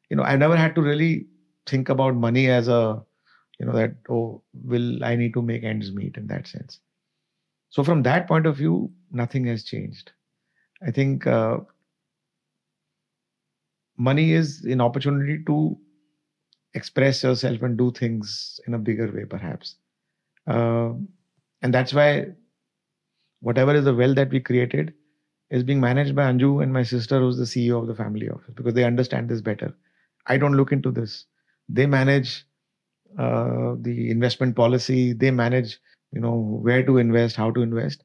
you 0.10 0.18
know, 0.18 0.24
I 0.24 0.36
never 0.36 0.58
had 0.58 0.76
to 0.76 0.82
really 0.82 1.28
think 1.66 1.90
about 1.90 2.16
money 2.16 2.50
as 2.50 2.68
a, 2.68 3.02
you 3.60 3.66
know, 3.66 3.74
that 3.74 3.96
oh, 4.10 4.42
will 4.64 5.04
I 5.04 5.16
need 5.16 5.34
to 5.34 5.42
make 5.42 5.64
ends 5.64 5.92
meet 5.92 6.18
in 6.18 6.28
that 6.28 6.48
sense. 6.48 6.80
So 7.72 7.84
from 7.84 8.04
that 8.04 8.28
point 8.28 8.46
of 8.46 8.58
view, 8.58 8.92
nothing 9.12 9.46
has 9.46 9.64
changed. 9.64 10.12
I 10.86 10.92
think 10.92 11.26
uh, 11.26 11.60
money 13.98 14.34
is 14.34 14.64
an 14.66 14.82
opportunity 14.82 15.44
to 15.46 15.78
express 16.74 17.24
yourself 17.24 17.62
and 17.62 17.78
do 17.78 17.92
things 17.92 18.60
in 18.68 18.74
a 18.74 18.80
bigger 18.80 19.12
way, 19.12 19.26
perhaps. 19.26 19.76
Uh, 20.48 20.92
and 21.62 21.74
that's 21.74 21.94
why 21.94 22.28
whatever 23.42 23.76
is 23.76 23.86
the 23.86 23.94
wealth 23.96 24.16
that 24.16 24.30
we 24.32 24.40
created 24.40 24.94
is 25.50 25.64
being 25.64 25.80
managed 25.80 26.16
by 26.16 26.24
Anju 26.32 26.64
and 26.64 26.72
my 26.72 26.84
sister, 26.84 27.20
who's 27.20 27.38
the 27.38 27.44
CEO 27.44 27.82
of 27.82 27.88
the 27.88 27.96
family 27.96 28.30
office, 28.30 28.54
because 28.56 28.74
they 28.74 28.84
understand 28.86 29.30
this 29.30 29.42
better. 29.42 29.74
I 30.28 30.38
don't 30.38 30.56
look 30.56 30.72
into 30.72 30.92
this. 30.92 31.26
They 31.68 31.86
manage 31.86 32.46
uh, 33.20 33.76
the 33.80 34.10
investment 34.10 34.56
policy. 34.56 35.14
They 35.14 35.32
manage, 35.32 35.80
you 36.12 36.20
know, 36.20 36.36
where 36.36 36.84
to 36.84 36.98
invest, 36.98 37.36
how 37.36 37.52
to 37.52 37.62
invest. 37.62 38.04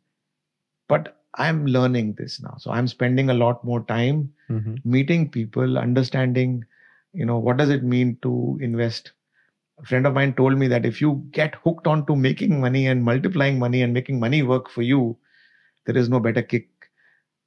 But 0.88 1.16
I'm 1.35 1.66
learning 1.66 2.14
this 2.14 2.40
now, 2.40 2.57
so 2.59 2.71
I'm 2.71 2.88
spending 2.88 3.31
a 3.31 3.35
lot 3.35 3.64
more 3.64 3.83
time 3.85 4.33
Mhm. 4.51 4.81
meeting 4.85 5.29
people, 5.31 5.79
understanding, 5.79 6.64
you 7.12 7.27
know, 7.27 7.38
what 7.38 7.57
does 7.57 7.71
it 7.71 7.83
mean 7.85 8.16
to 8.23 8.59
invest. 8.61 9.12
A 9.79 9.85
friend 9.85 10.07
of 10.07 10.14
mine 10.14 10.35
told 10.35 10.59
me 10.59 10.69
that 10.69 10.87
if 10.87 11.01
you 11.01 11.27
get 11.33 11.55
hooked 11.57 11.87
on 11.87 12.07
to 12.07 12.16
making 12.16 12.61
money 12.61 12.87
and 12.87 13.05
multiplying 13.05 13.59
money 13.59 13.83
and 13.83 13.92
making 13.92 14.19
money 14.21 14.42
work 14.42 14.71
for 14.71 14.83
you, 14.83 15.19
there 15.87 15.97
is 15.97 16.09
no 16.09 16.21
better 16.21 16.42
kick. 16.42 16.69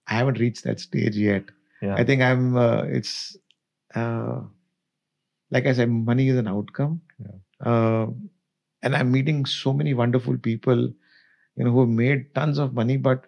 I 0.08 0.16
haven't 0.16 0.40
reached 0.40 0.64
that 0.66 0.80
stage 0.80 1.16
yet. 1.18 1.46
Yeah. 1.82 1.96
I 1.96 2.04
think 2.04 2.22
I'm. 2.22 2.58
Uh, 2.58 2.84
it's 2.84 3.38
uh, 3.96 4.42
like 5.52 5.66
I 5.66 5.74
said, 5.74 5.90
money 5.90 6.30
is 6.30 6.38
an 6.38 6.48
outcome, 6.48 7.02
uh, 7.66 8.08
and 8.84 8.96
I'm 8.96 9.12
meeting 9.12 9.46
so 9.46 9.74
many 9.74 9.94
wonderful 9.94 10.38
people, 10.38 10.78
you 11.58 11.64
know, 11.66 11.72
who 11.72 11.82
have 11.82 11.90
made 11.90 12.34
tons 12.36 12.58
of 12.60 12.74
money, 12.74 12.98
but 12.98 13.28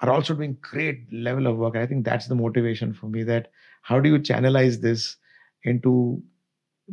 are 0.00 0.10
also 0.10 0.34
doing 0.34 0.56
great 0.62 1.12
level 1.12 1.46
of 1.46 1.58
work. 1.58 1.74
And 1.74 1.82
I 1.84 1.86
think 1.86 2.04
that's 2.04 2.26
the 2.26 2.34
motivation 2.34 2.92
for 2.92 3.06
me. 3.08 3.22
That 3.24 3.50
how 3.82 4.00
do 4.00 4.08
you 4.10 4.18
channelize 4.18 4.80
this 4.80 5.16
into 5.64 6.22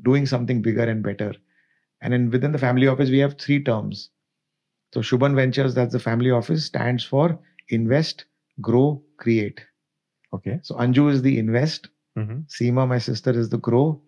doing 0.03 0.25
something 0.25 0.61
bigger 0.61 0.83
and 0.83 1.03
better? 1.03 1.33
And 2.01 2.13
then 2.13 2.29
within 2.31 2.51
the 2.51 2.59
family 2.59 2.87
office, 2.87 3.09
we 3.09 3.19
have 3.19 3.37
three 3.39 3.63
terms. 3.63 4.09
So 4.93 5.01
Shubhan 5.01 5.35
Ventures, 5.35 5.73
that's 5.73 5.93
the 5.93 5.99
family 5.99 6.31
office, 6.31 6.65
stands 6.65 7.03
for 7.03 7.39
invest, 7.69 8.25
grow, 8.61 9.03
create. 9.17 9.61
Okay. 10.33 10.59
So 10.63 10.75
Anju 10.75 11.11
is 11.11 11.21
the 11.21 11.37
invest, 11.39 11.89
Mhm. 12.17 12.45
Seema, 12.47 12.87
my 12.87 12.97
sister, 12.99 13.31
is 13.31 13.49
the 13.49 13.57
grow, 13.59 14.01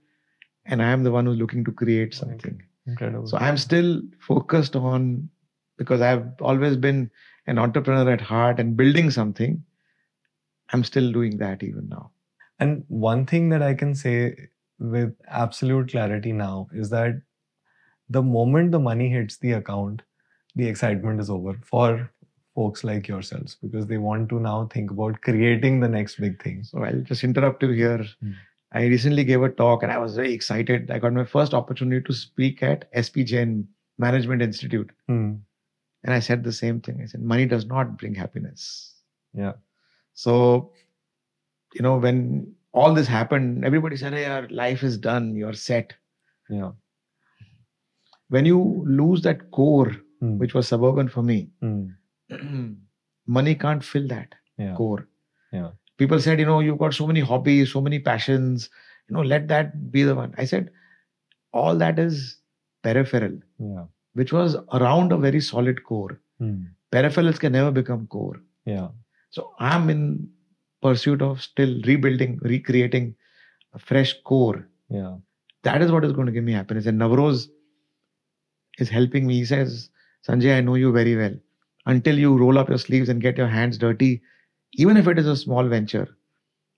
and 0.66 0.82
I 0.82 0.92
am 0.92 1.04
the 1.04 1.12
one 1.12 1.26
who's 1.26 1.38
looking 1.38 1.66
to 1.66 1.72
create 1.72 2.14
something. 2.14 2.62
Incredible. 2.92 3.28
So 3.28 3.38
I'm 3.38 3.58
still 3.58 4.02
focused 4.20 4.76
on 4.76 5.30
because 5.78 6.02
I've 6.02 6.26
always 6.42 6.76
been 6.76 7.10
an 7.48 7.58
entrepreneur 7.58 8.12
at 8.12 8.22
heart 8.22 8.60
and 8.60 8.76
building 8.76 9.10
something. 9.12 9.64
I'm 10.72 10.84
still 10.84 11.12
doing 11.12 11.38
that 11.38 11.64
even 11.64 11.90
now. 11.90 12.12
And 12.60 12.84
one 12.88 13.26
thing 13.26 13.50
that 13.50 13.62
I 13.62 13.74
can 13.74 13.96
say 13.96 14.36
with 14.80 15.16
absolute 15.28 15.92
clarity 15.92 16.32
now 16.32 16.68
is 16.74 16.90
that 16.90 17.22
the 18.10 18.22
moment 18.22 18.72
the 18.72 18.80
money 18.80 19.10
hits 19.10 19.38
the 19.38 19.54
account, 19.54 20.02
the 20.56 20.68
excitement 20.68 21.22
is 21.22 21.30
over 21.30 21.60
for 21.64 22.12
folks 22.56 22.84
like 22.84 23.08
yourselves 23.08 23.56
because 23.62 23.88
they 23.88 23.98
want 23.98 24.30
to 24.30 24.40
now 24.40 24.68
think 24.74 24.92
about 24.92 25.22
creating 25.22 25.80
the 25.80 25.88
next 25.88 26.20
big 26.20 26.42
thing. 26.44 26.64
So 26.64 26.84
I'll 26.84 27.02
just 27.02 27.24
interrupt 27.24 27.64
you 27.64 27.70
here. 27.70 28.06
Hmm. 28.22 28.32
I 28.72 28.84
recently 28.86 29.24
gave 29.24 29.42
a 29.42 29.50
talk 29.50 29.84
and 29.84 29.92
I 29.92 29.98
was 29.98 30.16
very 30.16 30.34
excited. 30.34 30.92
I 30.92 31.00
got 31.00 31.14
my 31.14 31.26
first 31.26 31.54
opportunity 31.54 32.04
to 32.06 32.14
speak 32.14 32.62
at 32.62 32.88
SP 32.94 33.26
Jain 33.26 33.68
Management 33.98 34.42
Institute. 34.42 34.92
Hmm. 35.08 35.36
And 36.04 36.14
I 36.14 36.20
said 36.20 36.44
the 36.44 36.54
same 36.54 36.80
thing. 36.80 37.02
I 37.02 37.06
said, 37.06 37.22
money 37.22 37.46
does 37.46 37.66
not 37.66 37.98
bring 37.98 38.14
happiness. 38.16 38.96
Yeah. 39.34 39.54
So, 40.14 40.72
you 41.74 41.82
know, 41.82 41.98
when 41.98 42.54
all 42.74 42.94
this 42.94 43.08
happened, 43.08 43.66
everybody 43.66 43.98
said, 43.98 44.14
hey, 44.14 44.26
your 44.26 44.48
life 44.50 44.84
is 44.84 44.98
done, 44.98 45.36
you're 45.36 45.54
set. 45.54 45.94
Yeah. 46.50 46.72
When 48.30 48.46
you 48.46 48.84
lose 48.88 49.22
that 49.24 49.52
core, 49.52 49.92
Hmm. 50.20 50.38
which 50.38 50.54
was 50.54 50.68
suburban 50.68 51.08
for 51.08 51.24
me, 51.24 51.50
Hmm. 51.62 51.86
money 53.26 53.56
can't 53.56 53.84
fill 53.84 54.08
that 54.10 54.36
Yeah. 54.58 54.76
core. 54.76 55.08
Yeah. 55.52 55.72
People 56.00 56.20
said, 56.20 56.40
you 56.40 56.46
know, 56.46 56.60
you've 56.62 56.78
got 56.80 56.94
so 56.94 57.06
many 57.06 57.20
hobbies, 57.20 57.72
so 57.72 57.82
many 57.82 58.00
passions, 58.00 58.70
you 59.08 59.16
know, 59.16 59.22
let 59.22 59.48
that 59.50 59.92
be 59.92 60.04
the 60.04 60.16
one. 60.16 60.34
I 60.38 60.46
said, 60.46 60.72
all 61.52 61.76
that 61.84 62.00
is 62.00 62.38
peripheral, 62.84 63.38
Yeah. 63.60 63.86
which 64.14 64.32
was 64.34 64.56
around 64.74 65.12
a 65.12 65.18
very 65.18 65.42
solid 65.42 65.84
core. 65.84 66.20
Hmm. 66.40 66.56
Peripherals 66.92 67.40
can 67.40 67.52
never 67.54 67.72
become 67.72 68.08
core. 68.08 68.42
Yeah. 68.66 68.88
So 69.32 69.54
I'm 69.60 69.90
in 69.90 70.30
pursuit 70.82 71.22
of 71.22 71.42
still 71.42 71.82
rebuilding, 71.86 72.40
recreating 72.42 73.16
a 73.74 73.80
fresh 73.80 74.14
core. 74.24 74.68
Yeah. 74.90 75.18
That 75.64 75.82
is 75.82 75.92
what 75.92 76.06
is 76.06 76.14
going 76.14 76.28
to 76.28 76.32
give 76.32 76.44
me 76.46 76.54
happiness. 76.54 76.86
And 76.86 77.00
Navroz 77.00 77.48
is 78.80 78.90
helping 78.90 79.28
me. 79.28 79.36
He 79.36 79.46
says, 79.46 79.90
Sanjay, 80.28 80.58
I 80.58 80.62
know 80.62 80.76
you 80.76 80.92
very 80.92 81.16
well. 81.16 81.36
until 81.86 82.18
you 82.22 82.38
roll 82.38 82.58
up 82.62 82.70
your 82.70 82.78
sleeves 82.78 83.10
and 83.10 83.22
get 83.22 83.38
your 83.38 83.48
hands 83.48 83.78
dirty, 83.84 84.22
even 84.74 84.98
if 84.98 85.08
it 85.08 85.18
is 85.20 85.28
a 85.28 85.36
small 85.36 85.68
venture, 85.68 86.08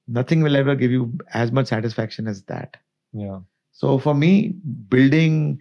nothing 0.07 0.41
will 0.41 0.55
ever 0.55 0.75
give 0.75 0.91
you 0.91 1.17
as 1.33 1.51
much 1.51 1.67
satisfaction 1.67 2.27
as 2.27 2.43
that. 2.43 2.77
Yeah. 3.13 3.39
So 3.71 3.97
for 3.97 4.13
me, 4.13 4.55
building, 4.89 5.59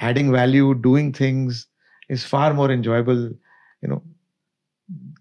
adding 0.00 0.32
value, 0.32 0.74
doing 0.74 1.12
things 1.12 1.66
is 2.08 2.24
far 2.24 2.54
more 2.54 2.70
enjoyable. 2.70 3.30
You 3.82 3.88
know, 3.88 4.02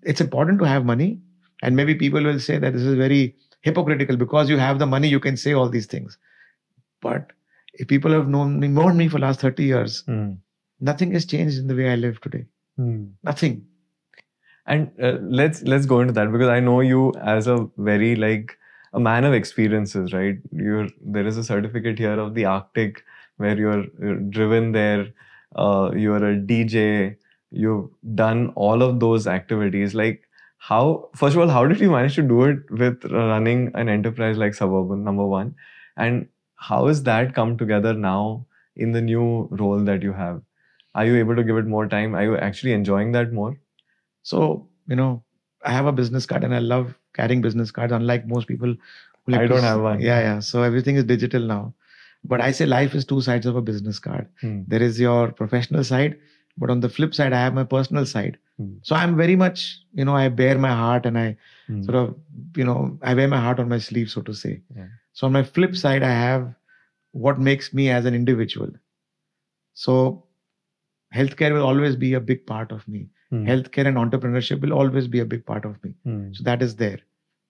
it's 0.03 0.21
important 0.21 0.59
to 0.59 0.65
have 0.65 0.85
money, 0.85 1.19
and 1.61 1.75
maybe 1.75 1.95
people 1.95 2.23
will 2.23 2.39
say 2.39 2.57
that 2.57 2.73
this 2.73 2.81
is 2.83 2.95
very 2.95 3.35
hypocritical 3.61 4.15
because 4.15 4.49
you 4.49 4.57
have 4.57 4.79
the 4.79 4.85
money, 4.85 5.07
you 5.07 5.19
can 5.19 5.35
say 5.37 5.53
all 5.53 5.69
these 5.69 5.87
things. 5.87 6.17
But 7.01 7.31
if 7.73 7.87
people 7.87 8.11
have 8.11 8.27
known 8.27 8.59
me, 8.59 8.67
known 8.67 8.97
me 8.97 9.07
for 9.07 9.19
last 9.19 9.39
30 9.39 9.63
years, 9.63 10.03
Mm. 10.07 10.37
nothing 10.79 11.11
has 11.13 11.25
changed 11.25 11.57
in 11.57 11.67
the 11.67 11.75
way 11.75 11.89
I 11.91 11.95
live 11.95 12.21
today. 12.21 12.45
Mm. 12.79 13.13
Nothing. 13.23 13.65
And 14.67 14.91
uh, 15.01 15.17
let's 15.21 15.61
let's 15.63 15.85
go 15.85 15.99
into 16.01 16.13
that 16.13 16.31
because 16.31 16.47
I 16.49 16.59
know 16.59 16.79
you 16.81 17.13
as 17.21 17.47
a 17.47 17.67
very 17.77 18.15
like 18.15 18.57
a 18.93 18.99
man 18.99 19.23
of 19.23 19.33
experiences, 19.33 20.11
right? 20.13 20.37
You're 20.51 20.87
there 21.01 21.27
is 21.27 21.37
a 21.37 21.43
certificate 21.43 21.99
here 21.99 22.19
of 22.19 22.33
the 22.33 22.45
Arctic 22.45 23.03
where 23.37 23.55
you're, 23.57 23.85
you're 23.99 24.19
driven 24.19 24.71
there. 24.71 25.07
Uh, 25.55 25.91
you're 25.95 26.25
a 26.31 26.35
DJ. 26.35 27.15
You've 27.51 27.89
done 28.15 28.49
all 28.55 28.81
of 28.81 28.99
those 28.99 29.27
activities. 29.27 29.93
Like 29.93 30.23
how? 30.57 31.09
First 31.15 31.35
of 31.35 31.41
all, 31.43 31.49
how 31.49 31.65
did 31.67 31.79
you 31.79 31.91
manage 31.91 32.15
to 32.15 32.23
do 32.23 32.43
it 32.43 32.59
with 32.71 33.05
running 33.05 33.71
an 33.75 33.87
enterprise 33.87 34.37
like 34.37 34.55
Suburban? 34.55 35.03
Number 35.03 35.25
one, 35.27 35.53
and 35.95 36.27
how 36.55 36.87
has 36.87 37.03
that 37.03 37.35
come 37.35 37.55
together 37.57 37.93
now 37.93 38.47
in 38.75 38.91
the 38.93 39.01
new 39.01 39.47
role 39.51 39.79
that 39.83 40.01
you 40.01 40.13
have? 40.13 40.41
Are 40.95 41.05
you 41.05 41.17
able 41.17 41.35
to 41.35 41.43
give 41.43 41.57
it 41.57 41.67
more 41.67 41.87
time? 41.87 42.15
Are 42.15 42.23
you 42.23 42.37
actually 42.37 42.73
enjoying 42.73 43.11
that 43.11 43.31
more? 43.31 43.57
So, 44.25 44.67
you 44.87 44.95
know, 44.95 45.23
I 45.63 45.71
have 45.71 45.85
a 45.85 45.91
business 45.91 46.25
card 46.25 46.43
and 46.43 46.53
I 46.55 46.59
love 46.59 46.93
carrying 47.13 47.41
business 47.41 47.71
cards, 47.71 47.93
unlike 47.93 48.27
most 48.27 48.47
people. 48.47 48.75
who 49.25 49.31
like 49.33 49.41
I 49.41 49.47
don't 49.51 49.61
have 49.67 49.81
one. 49.81 50.01
Yeah, 50.01 50.19
yeah. 50.27 50.39
So 50.39 50.63
everything 50.63 50.95
is 51.01 51.03
digital 51.11 51.41
now. 51.51 51.73
But 52.23 52.41
I 52.41 52.51
say 52.51 52.65
life 52.65 52.95
is 52.95 53.05
two 53.05 53.21
sides 53.21 53.45
of 53.45 53.55
a 53.55 53.61
business 53.61 53.99
card. 53.99 54.27
Hmm. 54.41 54.61
There 54.67 54.81
is 54.81 54.99
your 54.99 55.31
professional 55.41 55.83
side, 55.83 56.17
but 56.57 56.71
on 56.75 56.79
the 56.79 56.89
flip 56.89 57.13
side, 57.19 57.33
I 57.33 57.41
have 57.43 57.53
my 57.59 57.63
personal 57.75 58.05
side. 58.13 58.39
Hmm. 58.57 58.73
So 58.81 58.95
I'm 58.95 59.15
very 59.15 59.35
much, 59.35 59.63
you 59.93 60.05
know, 60.05 60.15
I 60.15 60.27
bear 60.41 60.57
my 60.67 60.73
heart 60.83 61.05
and 61.11 61.19
I 61.25 61.27
Hmm. 61.67 61.83
sort 61.83 61.97
of, 62.01 62.15
you 62.61 62.65
know, 62.71 62.79
I 63.03 63.13
wear 63.21 63.27
my 63.27 63.41
heart 63.47 63.59
on 63.65 63.69
my 63.75 63.79
sleeve, 63.89 64.09
so 64.15 64.21
to 64.31 64.33
say. 64.43 64.53
Yeah. 64.75 64.87
So 65.13 65.27
on 65.27 65.33
my 65.39 65.43
flip 65.43 65.75
side, 65.85 66.03
I 66.11 66.15
have 66.21 66.49
what 67.25 67.39
makes 67.51 67.73
me 67.81 67.89
as 67.99 68.05
an 68.13 68.15
individual. 68.23 68.71
So 69.73 70.25
healthcare 71.13 71.53
will 71.53 71.65
always 71.73 71.95
be 71.95 72.13
a 72.13 72.19
big 72.31 72.45
part 72.45 72.71
of 72.71 72.87
me. 72.87 73.09
Hmm. 73.35 73.47
Healthcare 73.51 73.87
and 73.87 73.97
entrepreneurship 73.97 74.61
will 74.61 74.73
always 74.73 75.07
be 75.07 75.19
a 75.19 75.25
big 75.25 75.45
part 75.45 75.65
of 75.65 75.83
me. 75.83 75.93
Hmm. 76.03 76.33
So 76.33 76.43
that 76.43 76.61
is 76.61 76.75
there. 76.75 76.99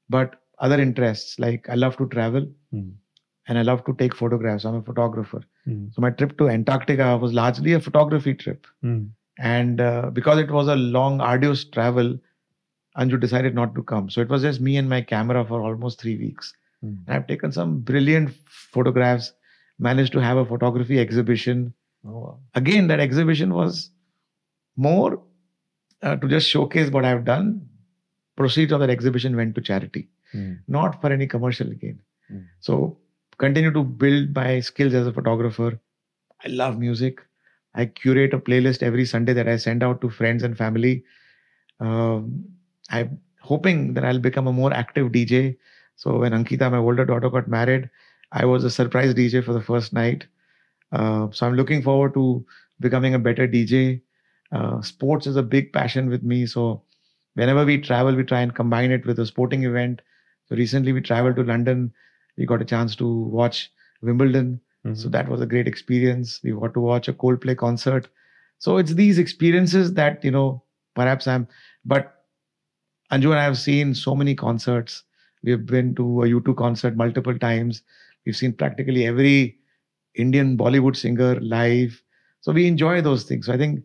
But 0.09 0.35
other 0.59 0.79
interests, 0.79 1.39
like 1.39 1.67
I 1.69 1.75
love 1.75 1.97
to 1.97 2.07
travel 2.07 2.47
Hmm. 2.71 2.89
and 3.47 3.57
I 3.57 3.61
love 3.61 3.83
to 3.85 3.93
take 3.93 4.15
photographs. 4.15 4.65
I'm 4.65 4.75
a 4.75 4.81
photographer. 4.81 5.41
Hmm. 5.65 5.87
So 5.91 6.01
my 6.01 6.11
trip 6.11 6.37
to 6.37 6.49
Antarctica 6.49 7.17
was 7.17 7.33
largely 7.33 7.73
a 7.73 7.79
photography 7.79 8.33
trip. 8.33 8.67
Hmm. 8.81 9.03
And 9.37 9.81
uh, 9.81 10.09
because 10.11 10.39
it 10.39 10.51
was 10.51 10.67
a 10.67 10.75
long, 10.75 11.19
arduous 11.19 11.65
travel, 11.65 12.17
Anju 12.97 13.19
decided 13.19 13.53
not 13.53 13.75
to 13.75 13.83
come. 13.83 14.09
So 14.09 14.21
it 14.21 14.29
was 14.29 14.41
just 14.41 14.61
me 14.61 14.77
and 14.77 14.89
my 14.89 15.01
camera 15.01 15.43
for 15.45 15.61
almost 15.61 15.99
three 15.99 16.17
weeks. 16.17 16.53
Hmm. 16.81 16.93
And 17.07 17.15
I've 17.17 17.27
taken 17.27 17.51
some 17.51 17.79
brilliant 17.79 18.31
photographs, 18.47 19.33
managed 19.79 20.13
to 20.13 20.21
have 20.21 20.37
a 20.37 20.45
photography 20.45 20.99
exhibition. 20.99 21.73
Oh, 22.07 22.19
wow. 22.19 22.39
Again, 22.53 22.87
that 22.87 23.01
exhibition 23.01 23.53
was 23.53 23.89
more 24.77 25.21
uh, 26.01 26.15
to 26.17 26.27
just 26.27 26.49
showcase 26.49 26.89
what 26.89 27.05
I've 27.05 27.25
done. 27.25 27.67
Proceeds 28.35 28.71
of 28.73 28.79
that 28.81 28.89
exhibition 28.89 29.35
went 29.35 29.55
to 29.55 29.61
charity, 29.61 30.09
Hmm. 30.31 30.53
not 30.67 31.01
for 31.01 31.11
any 31.11 31.27
commercial 31.27 31.67
gain. 31.67 31.99
Hmm. 32.27 32.39
So, 32.59 32.97
continue 33.37 33.71
to 33.71 33.83
build 33.83 34.33
my 34.35 34.59
skills 34.59 34.93
as 34.93 35.07
a 35.07 35.13
photographer. 35.13 35.79
I 36.43 36.49
love 36.49 36.77
music. 36.77 37.21
I 37.73 37.85
curate 37.85 38.33
a 38.33 38.39
playlist 38.39 38.83
every 38.83 39.05
Sunday 39.05 39.33
that 39.33 39.47
I 39.47 39.55
send 39.57 39.83
out 39.83 40.01
to 40.01 40.09
friends 40.09 40.43
and 40.43 40.57
family. 40.57 41.03
Um, 41.79 42.45
I'm 42.89 43.19
hoping 43.41 43.93
that 43.93 44.05
I'll 44.05 44.19
become 44.19 44.47
a 44.47 44.53
more 44.53 44.73
active 44.73 45.11
DJ. 45.11 45.57
So 45.95 46.19
when 46.19 46.31
Ankita, 46.33 46.71
my 46.71 46.77
older 46.77 47.05
daughter, 47.05 47.29
got 47.29 47.47
married, 47.47 47.89
I 48.31 48.45
was 48.45 48.63
a 48.63 48.69
surprise 48.69 49.13
DJ 49.13 49.43
for 49.43 49.53
the 49.53 49.61
first 49.61 49.93
night. 49.93 50.27
Uh, 50.91 51.29
so 51.31 51.45
I'm 51.47 51.55
looking 51.55 51.81
forward 51.81 52.13
to 52.15 52.45
becoming 52.79 53.13
a 53.13 53.19
better 53.19 53.47
DJ. 53.47 54.01
Uh, 54.55 54.81
sports 54.81 55.27
is 55.27 55.35
a 55.35 55.43
big 55.43 55.73
passion 55.73 56.09
with 56.09 56.23
me. 56.23 56.45
So 56.45 56.83
whenever 57.35 57.65
we 57.65 57.79
travel, 57.79 58.15
we 58.15 58.23
try 58.23 58.41
and 58.41 58.55
combine 58.55 58.91
it 58.91 59.05
with 59.05 59.19
a 59.19 59.25
sporting 59.25 59.63
event. 59.65 60.01
So 60.47 60.55
recently 60.55 60.93
we 60.93 61.01
traveled 61.01 61.35
to 61.37 61.43
London. 61.43 61.93
We 62.37 62.45
got 62.45 62.61
a 62.61 62.65
chance 62.65 62.95
to 62.97 63.07
watch 63.07 63.71
Wimbledon. 64.01 64.61
Mhm. 64.85 64.97
So 64.97 65.09
that 65.09 65.29
was 65.29 65.41
a 65.41 65.45
great 65.45 65.67
experience. 65.67 66.41
We 66.43 66.51
got 66.51 66.73
to 66.75 66.79
watch 66.81 67.07
a 67.07 67.13
Coldplay 67.13 67.57
concert. 67.57 68.07
So 68.59 68.77
it's 68.77 68.93
these 68.93 69.19
experiences 69.19 69.93
that, 69.95 70.23
you 70.23 70.31
know, 70.31 70.63
perhaps 70.95 71.27
I'm, 71.27 71.47
but 71.85 72.13
Anju 73.11 73.31
and 73.31 73.39
I 73.39 73.43
have 73.43 73.57
seen 73.57 73.93
so 73.93 74.15
many 74.15 74.35
concerts. 74.35 75.03
We've 75.43 75.65
been 75.65 75.95
to 75.95 76.23
a 76.23 76.27
U2 76.27 76.53
concert 76.55 76.95
multiple 76.95 77.37
times. 77.37 77.83
We've 78.25 78.35
seen 78.35 78.53
practically 78.53 79.05
every 79.05 79.59
Indian 80.15 80.57
Bollywood 80.57 80.95
singer 80.97 81.39
live. 81.41 82.01
So 82.41 82.53
we 82.53 82.67
enjoy 82.67 83.01
those 83.01 83.25
things. 83.25 83.47
So 83.47 83.53
I 83.53 83.57
think, 83.57 83.83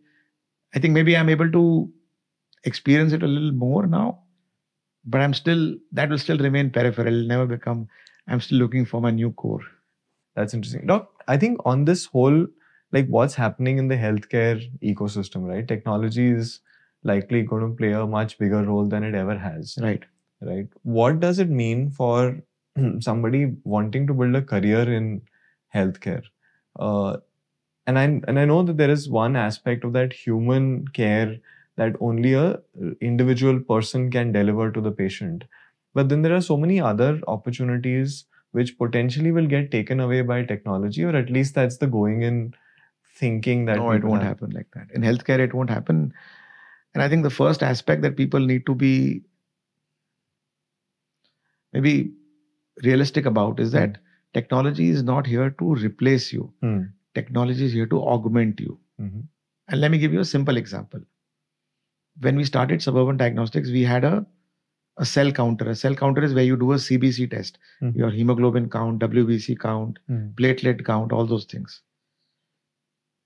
I 0.75 0.79
think 0.79 0.95
maybe 0.95 1.17
I'm 1.17 1.29
able 1.29 1.51
to 1.53 1.91
experience 2.65 3.13
it 3.13 3.23
a 3.23 3.27
little 3.27 3.53
more 3.53 3.87
now, 3.87 4.21
but 5.05 5.21
I'm 5.21 5.35
still, 5.35 5.77
that 5.93 6.11
will 6.11 6.19
still 6.19 6.39
remain 6.39 6.71
peripheral. 6.71 7.15
Never 7.27 7.47
become, 7.47 7.89
I'm 8.29 8.41
still 8.41 8.59
looking 8.59 8.85
for 8.85 9.01
my 9.01 9.11
new 9.11 9.33
core. 9.33 9.63
That's 10.37 10.55
interesting. 10.55 10.87
Doc, 10.87 11.11
I 11.29 11.37
think 11.37 11.59
on 11.65 11.85
this 11.85 12.07
whole, 12.07 12.47
like 12.93 13.07
what's 13.09 13.35
happening 13.35 13.79
in 13.79 13.89
the 13.89 13.97
healthcare 13.97 14.63
ecosystem, 14.83 15.45
right? 15.49 15.67
Technology 15.67 16.29
is 16.29 16.61
likely 17.05 17.43
going 17.43 17.63
to 17.69 17.77
play 17.77 17.93
a 17.93 18.07
much 18.07 18.39
bigger 18.39 18.63
role 18.65 18.87
than 18.87 19.03
it 19.05 19.15
ever 19.15 19.39
has, 19.39 19.79
Right. 19.81 20.05
right? 20.41 20.69
What 20.83 21.21
does 21.21 21.39
it 21.39 21.49
mean 21.51 21.91
for 21.91 22.41
somebody 23.01 23.55
wanting 23.65 24.07
to 24.07 24.15
build 24.15 24.35
a 24.37 24.43
career 24.43 24.83
in 24.93 25.23
healthcare? 25.75 26.25
Uh, 26.79 27.19
and 27.91 27.99
I 27.99 28.05
and 28.31 28.39
I 28.39 28.45
know 28.45 28.63
that 28.63 28.77
there 28.77 28.91
is 28.91 29.09
one 29.09 29.37
aspect 29.37 29.85
of 29.85 29.93
that 29.95 30.13
human 30.13 30.89
care 30.89 31.37
that 31.77 31.97
only 32.01 32.35
a 32.35 32.61
individual 33.01 33.61
person 33.61 34.11
can 34.11 34.33
deliver 34.33 34.71
to 34.71 34.81
the 34.81 34.93
patient. 34.93 35.45
But 35.95 36.09
then 36.09 36.23
there 36.23 36.35
are 36.35 36.41
so 36.49 36.57
many 36.57 36.81
other 36.81 37.21
opportunities 37.27 38.25
which 38.53 38.77
potentially 38.79 39.33
will 39.33 39.47
get 39.47 39.71
taken 39.71 40.01
away 40.01 40.23
by 40.23 40.43
technology, 40.45 41.05
or 41.05 41.17
at 41.17 41.31
least 41.31 41.55
that's 41.55 41.79
the 41.79 41.87
going 41.87 42.23
in 42.23 42.55
thinking 43.17 43.65
that 43.67 43.77
no, 43.77 43.91
it 43.93 44.05
won't 44.05 44.23
have. 44.23 44.41
happen 44.41 44.51
like 44.51 44.71
that. 44.75 44.91
In 44.93 45.03
healthcare, 45.03 45.39
it 45.39 45.55
won't 45.55 45.71
happen. 45.71 46.13
And 46.95 47.03
I 47.03 47.09
think 47.09 47.23
the 47.23 47.31
first 47.31 47.63
aspect 47.63 48.03
that 48.03 48.17
people 48.17 48.41
need 48.41 48.67
to 48.67 48.75
be 48.75 49.23
maybe 51.73 52.13
realistic 52.83 53.27
about 53.27 53.61
is 53.61 53.73
that 53.73 53.99
technology 54.35 54.89
is 54.91 55.03
not 55.03 55.27
here 55.27 55.51
to 55.51 55.75
replace 55.75 56.33
you. 56.33 56.53
Hmm. 56.61 56.83
Technology 57.15 57.65
is 57.65 57.73
here 57.73 57.87
to 57.87 58.01
augment 58.03 58.61
you. 58.61 58.79
Mhm. 59.01 59.23
And 59.69 59.81
let 59.81 59.91
me 59.91 59.99
give 59.99 60.13
you 60.13 60.21
a 60.21 60.25
simple 60.25 60.57
example. 60.57 61.01
When 62.21 62.37
we 62.37 62.45
started 62.45 62.83
Suburban 62.83 63.17
Diagnostics, 63.17 63.71
we 63.71 63.83
had 63.83 64.05
a, 64.05 64.27
a 64.99 65.05
cell 65.07 65.33
counter. 65.33 65.69
A 65.71 65.75
cell 65.75 65.95
counter 65.95 66.23
is 66.23 66.35
where 66.35 66.45
you 66.45 66.57
do 66.57 66.73
a 66.73 66.79
CBC 66.79 67.27
test, 67.31 67.59
Mhm. 67.83 67.97
your 67.97 68.11
hemoglobin 68.11 68.69
count, 68.71 68.99
WBC 69.01 69.57
count, 69.57 69.99
Hmm. 70.07 70.29
platelet 70.41 70.85
count, 70.85 71.13
all 71.13 71.27
those 71.27 71.45
things. 71.45 71.83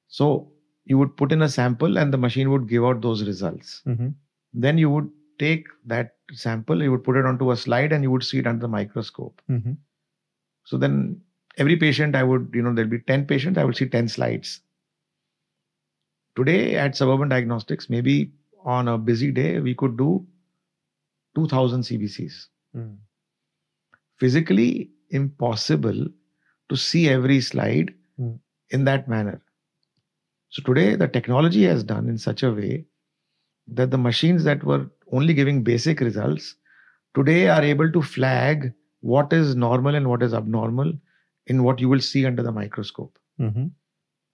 So 0.08 0.52
you 0.84 0.98
would 0.98 1.16
put 1.16 1.32
in 1.32 1.42
a 1.42 1.48
sample 1.48 1.98
and 1.98 2.12
the 2.12 2.18
machine 2.18 2.50
would 2.50 2.68
give 2.68 2.84
out 2.84 3.00
those 3.00 3.26
results. 3.26 3.82
Mhm. 3.86 4.14
Then 4.52 4.78
you 4.78 4.90
would 4.90 5.10
take 5.38 5.66
that 5.86 6.16
sample, 6.32 6.82
you 6.82 6.90
would 6.92 7.04
put 7.04 7.16
it 7.16 7.26
onto 7.26 7.50
a 7.50 7.56
slide 7.56 7.92
and 7.92 8.04
you 8.04 8.10
would 8.10 8.22
see 8.22 8.38
it 8.38 8.46
under 8.46 8.60
the 8.60 8.68
microscope. 8.68 9.42
Mhm. 9.50 9.76
So 10.64 10.78
then 10.78 11.20
every 11.58 11.76
patient, 11.76 12.14
I 12.16 12.22
would, 12.22 12.50
you 12.54 12.62
know, 12.62 12.72
there'll 12.74 12.90
be 12.90 13.00
10 13.00 13.26
patients, 13.26 13.58
I 13.58 13.64
would 13.64 13.76
see 13.76 13.88
10 13.88 14.08
slides. 14.08 14.60
Today 16.36 16.76
at 16.76 16.96
Suburban 16.96 17.28
Diagnostics, 17.28 17.88
maybe 17.88 18.32
on 18.64 18.88
a 18.88 18.98
busy 18.98 19.30
day, 19.30 19.60
we 19.60 19.74
could 19.74 19.96
do 19.96 20.26
2000 21.36 21.82
CBCs. 21.82 22.46
Hmm. 22.74 22.94
Physically 24.18 24.90
impossible 25.10 26.06
to 26.68 26.76
see 26.76 27.08
every 27.08 27.40
slide 27.40 27.94
Hmm. 28.16 28.34
in 28.70 28.84
that 28.84 29.08
manner. 29.08 29.40
So 30.50 30.62
today, 30.62 30.94
the 30.94 31.08
technology 31.08 31.64
has 31.64 31.82
done 31.82 32.08
in 32.08 32.16
such 32.16 32.42
a 32.42 32.52
way 32.52 32.86
that 33.66 33.90
the 33.90 33.98
machines 33.98 34.44
that 34.44 34.62
were 34.62 34.88
only 35.12 35.34
giving 35.34 35.62
basic 35.64 36.00
results 36.00 36.54
today 37.14 37.48
are 37.48 37.62
able 37.62 37.90
to 37.90 38.02
flag 38.02 38.72
what 39.00 39.32
is 39.32 39.54
normal 39.56 39.94
and 39.94 40.08
what 40.08 40.22
is 40.22 40.32
abnormal 40.34 40.92
in 41.46 41.62
what 41.62 41.80
you 41.80 41.88
will 41.88 42.00
see 42.00 42.26
under 42.26 42.42
the 42.42 42.52
microscope. 42.52 43.18
Mhm. 43.40 43.70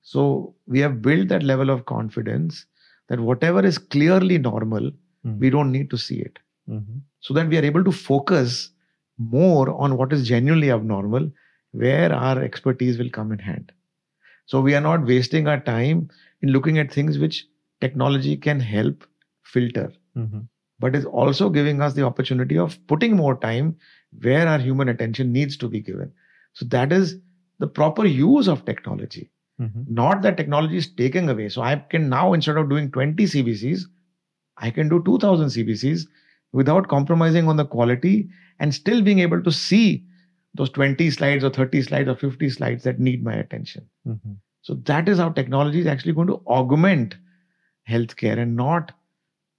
So 0.02 0.54
we 0.66 0.80
have 0.80 1.02
built 1.02 1.28
that 1.28 1.42
level 1.42 1.70
of 1.70 1.86
confidence 1.86 2.66
that 3.08 3.20
whatever 3.20 3.64
is 3.64 3.78
clearly 3.78 4.38
normal, 4.38 4.90
Mm. 5.24 5.38
we 5.38 5.50
don't 5.50 5.72
need 5.72 5.90
to 5.90 5.98
see 5.98 6.20
it. 6.20 6.38
Mhm. 6.68 7.00
So 7.20 7.34
that 7.34 7.48
we 7.48 7.58
are 7.58 7.64
able 7.64 7.84
to 7.84 7.92
focus 7.92 8.70
more 9.18 9.70
on 9.70 9.96
what 9.96 10.12
is 10.12 10.26
genuinely 10.26 10.70
abnormal, 10.70 11.30
where 11.72 12.12
our 12.12 12.40
expertise 12.42 12.98
will 12.98 13.10
come 13.10 13.32
in 13.32 13.38
hand. 13.38 13.72
So 14.46 14.60
we 14.60 14.74
are 14.74 14.80
not 14.80 15.04
wasting 15.04 15.46
our 15.46 15.60
time 15.60 16.08
in 16.40 16.50
looking 16.50 16.78
at 16.78 16.90
things 16.90 17.18
which 17.18 17.46
technology 17.80 18.36
can 18.36 18.60
help 18.60 19.06
filter, 19.42 19.92
Mhm. 20.16 20.48
but 20.78 20.96
is 20.96 21.04
also 21.04 21.50
giving 21.50 21.80
us 21.82 21.94
the 21.94 22.02
opportunity 22.02 22.58
of 22.58 22.78
putting 22.86 23.16
more 23.16 23.38
time 23.38 23.76
where 24.22 24.48
our 24.48 24.58
human 24.58 24.88
attention 24.88 25.32
needs 25.32 25.56
to 25.56 25.68
be 25.68 25.80
given. 25.80 26.12
So 26.52 26.66
that 26.66 26.92
is 26.92 27.16
the 27.58 27.66
proper 27.66 28.06
use 28.06 28.48
of 28.48 28.64
technology 28.64 29.30
Mhm. 29.60 29.88
not 29.88 30.22
that 30.22 30.36
technology 30.36 30.76
is 30.78 30.88
taken 30.88 31.28
away. 31.28 31.48
So 31.48 31.62
I 31.62 31.76
can 31.76 32.08
now, 32.08 32.32
instead 32.32 32.56
of 32.56 32.70
doing 32.70 32.90
20 32.90 33.26
CBCs, 33.26 33.86
I 34.56 34.70
can 34.70 34.88
do 34.88 35.02
2000 35.04 35.50
CBCs 35.50 36.06
without 36.52 36.88
compromising 36.88 37.48
on 37.48 37.56
the 37.56 37.66
quality 37.66 38.28
and 38.58 38.74
still 38.74 39.02
being 39.02 39.20
able 39.20 39.42
to 39.42 39.52
see 39.52 40.04
those 40.54 40.70
20 40.70 41.10
slides 41.10 41.44
or 41.44 41.50
30 41.50 41.82
slides 41.82 42.08
or 42.08 42.16
50 42.16 42.48
slides 42.48 42.84
that 42.84 42.98
need 42.98 43.22
my 43.22 43.34
attention. 43.34 43.88
Mhm. 44.06 44.36
So 44.62 44.74
that 44.74 45.08
is 45.08 45.18
how 45.18 45.28
technology 45.30 45.80
is 45.80 45.86
actually 45.86 46.12
going 46.12 46.28
to 46.28 46.40
augment 46.46 47.16
healthcare 47.88 48.38
and 48.38 48.56
not 48.56 48.92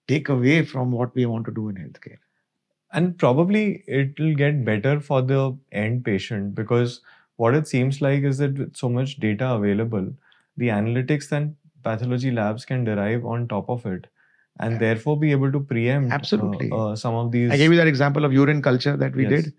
take 0.07 0.29
away 0.29 0.63
from 0.63 0.91
what 0.91 1.15
we 1.15 1.25
want 1.25 1.45
to 1.45 1.51
do 1.51 1.69
in 1.69 1.75
healthcare. 1.75 2.19
And 2.93 3.17
probably 3.17 3.83
it 3.87 4.19
will 4.19 4.35
get 4.35 4.65
better 4.65 4.99
for 4.99 5.21
the 5.21 5.57
end 5.71 6.03
patient 6.03 6.55
because 6.55 7.01
what 7.37 7.55
it 7.55 7.67
seems 7.67 8.01
like 8.01 8.23
is 8.23 8.37
that 8.39 8.57
with 8.57 8.75
so 8.75 8.89
much 8.89 9.17
data 9.19 9.51
available, 9.53 10.13
the 10.57 10.67
analytics 10.67 11.31
and 11.31 11.55
pathology 11.83 12.31
labs 12.31 12.65
can 12.65 12.83
derive 12.83 13.25
on 13.25 13.47
top 13.47 13.69
of 13.69 13.85
it 13.85 14.07
and 14.59 14.73
Yeah. 14.73 14.79
therefore 14.79 15.17
be 15.19 15.31
able 15.31 15.51
to 15.51 15.59
preempt 15.59 16.11
uh, 16.11 16.15
Absolutely. 16.15 16.69
uh, 16.71 16.95
some 16.95 17.15
of 17.15 17.31
these. 17.31 17.51
I 17.51 17.57
gave 17.57 17.71
you 17.71 17.77
that 17.77 17.87
example 17.87 18.25
of 18.25 18.33
urine 18.33 18.61
culture 18.61 18.97
that 18.97 19.15
we 19.15 19.23
Yes. 19.23 19.43
did. 19.45 19.53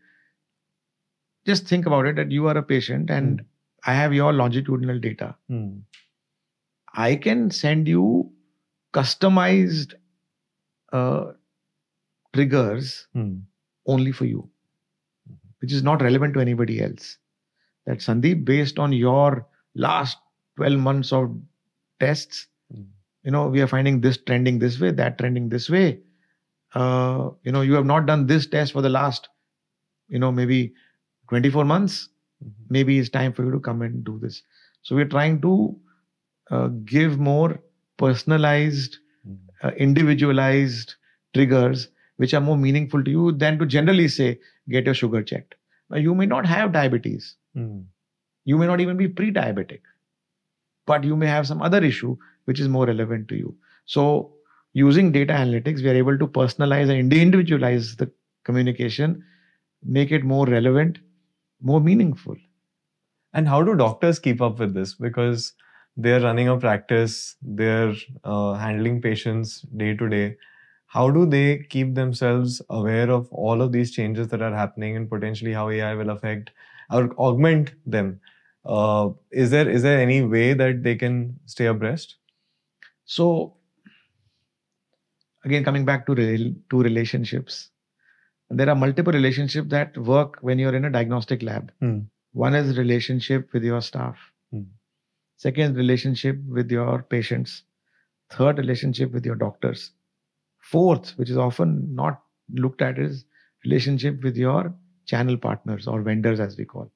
Just 1.47 1.66
think 1.66 1.87
about 1.87 2.07
it 2.07 2.16
that 2.16 2.30
you 2.30 2.47
are 2.47 2.57
a 2.57 2.62
patient 2.62 3.11
and 3.11 3.45
I 3.85 3.95
have 3.95 4.14
your 4.14 4.33
longitudinal 4.33 5.01
data. 5.01 5.35
Hmm. 5.49 5.80
I 6.95 7.16
can 7.16 7.51
send 7.51 7.89
you 7.89 8.33
customized 8.93 9.95
uh, 10.93 11.33
triggers 12.33 13.07
Hmm. 13.14 13.39
only 13.87 14.12
for 14.12 14.26
you, 14.26 14.51
which 15.61 15.72
is 15.72 15.83
not 15.83 16.03
relevant 16.03 16.35
to 16.35 16.41
anybody 16.41 16.83
else. 16.83 17.18
That 17.87 17.99
Sandeep, 17.99 18.45
based 18.45 18.78
on 18.78 18.93
your 18.93 19.47
last 19.74 20.18
12 20.57 20.78
months 20.80 21.12
of 21.12 21.37
tests, 22.01 22.47
Hmm. 22.72 22.83
you 23.24 23.30
know, 23.30 23.49
we 23.49 23.61
are 23.62 23.66
finding 23.68 24.01
this 24.01 24.18
trending 24.18 24.59
this 24.59 24.80
way, 24.80 24.91
that 24.93 25.18
trending 25.18 25.49
this 25.49 25.70
way. 25.70 26.01
Uh, 26.74 27.30
you 27.45 27.53
know, 27.53 27.62
you 27.62 27.74
have 27.74 27.87
not 27.87 28.07
done 28.07 28.26
this 28.26 28.47
test 28.47 28.72
for 28.72 28.83
the 28.83 28.89
last, 28.91 29.28
you 30.09 30.18
know, 30.18 30.33
maybe 30.33 30.74
24 31.28 31.64
months. 31.64 32.09
Mhm. 32.45 32.53
Maybe 32.70 32.99
it's 32.99 33.09
time 33.11 33.33
for 33.33 33.45
you 33.45 33.51
to 33.53 33.61
come 33.61 33.83
and 33.83 34.05
do 34.05 34.18
this. 34.18 34.43
So 34.83 34.97
we're 34.97 35.09
trying 35.16 35.41
to 35.43 35.78
uh, 36.51 36.68
give 36.85 37.18
more 37.18 37.61
personalized 37.99 38.99
Hmm. 39.24 39.35
uh, 39.62 39.70
individualized 39.76 40.95
triggers 41.35 41.89
which 42.23 42.35
are 42.39 42.45
more 42.49 42.59
meaningful 42.64 43.05
to 43.09 43.12
you 43.16 43.33
than 43.45 43.59
to 43.62 43.66
generally 43.77 44.09
say 44.16 44.29
get 44.77 44.91
your 44.91 44.99
sugar 45.03 45.23
checked 45.33 45.57
now 45.91 46.03
you 46.09 46.14
may 46.23 46.27
not 46.35 46.53
have 46.55 46.73
diabetes 46.79 47.31
Hmm. 47.61 47.81
you 48.51 48.59
may 48.61 48.66
not 48.70 48.81
even 48.85 48.99
be 49.01 49.09
pre-diabetic 49.20 49.83
but 50.87 51.05
you 51.05 51.16
may 51.16 51.27
have 51.27 51.47
some 51.47 51.62
other 51.62 51.83
issue 51.85 52.16
which 52.45 52.61
is 52.61 52.68
more 52.68 52.87
relevant 52.87 53.29
to 53.29 53.37
you 53.37 53.55
so 53.85 54.05
using 54.73 55.12
data 55.12 55.33
analytics 55.33 55.83
we 55.83 55.91
are 55.91 56.01
able 56.03 56.18
to 56.18 56.27
personalize 56.39 56.91
and 56.91 57.12
individualize 57.12 57.97
the 57.97 58.11
communication 58.45 59.23
make 59.85 60.12
it 60.12 60.25
more 60.25 60.47
relevant 60.47 60.99
more 61.73 61.81
meaningful 61.91 62.37
And 63.39 63.49
how 63.49 63.59
do 63.66 63.75
doctors 63.81 64.18
keep 64.25 64.41
up 64.47 64.59
with 64.62 64.75
this? 64.77 64.95
Because 65.05 65.43
they're 65.97 66.20
running 66.20 66.49
a 66.49 66.57
practice, 66.64 67.37
they're 67.43 67.95
uh, 68.25 68.55
handling 68.55 69.01
patients 69.03 69.53
day 69.83 69.95
to 70.03 70.09
day. 70.09 70.37
How 70.93 71.11
do 71.11 71.24
they 71.24 71.61
keep 71.70 71.95
themselves 71.95 72.61
aware 72.68 73.11
of 73.11 73.26
all 73.32 73.62
of 73.62 73.72
these 73.72 73.90
changes 73.93 74.28
that 74.28 74.43
are 74.43 74.55
happening 74.55 74.95
and 74.95 75.09
potentially 75.09 75.55
how 75.55 75.70
AI 75.70 75.95
will 75.95 76.11
affect 76.11 76.51
or 76.90 77.14
augment 77.14 77.72
them? 77.86 78.20
Uh, 78.66 79.09
is 79.30 79.51
there 79.51 79.66
is 79.70 79.82
there 79.82 79.99
any 79.99 80.20
way 80.22 80.53
that 80.53 80.82
they 80.82 80.95
can 80.95 81.40
stay 81.47 81.64
abreast? 81.64 82.16
So, 83.07 83.55
again, 85.47 85.64
coming 85.64 85.86
back 85.86 86.05
to 86.09 86.14
to 86.14 86.82
relationships, 86.82 87.70
there 88.51 88.68
are 88.68 88.76
multiple 88.76 89.14
relationships 89.14 89.70
that 89.70 89.97
work 89.97 90.36
when 90.43 90.59
you're 90.59 90.76
in 90.76 90.84
a 90.84 90.90
diagnostic 90.90 91.43
lab. 91.43 91.72
Hmm. 91.80 92.01
One 92.34 92.55
is 92.55 92.76
relationship 92.76 93.51
with 93.55 93.64
your 93.64 93.80
staff. 93.80 94.18
Hmm. 94.53 94.68
Second, 95.38 95.74
relationship 95.74 96.38
with 96.47 96.70
your 96.70 97.03
patients. 97.03 97.62
Third, 98.28 98.59
relationship 98.59 99.11
with 99.12 99.24
your 99.24 99.36
doctors. 99.36 99.93
Fourth, 100.63 101.11
which 101.19 101.29
is 101.29 101.37
often 101.37 101.95
not 101.95 102.23
looked 102.55 102.83
at, 102.83 102.99
is 102.99 103.25
relationship 103.65 104.23
with 104.23 104.37
your 104.37 104.75
channel 105.07 105.37
partners 105.37 105.87
or 105.87 106.01
vendors, 106.03 106.41
as 106.41 106.57
we 106.57 106.65
call. 106.65 106.91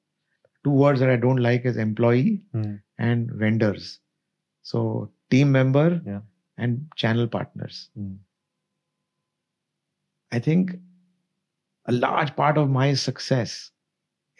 Two 0.63 0.71
words 0.71 0.99
that 0.99 1.09
I 1.09 1.15
don't 1.17 1.37
like 1.37 1.65
is 1.65 1.77
employee 1.77 2.41
Hmm. 2.53 2.75
and 2.97 3.31
vendors. 3.31 3.99
So 4.63 5.11
team 5.29 5.51
member 5.51 6.01
Yeah. 6.05 6.21
and 6.57 6.87
channel 6.95 7.27
partners. 7.27 7.89
Hmm. 7.95 8.15
I 10.31 10.39
think 10.39 10.77
a 11.85 11.91
large 11.91 12.35
part 12.35 12.57
of 12.57 12.69
my 12.69 12.93
success 12.95 13.71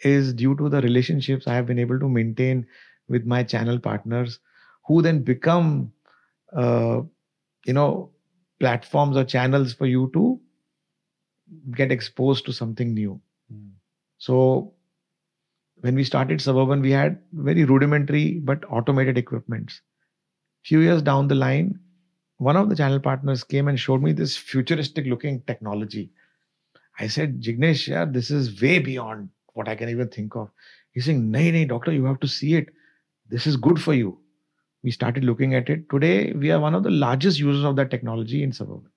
is 0.04 0.34
due 0.34 0.54
to 0.56 0.68
the 0.68 0.80
relationships 0.82 1.46
I 1.46 1.54
have 1.54 1.66
been 1.66 1.78
able 1.78 1.98
to 2.00 2.08
maintain 2.08 2.66
with 3.08 3.24
my 3.24 3.42
channel 3.42 3.78
partners, 3.78 4.38
who 4.86 5.00
then 5.02 5.22
become, 5.22 5.92
uh, 6.52 7.00
you 7.64 7.72
know, 7.72 8.10
platforms 8.60 9.16
or 9.16 9.24
channels 9.24 9.72
for 9.72 9.86
you 9.86 10.10
to 10.12 10.40
get 11.74 11.92
exposed 11.92 12.44
to 12.46 12.52
something 12.52 12.92
new. 12.94 13.20
Hmm. 13.50 13.68
So 14.18 14.74
when 15.80 15.94
we 15.94 16.04
started 16.04 16.40
Suburban, 16.40 16.80
we 16.80 16.90
had 16.90 17.20
very 17.32 17.64
rudimentary 17.64 18.40
but 18.40 18.64
automated 18.70 19.16
equipments. 19.16 19.80
Few 20.64 20.80
years 20.80 21.02
down 21.02 21.28
the 21.28 21.34
line, 21.34 21.78
one 22.38 22.56
of 22.56 22.68
the 22.68 22.76
channel 22.76 23.00
partners 23.00 23.44
came 23.44 23.68
and 23.68 23.78
showed 23.78 24.02
me 24.02 24.12
this 24.12 24.36
futuristic 24.36 25.06
looking 25.06 25.40
technology. 25.42 26.10
I 26.98 27.06
said, 27.06 27.40
Jignesh, 27.40 27.88
yeah, 27.88 28.04
this 28.04 28.30
is 28.30 28.60
way 28.60 28.78
beyond 28.80 29.30
what 29.54 29.68
I 29.68 29.76
can 29.76 29.88
even 29.88 30.08
think 30.08 30.34
of. 30.36 30.50
He's 30.92 31.04
saying, 31.04 31.30
Nay, 31.30 31.50
nay, 31.50 31.64
doctor, 31.64 31.92
you 31.92 32.04
have 32.04 32.20
to 32.20 32.28
see 32.28 32.54
it. 32.54 32.68
This 33.28 33.46
is 33.46 33.56
good 33.56 33.80
for 33.80 33.94
you. 33.94 34.18
We 34.82 34.90
started 34.90 35.24
looking 35.24 35.54
at 35.54 35.68
it. 35.68 35.88
Today, 35.90 36.32
we 36.32 36.50
are 36.50 36.60
one 36.60 36.74
of 36.74 36.82
the 36.82 36.90
largest 36.90 37.38
users 37.38 37.64
of 37.64 37.76
that 37.76 37.90
technology 37.90 38.42
in 38.42 38.52
Suburban. 38.52 38.90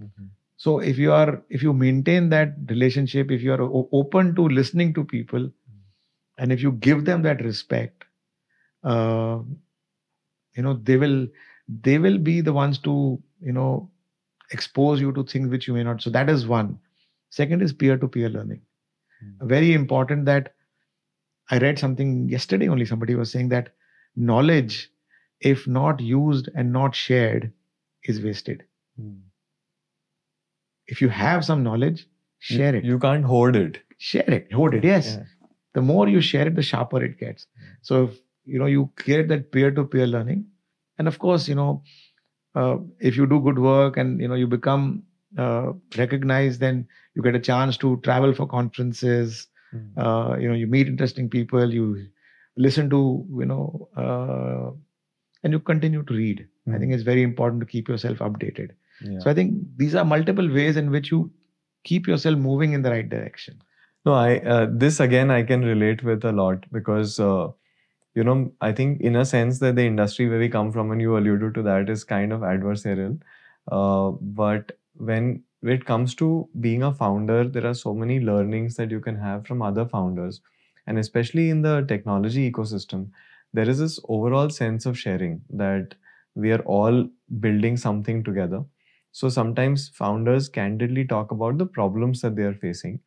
Mhm. 0.00 0.28
So 0.56 0.78
if 0.80 0.98
you 0.98 1.12
are, 1.12 1.42
if 1.50 1.62
you 1.62 1.72
maintain 1.72 2.28
that 2.30 2.54
relationship, 2.68 3.30
if 3.30 3.42
you 3.42 3.52
are 3.52 3.62
o- 3.62 3.88
open 3.92 4.34
to 4.36 4.48
listening 4.48 4.94
to 4.94 5.04
people, 5.04 5.50
and 6.38 6.52
if 6.52 6.62
you 6.62 6.72
give 6.72 7.04
them 7.04 7.22
that 7.22 7.42
respect, 7.42 8.04
uh, 8.84 9.40
you 10.56 10.62
know 10.62 10.74
they 10.74 10.96
will 10.96 11.26
they 11.68 11.98
will 11.98 12.18
be 12.18 12.40
the 12.40 12.52
ones 12.52 12.78
to 12.78 13.20
you 13.40 13.52
know 13.52 13.90
expose 14.52 15.00
you 15.00 15.12
to 15.12 15.24
things 15.24 15.48
which 15.50 15.66
you 15.68 15.74
may 15.74 15.82
not. 15.84 16.02
So 16.02 16.10
that 16.10 16.28
is 16.30 16.46
one. 16.46 16.78
Second 17.30 17.62
is 17.62 17.72
peer-to-peer 17.72 18.28
learning. 18.28 18.60
Mm. 19.24 19.48
Very 19.48 19.74
important 19.74 20.24
that 20.26 20.54
I 21.50 21.58
read 21.58 21.78
something 21.78 22.28
yesterday. 22.28 22.68
Only 22.68 22.84
somebody 22.86 23.14
was 23.14 23.30
saying 23.30 23.48
that 23.50 23.74
knowledge, 24.16 24.90
if 25.40 25.66
not 25.66 26.00
used 26.00 26.48
and 26.54 26.72
not 26.72 26.94
shared, 26.94 27.52
is 28.04 28.22
wasted. 28.22 28.64
Hmm. 28.98 29.14
If 30.86 31.00
you 31.02 31.08
have 31.08 31.44
some 31.44 31.62
knowledge, 31.62 32.06
You- 32.48 32.56
share 32.58 32.74
it. 32.76 32.84
You 32.84 32.98
can't 32.98 33.24
hoard 33.24 33.56
it. 33.56 33.82
share 33.98 34.30
it 34.36 34.52
hold 34.52 34.74
it 34.74 34.84
yes 34.84 35.06
Yeah. 35.16 35.22
the 35.72 35.80
more 35.90 36.06
you 36.06 36.20
share 36.20 36.46
it 36.48 36.54
the 36.56 36.62
sharper 36.70 37.02
it 37.02 37.14
gets 37.20 37.46
so 37.80 38.00
if 38.08 38.18
you 38.44 38.58
know 38.62 38.66
you 38.72 38.82
create 39.02 39.28
that 39.30 39.46
peer-to-peer 39.52 40.06
learning 40.06 40.42
and 40.98 41.08
of 41.08 41.18
course 41.22 41.46
you 41.48 41.54
know 41.60 41.82
uh, 42.54 42.76
if 43.00 43.16
you 43.16 43.26
do 43.26 43.38
good 43.46 43.58
work 43.58 43.96
and 44.02 44.20
you 44.20 44.28
know 44.28 44.34
you 44.42 44.46
become 44.56 44.84
uh, 45.38 45.72
recognized 46.02 46.60
then 46.60 46.86
you 47.14 47.22
get 47.28 47.34
a 47.40 47.40
chance 47.48 47.78
to 47.84 47.96
travel 48.08 48.34
for 48.40 48.46
conferences 48.46 49.48
Hmm. 49.72 49.86
uh, 50.04 50.36
you 50.42 50.48
know 50.50 50.58
you 50.64 50.66
meet 50.76 50.92
interesting 50.94 51.30
people 51.38 51.72
you 51.78 51.86
listen 52.68 52.90
to 52.96 53.00
you 53.44 53.46
know 53.54 53.64
uh, 54.04 54.70
and 55.46 55.56
you 55.56 55.60
continue 55.70 56.02
to 56.10 56.18
read 56.20 56.42
i 56.46 56.72
Hmm. 56.72 56.78
think 56.82 56.94
it's 56.98 57.08
very 57.10 57.24
important 57.30 57.64
to 57.64 57.70
keep 57.74 57.90
yourself 57.94 58.22
updated 58.28 58.74
Yeah. 59.08 59.18
so 59.24 59.30
i 59.32 59.34
think 59.40 59.56
these 59.82 59.96
are 60.00 60.04
multiple 60.12 60.48
ways 60.58 60.80
in 60.82 60.90
which 60.96 61.10
you 61.14 61.20
keep 61.90 62.08
yourself 62.12 62.38
moving 62.48 62.74
in 62.78 62.86
the 62.88 62.92
right 62.96 63.10
direction 63.16 63.62
No, 64.08 64.12
I 64.16 64.32
uh, 64.54 64.66
this 64.82 64.98
again 65.04 65.30
I 65.34 65.42
can 65.46 65.62
relate 65.68 66.02
with 66.08 66.24
a 66.30 66.32
lot 66.40 66.66
because 66.76 67.14
uh, 67.28 67.46
you 68.14 68.24
know, 68.24 68.52
I 68.60 68.72
think 68.72 69.00
in 69.00 69.16
a 69.16 69.24
sense 69.24 69.58
that 69.60 69.76
the 69.76 69.86
industry 69.86 70.28
where 70.28 70.38
we 70.38 70.48
come 70.48 70.72
from, 70.72 70.90
and 70.90 71.00
you 71.00 71.16
alluded 71.18 71.54
to 71.54 71.62
that, 71.62 71.90
is 71.90 72.04
kind 72.04 72.32
of 72.32 72.40
adversarial. 72.40 73.20
Uh, 73.70 74.10
but 74.40 74.72
when 74.96 75.42
it 75.62 75.84
comes 75.84 76.14
to 76.16 76.48
being 76.60 76.82
a 76.82 76.92
founder, 76.94 77.46
there 77.48 77.66
are 77.66 77.74
so 77.74 77.94
many 77.94 78.20
learnings 78.20 78.76
that 78.76 78.90
you 78.90 79.00
can 79.00 79.16
have 79.16 79.46
from 79.46 79.62
other 79.62 79.86
founders. 79.86 80.40
And 80.86 80.98
especially 80.98 81.50
in 81.50 81.62
the 81.62 81.84
technology 81.86 82.50
ecosystem, 82.50 83.08
there 83.56 83.68
is 83.68 83.78
this 83.80 83.98
overall 84.08 84.50
sense 84.50 84.86
of 84.86 84.98
sharing 84.98 85.42
that 85.50 85.94
we 86.34 86.52
are 86.52 86.62
all 86.62 87.08
building 87.40 87.76
something 87.76 88.22
together. 88.24 88.64
So 89.12 89.28
sometimes 89.30 89.88
founders 89.90 90.48
candidly 90.48 91.04
talk 91.06 91.30
about 91.32 91.58
the 91.58 91.66
problems 91.66 92.20
that 92.22 92.36
they 92.36 92.42
are 92.44 92.54
facing. 92.54 93.00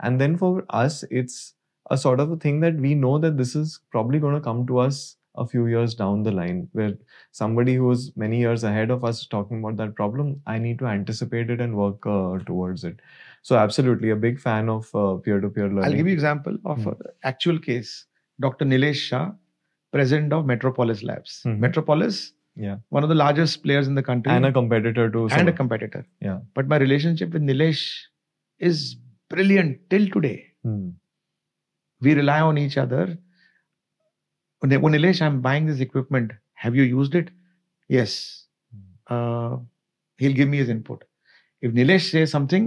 And 0.00 0.20
then 0.20 0.36
for 0.36 0.64
us, 0.70 1.04
it's 1.10 1.54
a 1.90 1.96
sort 1.98 2.20
of 2.20 2.30
a 2.30 2.36
thing 2.36 2.60
that 2.60 2.76
we 2.76 2.94
know 2.94 3.18
that 3.18 3.36
this 3.36 3.54
is 3.56 3.80
probably 3.90 4.18
going 4.18 4.34
to 4.34 4.40
come 4.40 4.66
to 4.66 4.78
us 4.78 5.16
a 5.36 5.46
few 5.46 5.66
years 5.66 5.94
down 5.94 6.22
the 6.22 6.32
line 6.32 6.68
where 6.72 6.94
somebody 7.30 7.74
who's 7.74 8.16
many 8.16 8.38
years 8.38 8.64
ahead 8.64 8.90
of 8.90 9.04
us 9.04 9.20
is 9.20 9.26
talking 9.26 9.58
about 9.58 9.76
that 9.76 9.94
problem 9.94 10.40
i 10.46 10.58
need 10.58 10.78
to 10.78 10.86
anticipate 10.86 11.50
it 11.50 11.60
and 11.60 11.76
work 11.76 12.06
uh, 12.06 12.38
towards 12.46 12.84
it 12.84 13.00
so 13.42 13.54
absolutely 13.56 14.08
a 14.08 14.16
big 14.16 14.40
fan 14.40 14.70
of 14.70 14.88
uh, 14.94 15.14
peer-to-peer 15.16 15.68
learning 15.68 15.84
i'll 15.84 15.96
give 15.96 16.06
you 16.06 16.12
example 16.14 16.56
of 16.64 16.78
Hmm. 16.82 16.88
an 16.88 16.96
actual 17.22 17.58
case 17.58 18.06
dr 18.40 18.64
nilesh 18.64 19.02
shah 19.10 19.30
president 19.92 20.32
of 20.32 20.46
metropolis 20.52 21.02
labs 21.10 21.42
Mhm. 21.44 21.58
metropolis 21.66 22.18
Yeah. 22.64 22.76
one 22.96 23.02
of 23.06 23.10
the 23.12 23.18
largest 23.20 23.62
players 23.62 23.86
in 23.90 23.94
the 23.94 24.02
country 24.02 24.32
and 24.32 24.46
a 24.48 24.52
competitor 24.58 25.04
to 25.16 25.22
and 25.38 25.48
a 25.48 25.52
competitor 25.62 26.02
Yeah. 26.26 26.38
but 26.54 26.68
my 26.72 26.78
relationship 26.84 27.32
with 27.32 27.42
nilesh 27.48 27.82
is 28.70 28.96
brilliant 29.34 29.78
till 29.90 30.06
today 30.14 30.38
Hmm. 30.68 30.88
we 32.06 32.14
rely 32.14 32.40
on 32.40 32.58
each 32.58 32.76
other. 32.82 33.04
When 34.60 34.72
when 34.82 34.92
Nilesh, 34.94 35.20
I'm 35.26 35.40
buying 35.46 35.66
this 35.70 35.80
equipment. 35.84 36.32
Have 36.64 36.74
you 36.78 36.84
used 36.90 37.14
it? 37.20 37.28
Yes. 37.96 38.12
Uh, 39.14 39.56
he'll 40.18 40.36
give 40.40 40.48
me 40.48 40.58
his 40.62 40.70
input. 40.74 41.04
If 41.60 41.72
Nilesh 41.78 42.10
says 42.14 42.30
something, 42.36 42.66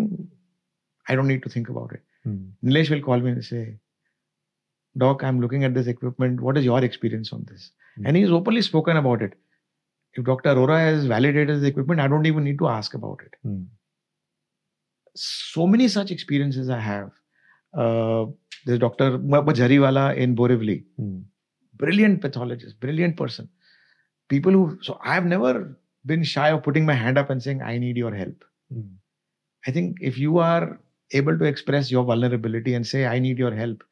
I 1.07 1.15
don't 1.15 1.27
need 1.33 1.43
to 1.47 1.49
think 1.55 1.69
about 1.73 1.91
it. 1.97 2.03
Hmm. 2.23 2.37
Nilesh 2.69 2.91
will 2.93 3.01
call 3.07 3.19
me 3.27 3.31
and 3.31 3.43
say, 3.49 3.63
Doc, 4.99 5.23
I'm 5.23 5.41
looking 5.41 5.63
at 5.63 5.73
this 5.73 5.87
equipment. 5.87 6.41
What 6.41 6.57
is 6.57 6.65
your 6.65 6.83
experience 6.83 7.33
on 7.33 7.45
this? 7.49 7.71
Hmm. 7.97 8.07
And 8.07 8.17
he's 8.17 8.31
openly 8.31 8.61
spoken 8.61 8.97
about 8.97 9.21
it. 9.21 9.33
If 10.13 10.25
Dr. 10.25 10.55
Arora 10.55 10.79
has 10.79 11.05
validated 11.05 11.61
the 11.61 11.67
equipment, 11.67 11.99
I 11.99 12.07
don't 12.07 12.25
even 12.25 12.43
need 12.43 12.59
to 12.59 12.67
ask 12.67 12.93
about 12.93 13.19
it. 13.25 13.35
Hmm. 13.43 13.63
So 15.15 15.67
many 15.67 15.87
such 15.87 16.11
experiences 16.11 16.69
I 16.69 16.79
have. 16.79 17.11
Uh, 17.73 18.25
there's 18.65 18.79
Dr. 18.79 19.17
Jariwala 19.19 20.15
in 20.15 20.35
Borivali. 20.35 20.83
Hmm. 20.97 21.19
brilliant 21.75 22.21
pathologist, 22.21 22.79
brilliant 22.79 23.15
person. 23.17 23.49
People 24.27 24.51
who, 24.51 24.77
so 24.81 24.99
I've 25.03 25.25
never 25.25 25.77
been 26.05 26.23
shy 26.23 26.49
of 26.49 26.63
putting 26.63 26.85
my 26.85 26.93
hand 26.93 27.17
up 27.17 27.29
and 27.29 27.41
saying, 27.41 27.61
I 27.61 27.77
need 27.77 27.97
your 27.97 28.13
help. 28.13 28.43
Hmm. 28.71 28.95
I 29.65 29.71
think 29.71 29.97
if 30.01 30.17
you 30.17 30.39
are 30.39 30.79
able 31.11 31.37
to 31.37 31.45
express 31.45 31.91
your 31.91 32.03
vulnerability 32.03 32.73
and 32.73 32.85
say, 32.85 33.05
I 33.05 33.19
need 33.19 33.37
your 33.37 33.53
help, 33.53 33.83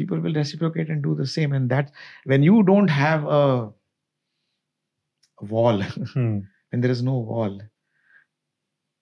people 0.00 0.18
will 0.20 0.34
reciprocate 0.34 0.88
and 0.90 1.02
do 1.02 1.14
the 1.14 1.26
same. 1.26 1.52
And 1.52 1.68
that, 1.70 1.92
when 2.24 2.42
you 2.42 2.62
don't 2.62 2.88
have 2.88 3.24
a 3.26 3.72
wall, 5.40 5.82
Hmm. 6.14 6.38
when 6.70 6.80
there 6.80 6.90
is 6.90 7.02
no 7.02 7.18
wall, 7.18 7.60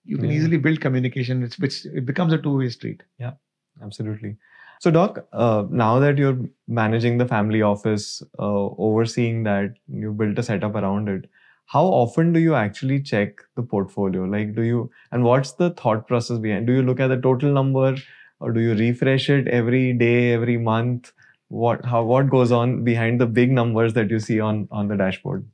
you 0.05 0.17
can 0.17 0.29
Yeah. 0.29 0.37
easily 0.37 0.57
build 0.57 0.81
communication. 0.81 1.43
It's, 1.43 1.59
it's, 1.59 1.85
it 1.85 2.05
becomes 2.05 2.33
a 2.33 2.37
two 2.37 2.57
way 2.57 2.69
street. 2.69 3.03
Yeah, 3.19 3.33
absolutely. 3.81 4.37
So, 4.79 4.91
Doc, 4.91 5.27
uh, 5.33 5.65
now 5.69 5.99
that 5.99 6.17
you're 6.17 6.39
managing 6.67 7.17
the 7.17 7.27
family 7.27 7.61
office, 7.61 8.23
uh, 8.39 8.65
overseeing 8.77 9.43
that, 9.43 9.75
you 9.87 10.13
built 10.13 10.39
a 10.39 10.43
setup 10.43 10.75
around 10.75 11.09
it. 11.09 11.29
How 11.65 11.83
often 11.85 12.33
do 12.33 12.39
you 12.39 12.55
actually 12.55 13.01
check 13.03 13.41
the 13.55 13.61
portfolio? 13.61 14.23
Like, 14.23 14.55
do 14.55 14.63
you, 14.63 14.89
and 15.11 15.23
what's 15.23 15.51
the 15.53 15.71
thought 15.71 16.07
process 16.07 16.39
behind? 16.39 16.65
Do 16.67 16.73
you 16.73 16.81
look 16.81 16.99
at 16.99 17.07
the 17.09 17.21
total 17.21 17.51
number, 17.53 17.95
or 18.39 18.51
do 18.51 18.59
you 18.59 18.73
refresh 18.73 19.29
it 19.29 19.47
every 19.47 19.93
day, 19.93 20.33
every 20.33 20.57
month? 20.57 21.11
What, 21.49 21.83
how, 21.85 22.03
what 22.03 22.29
goes 22.29 22.51
on 22.51 22.83
behind 22.83 23.19
the 23.19 23.25
big 23.25 23.51
numbers 23.51 23.93
that 23.93 24.09
you 24.09 24.19
see 24.19 24.39
on 24.39 24.67
on 24.71 24.87
the 24.87 24.95
dashboard? 24.95 25.47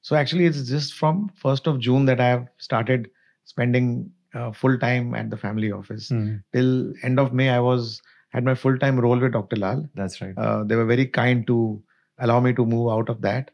So 0.00 0.16
actually, 0.16 0.46
it's 0.46 0.68
just 0.68 0.94
from 0.94 1.30
1st 1.42 1.66
of 1.66 1.80
June 1.80 2.04
that 2.06 2.20
I 2.20 2.28
have 2.28 2.48
started 2.58 3.10
spending 3.44 4.10
uh, 4.34 4.52
full 4.52 4.78
time 4.78 5.14
at 5.14 5.30
the 5.30 5.36
family 5.36 5.72
office. 5.72 6.08
Till 6.52 6.92
end 7.02 7.18
of 7.18 7.32
May, 7.32 7.50
I 7.50 7.60
was 7.60 8.00
had 8.30 8.44
my 8.44 8.54
full 8.54 8.78
time 8.78 9.00
role 9.00 9.18
with 9.18 9.32
Dr. 9.32 9.56
Lal. 9.56 9.88
That's 9.94 10.20
right. 10.20 10.36
Uh, 10.36 10.64
they 10.64 10.76
were 10.76 10.84
very 10.84 11.06
kind 11.06 11.46
to 11.46 11.82
allow 12.18 12.40
me 12.40 12.52
to 12.54 12.64
move 12.64 12.90
out 12.90 13.08
of 13.08 13.20
that, 13.22 13.50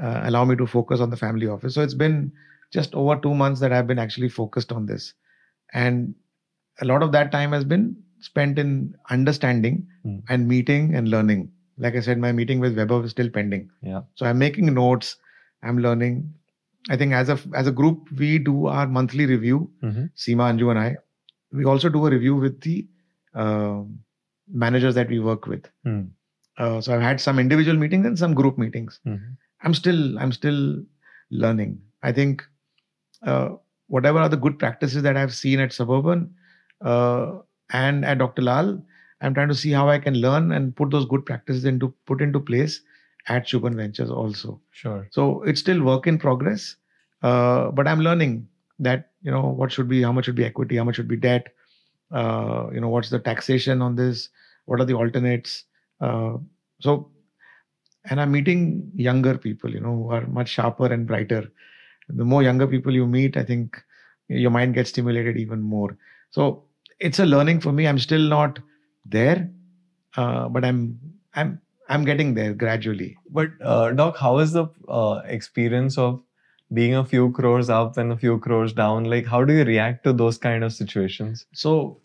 uh, 0.00 0.20
allow 0.24 0.44
me 0.44 0.56
to 0.56 0.66
focus 0.66 1.00
on 1.00 1.10
the 1.10 1.16
family 1.16 1.46
office. 1.48 1.74
So 1.74 1.82
it's 1.82 1.94
been 1.94 2.32
just 2.72 2.94
over 2.94 3.16
two 3.16 3.34
months 3.34 3.60
that 3.60 3.72
I've 3.72 3.86
been 3.86 3.98
actually 3.98 4.28
focused 4.28 4.72
on 4.72 4.86
this, 4.86 5.14
and 5.72 6.14
a 6.80 6.84
lot 6.84 7.02
of 7.02 7.12
that 7.12 7.32
time 7.32 7.52
has 7.52 7.64
been 7.64 7.96
spent 8.20 8.58
in 8.58 8.94
understanding 9.10 9.86
Hmm. 10.02 10.18
and 10.28 10.48
meeting 10.48 10.94
and 10.94 11.08
learning. 11.08 11.50
Like 11.78 11.94
I 11.94 12.00
said, 12.00 12.18
my 12.18 12.32
meeting 12.32 12.60
with 12.60 12.76
Weber 12.76 13.04
is 13.04 13.10
still 13.10 13.28
pending. 13.30 13.70
Yeah. 13.82 14.02
So 14.14 14.26
I'm 14.26 14.38
making 14.38 14.72
notes. 14.72 15.16
I'm 15.62 15.78
learning. 15.78 16.32
I 16.88 16.96
think 16.96 17.12
as 17.12 17.28
a 17.28 17.38
as 17.54 17.66
a 17.66 17.72
group, 17.72 18.10
we 18.12 18.38
do 18.38 18.66
our 18.66 18.86
monthly 18.86 19.26
review. 19.26 19.70
Mhm. 19.82 20.10
Seema, 20.16 20.50
Anju, 20.52 20.70
and 20.70 20.78
I. 20.78 20.96
We 21.52 21.64
also 21.64 21.88
do 21.88 22.06
a 22.06 22.10
review 22.10 22.36
with 22.36 22.60
the 22.62 22.86
um 23.34 23.98
managers 24.48 24.94
that 24.94 25.08
we 25.08 25.18
work 25.18 25.46
with. 25.46 25.66
Hmm. 25.84 26.02
Uh, 26.58 26.80
so 26.80 26.94
I've 26.94 27.02
had 27.02 27.20
some 27.20 27.38
individual 27.38 27.76
meetings 27.76 28.06
and 28.06 28.18
some 28.18 28.34
group 28.34 28.56
meetings. 28.56 29.00
Mhm. 29.06 29.36
I'm 29.62 29.74
still 29.74 30.18
I'm 30.18 30.32
still 30.32 30.82
learning. 31.30 31.80
I 32.02 32.12
think 32.12 32.44
uh, 33.22 33.48
whatever 33.88 34.18
are 34.18 34.28
the 34.28 34.36
good 34.36 34.58
practices 34.58 35.02
that 35.02 35.16
I've 35.16 35.34
seen 35.34 35.60
at 35.60 35.72
Suburban 35.72 36.34
uh, 36.80 37.38
and 37.70 38.04
at 38.04 38.18
Dr. 38.18 38.42
Lal, 38.42 38.82
I'm 39.20 39.34
trying 39.34 39.48
to 39.48 39.54
see 39.54 39.70
how 39.70 39.88
I 39.88 39.98
can 39.98 40.14
learn 40.14 40.52
and 40.52 40.76
put 40.76 40.90
those 40.90 41.06
good 41.06 41.24
practices 41.24 41.64
into 41.64 41.94
put 42.06 42.20
into 42.20 42.40
place 42.40 42.82
at 43.28 43.46
Shubhan 43.46 43.74
Ventures 43.74 44.10
also. 44.10 44.60
Sure. 44.70 45.08
So 45.10 45.42
it's 45.42 45.60
still 45.60 45.82
work 45.82 46.06
in 46.06 46.18
progress, 46.18 46.76
uh, 47.22 47.70
but 47.70 47.88
I'm 47.88 48.00
learning 48.00 48.48
that 48.78 49.10
you 49.22 49.30
know 49.30 49.42
what 49.42 49.72
should 49.72 49.88
be, 49.88 50.02
how 50.02 50.12
much 50.12 50.26
should 50.26 50.34
be 50.34 50.44
equity, 50.44 50.76
how 50.76 50.84
much 50.84 50.96
should 50.96 51.08
be 51.08 51.16
debt, 51.16 51.48
uh, 52.12 52.66
you 52.72 52.80
know 52.80 52.88
what's 52.88 53.10
the 53.10 53.18
taxation 53.18 53.82
on 53.82 53.96
this, 53.96 54.28
what 54.66 54.80
are 54.80 54.84
the 54.84 54.94
alternates. 54.94 55.64
Uh, 56.00 56.36
so, 56.80 57.10
and 58.10 58.20
I'm 58.20 58.32
meeting 58.32 58.90
younger 58.94 59.38
people, 59.38 59.72
you 59.72 59.80
know, 59.80 59.96
who 59.96 60.10
are 60.10 60.26
much 60.26 60.50
sharper 60.50 60.92
and 60.92 61.06
brighter. 61.06 61.50
The 62.08 62.24
more 62.24 62.42
younger 62.42 62.66
people 62.66 62.92
you 62.92 63.06
meet, 63.06 63.36
I 63.36 63.42
think 63.44 63.82
your 64.28 64.50
mind 64.50 64.74
gets 64.74 64.90
stimulated 64.90 65.36
even 65.36 65.60
more. 65.60 65.96
So 66.30 66.65
it's 66.98 67.18
a 67.18 67.26
learning 67.26 67.60
for 67.60 67.72
me. 67.72 67.86
I'm 67.86 67.98
still 67.98 68.20
not 68.28 68.58
there, 69.04 69.50
uh, 70.16 70.48
but 70.48 70.64
I'm 70.64 70.98
I'm 71.34 71.60
I'm 71.88 72.04
getting 72.04 72.34
there 72.34 72.54
gradually. 72.54 73.16
But 73.30 73.50
uh, 73.62 73.92
Doc, 73.92 74.16
how 74.16 74.38
is 74.38 74.52
the 74.52 74.66
uh, 74.88 75.22
experience 75.26 75.98
of 75.98 76.22
being 76.72 76.94
a 76.94 77.04
few 77.04 77.30
crores 77.32 77.70
up 77.70 77.96
and 77.96 78.12
a 78.12 78.16
few 78.16 78.38
crores 78.38 78.72
down? 78.72 79.04
Like, 79.04 79.26
how 79.26 79.44
do 79.44 79.52
you 79.52 79.64
react 79.64 80.04
to 80.04 80.12
those 80.12 80.38
kind 80.38 80.64
of 80.64 80.72
situations? 80.72 81.46
So 81.52 82.00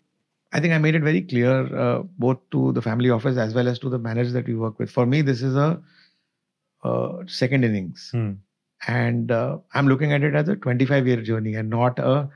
I 0.52 0.60
think 0.60 0.74
I 0.74 0.78
made 0.78 0.94
it 0.94 1.02
very 1.02 1.22
clear 1.22 1.74
uh, 1.76 2.02
both 2.18 2.38
to 2.50 2.72
the 2.72 2.82
family 2.82 3.10
office 3.10 3.36
as 3.36 3.54
well 3.54 3.68
as 3.68 3.78
to 3.80 3.88
the 3.90 3.98
managers 3.98 4.32
that 4.34 4.46
we 4.46 4.54
work 4.54 4.78
with. 4.78 4.90
For 4.90 5.06
me, 5.06 5.22
this 5.22 5.42
is 5.42 5.56
a 5.56 5.80
uh, 6.84 7.12
second 7.26 7.64
innings, 7.64 8.08
Hmm. 8.12 8.32
and 8.88 9.30
uh, 9.30 9.58
I'm 9.72 9.88
looking 9.88 10.12
at 10.12 10.22
it 10.22 10.34
as 10.34 10.48
a 10.48 10.56
25 10.56 11.06
year 11.06 11.22
journey 11.22 11.54
and 11.54 11.70
not 11.70 11.98
a 11.98 12.28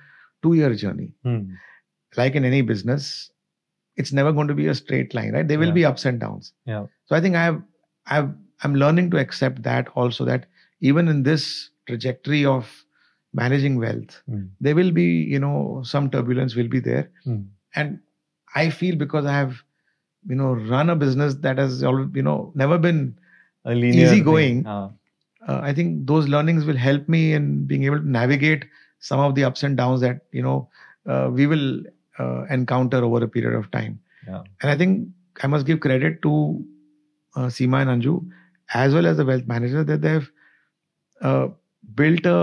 two 0.43 0.55
year 0.55 0.75
journey. 0.75 1.13
Hmm. 1.25 1.55
Like 2.17 2.35
in 2.35 2.45
any 2.45 2.63
business, 2.63 3.31
it's 3.97 4.13
never 4.13 4.33
going 4.33 4.49
to 4.49 4.55
be 4.55 4.67
a 4.69 4.75
straight 4.75 5.15
line, 5.15 5.33
right? 5.33 5.47
There 5.47 5.59
will 5.59 5.69
Yeah. 5.69 5.73
be 5.81 5.85
ups 5.85 6.05
and 6.05 6.21
downs. 6.21 6.53
Yeah. 6.67 6.87
So 7.07 7.17
I 7.17 7.21
think 7.21 7.37
I've 7.37 7.63
I've 8.07 8.31
I'm 8.63 8.75
learning 8.75 9.11
to 9.13 9.19
accept 9.19 9.63
that 9.65 9.89
also 9.95 10.25
that 10.25 10.47
even 10.81 11.09
in 11.09 11.23
this 11.23 11.71
trajectory 11.87 12.45
of 12.45 12.69
managing 13.33 13.79
wealth, 13.79 14.23
Hmm. 14.27 14.45
there 14.61 14.75
will 14.75 14.91
be 14.93 15.05
you 15.35 15.39
know 15.39 15.83
some 15.85 16.11
turbulence 16.11 16.55
will 16.57 16.69
be 16.69 16.81
there 16.81 17.11
Hmm. 17.25 17.41
and 17.75 17.99
i 18.55 18.71
feel 18.71 18.97
because 19.01 19.27
i 19.27 19.33
have 19.37 19.57
you 20.29 20.37
know 20.41 20.53
run 20.73 20.91
a 20.91 20.97
business 20.97 21.35
that 21.47 21.59
has 21.59 21.83
al- 21.91 22.11
you 22.15 22.23
know 22.29 22.53
never 22.55 22.79
been 22.79 23.01
A 23.65 23.75
linear 23.75 24.07
Easy 24.07 24.21
going. 24.29 24.63
Ah, 24.75 24.91
uh, 25.49 25.61
i 25.71 25.73
think 25.79 26.07
those 26.13 26.29
learnings 26.35 26.65
will 26.71 26.81
help 26.85 27.09
me 27.17 27.21
in 27.39 27.51
being 27.73 27.85
able 27.91 28.01
to 28.05 28.11
navigate 28.17 28.65
some 29.11 29.21
of 29.27 29.35
the 29.39 29.45
ups 29.49 29.63
and 29.69 29.77
downs 29.83 30.01
that 30.07 30.21
you 30.39 30.43
know 30.47 30.57
uh, 31.13 31.29
we 31.41 31.47
will 31.53 31.67
uh, 32.19 32.45
encounter 32.59 33.01
over 33.09 33.23
a 33.25 33.29
period 33.37 33.55
of 33.61 33.71
time 33.79 33.99
Yeah. 34.29 34.43
and 34.63 34.71
i 34.71 34.77
think 34.77 35.09
i 35.43 35.47
must 35.55 35.67
give 35.67 35.81
credit 35.87 36.21
to 36.27 36.33
uh, 37.37 37.49
seema 37.59 37.81
and 37.85 37.91
anju 37.95 38.15
as 38.83 38.95
well 38.99 39.07
as 39.11 39.17
the 39.23 39.27
wealth 39.31 39.47
manager 39.55 39.83
that 39.91 40.01
they've 40.07 40.31
uh, 41.23 41.47
built 42.03 42.27
a 42.27 42.39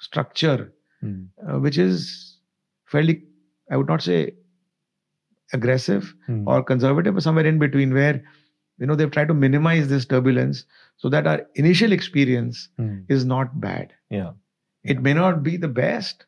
structure 0.00 0.72
Hmm. 1.02 1.24
uh, 1.46 1.58
which 1.58 1.76
is 1.76 2.38
fairly, 2.86 3.22
I 3.70 3.76
would 3.76 3.88
not 3.88 4.02
say 4.02 4.34
aggressive 5.52 6.14
Hmm. 6.26 6.46
or 6.48 6.62
conservative, 6.62 7.14
but 7.14 7.22
somewhere 7.22 7.46
in 7.46 7.58
between 7.58 7.92
where 7.94 8.22
you 8.78 8.86
know 8.86 8.94
they've 8.94 9.10
tried 9.10 9.28
to 9.28 9.34
minimize 9.34 9.88
this 9.88 10.04
turbulence 10.06 10.64
so 10.96 11.08
that 11.08 11.26
our 11.26 11.46
initial 11.54 11.92
experience 11.92 12.68
Hmm. 12.78 13.00
is 13.08 13.24
not 13.24 13.60
bad 13.60 13.92
Yeah. 14.10 14.32
it 14.94 15.00
may 15.02 15.12
not 15.18 15.42
be 15.42 15.56
the 15.56 15.68
best 15.68 16.26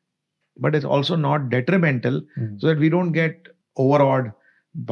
but 0.58 0.74
it's 0.74 0.84
also 0.96 1.16
not 1.16 1.48
detrimental 1.54 2.20
Hmm. 2.36 2.50
so 2.58 2.66
that 2.68 2.78
we 2.84 2.88
don't 2.94 3.12
get 3.12 3.48
overawed 3.76 4.32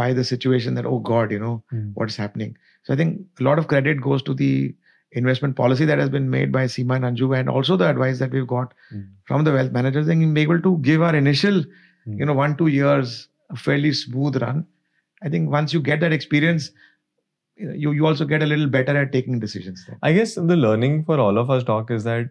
by 0.01 0.12
the 0.19 0.25
situation 0.25 0.75
that 0.75 0.87
oh 0.87 0.99
god 1.11 1.33
you 1.37 1.39
know 1.45 1.55
Hmm. 1.71 1.85
what's 1.95 2.17
happening 2.25 2.57
so 2.85 2.93
i 2.95 2.97
think 2.97 3.21
a 3.41 3.47
lot 3.49 3.59
of 3.62 3.69
credit 3.73 4.01
goes 4.09 4.23
to 4.29 4.35
the 4.43 4.51
investment 5.21 5.57
policy 5.59 5.85
that 5.91 5.99
has 6.03 6.09
been 6.14 6.29
made 6.31 6.51
by 6.55 6.64
Seema 6.77 6.97
and 6.97 7.05
Anju 7.09 7.29
and 7.39 7.49
also 7.49 7.77
the 7.83 7.89
advice 7.89 8.19
that 8.23 8.33
we've 8.39 8.47
got 8.55 8.73
Hmm. 8.91 9.03
from 9.31 9.45
the 9.45 9.53
wealth 9.59 9.73
managers 9.81 10.09
and 10.09 10.21
being 10.35 10.47
able 10.47 10.61
to 10.69 10.79
give 10.91 11.03
our 11.11 11.14
initial 11.25 11.62
Hmm. 12.05 12.19
you 12.23 12.27
know 12.31 12.35
one 12.41 12.57
two 12.62 12.69
years 12.79 13.14
a 13.51 13.57
fairly 13.67 13.93
smooth 14.01 14.41
run 14.43 14.64
i 15.23 15.29
think 15.35 15.51
once 15.59 15.73
you 15.77 15.81
get 15.91 16.01
that 16.07 16.12
experience 16.21 16.71
you 17.57 17.71
you 17.85 17.93
you 17.99 18.07
also 18.07 18.25
get 18.33 18.43
a 18.43 18.47
little 18.53 18.67
better 18.77 18.95
at 19.03 19.12
taking 19.12 19.39
decisions 19.45 19.85
then 19.87 19.99
I 20.09 20.12
guess 20.17 20.35
the 20.51 20.57
learning 20.64 21.05
for 21.05 21.19
all 21.27 21.39
of 21.43 21.51
us, 21.55 21.62
Doc, 21.71 21.91
is 21.91 22.05
that 22.05 22.31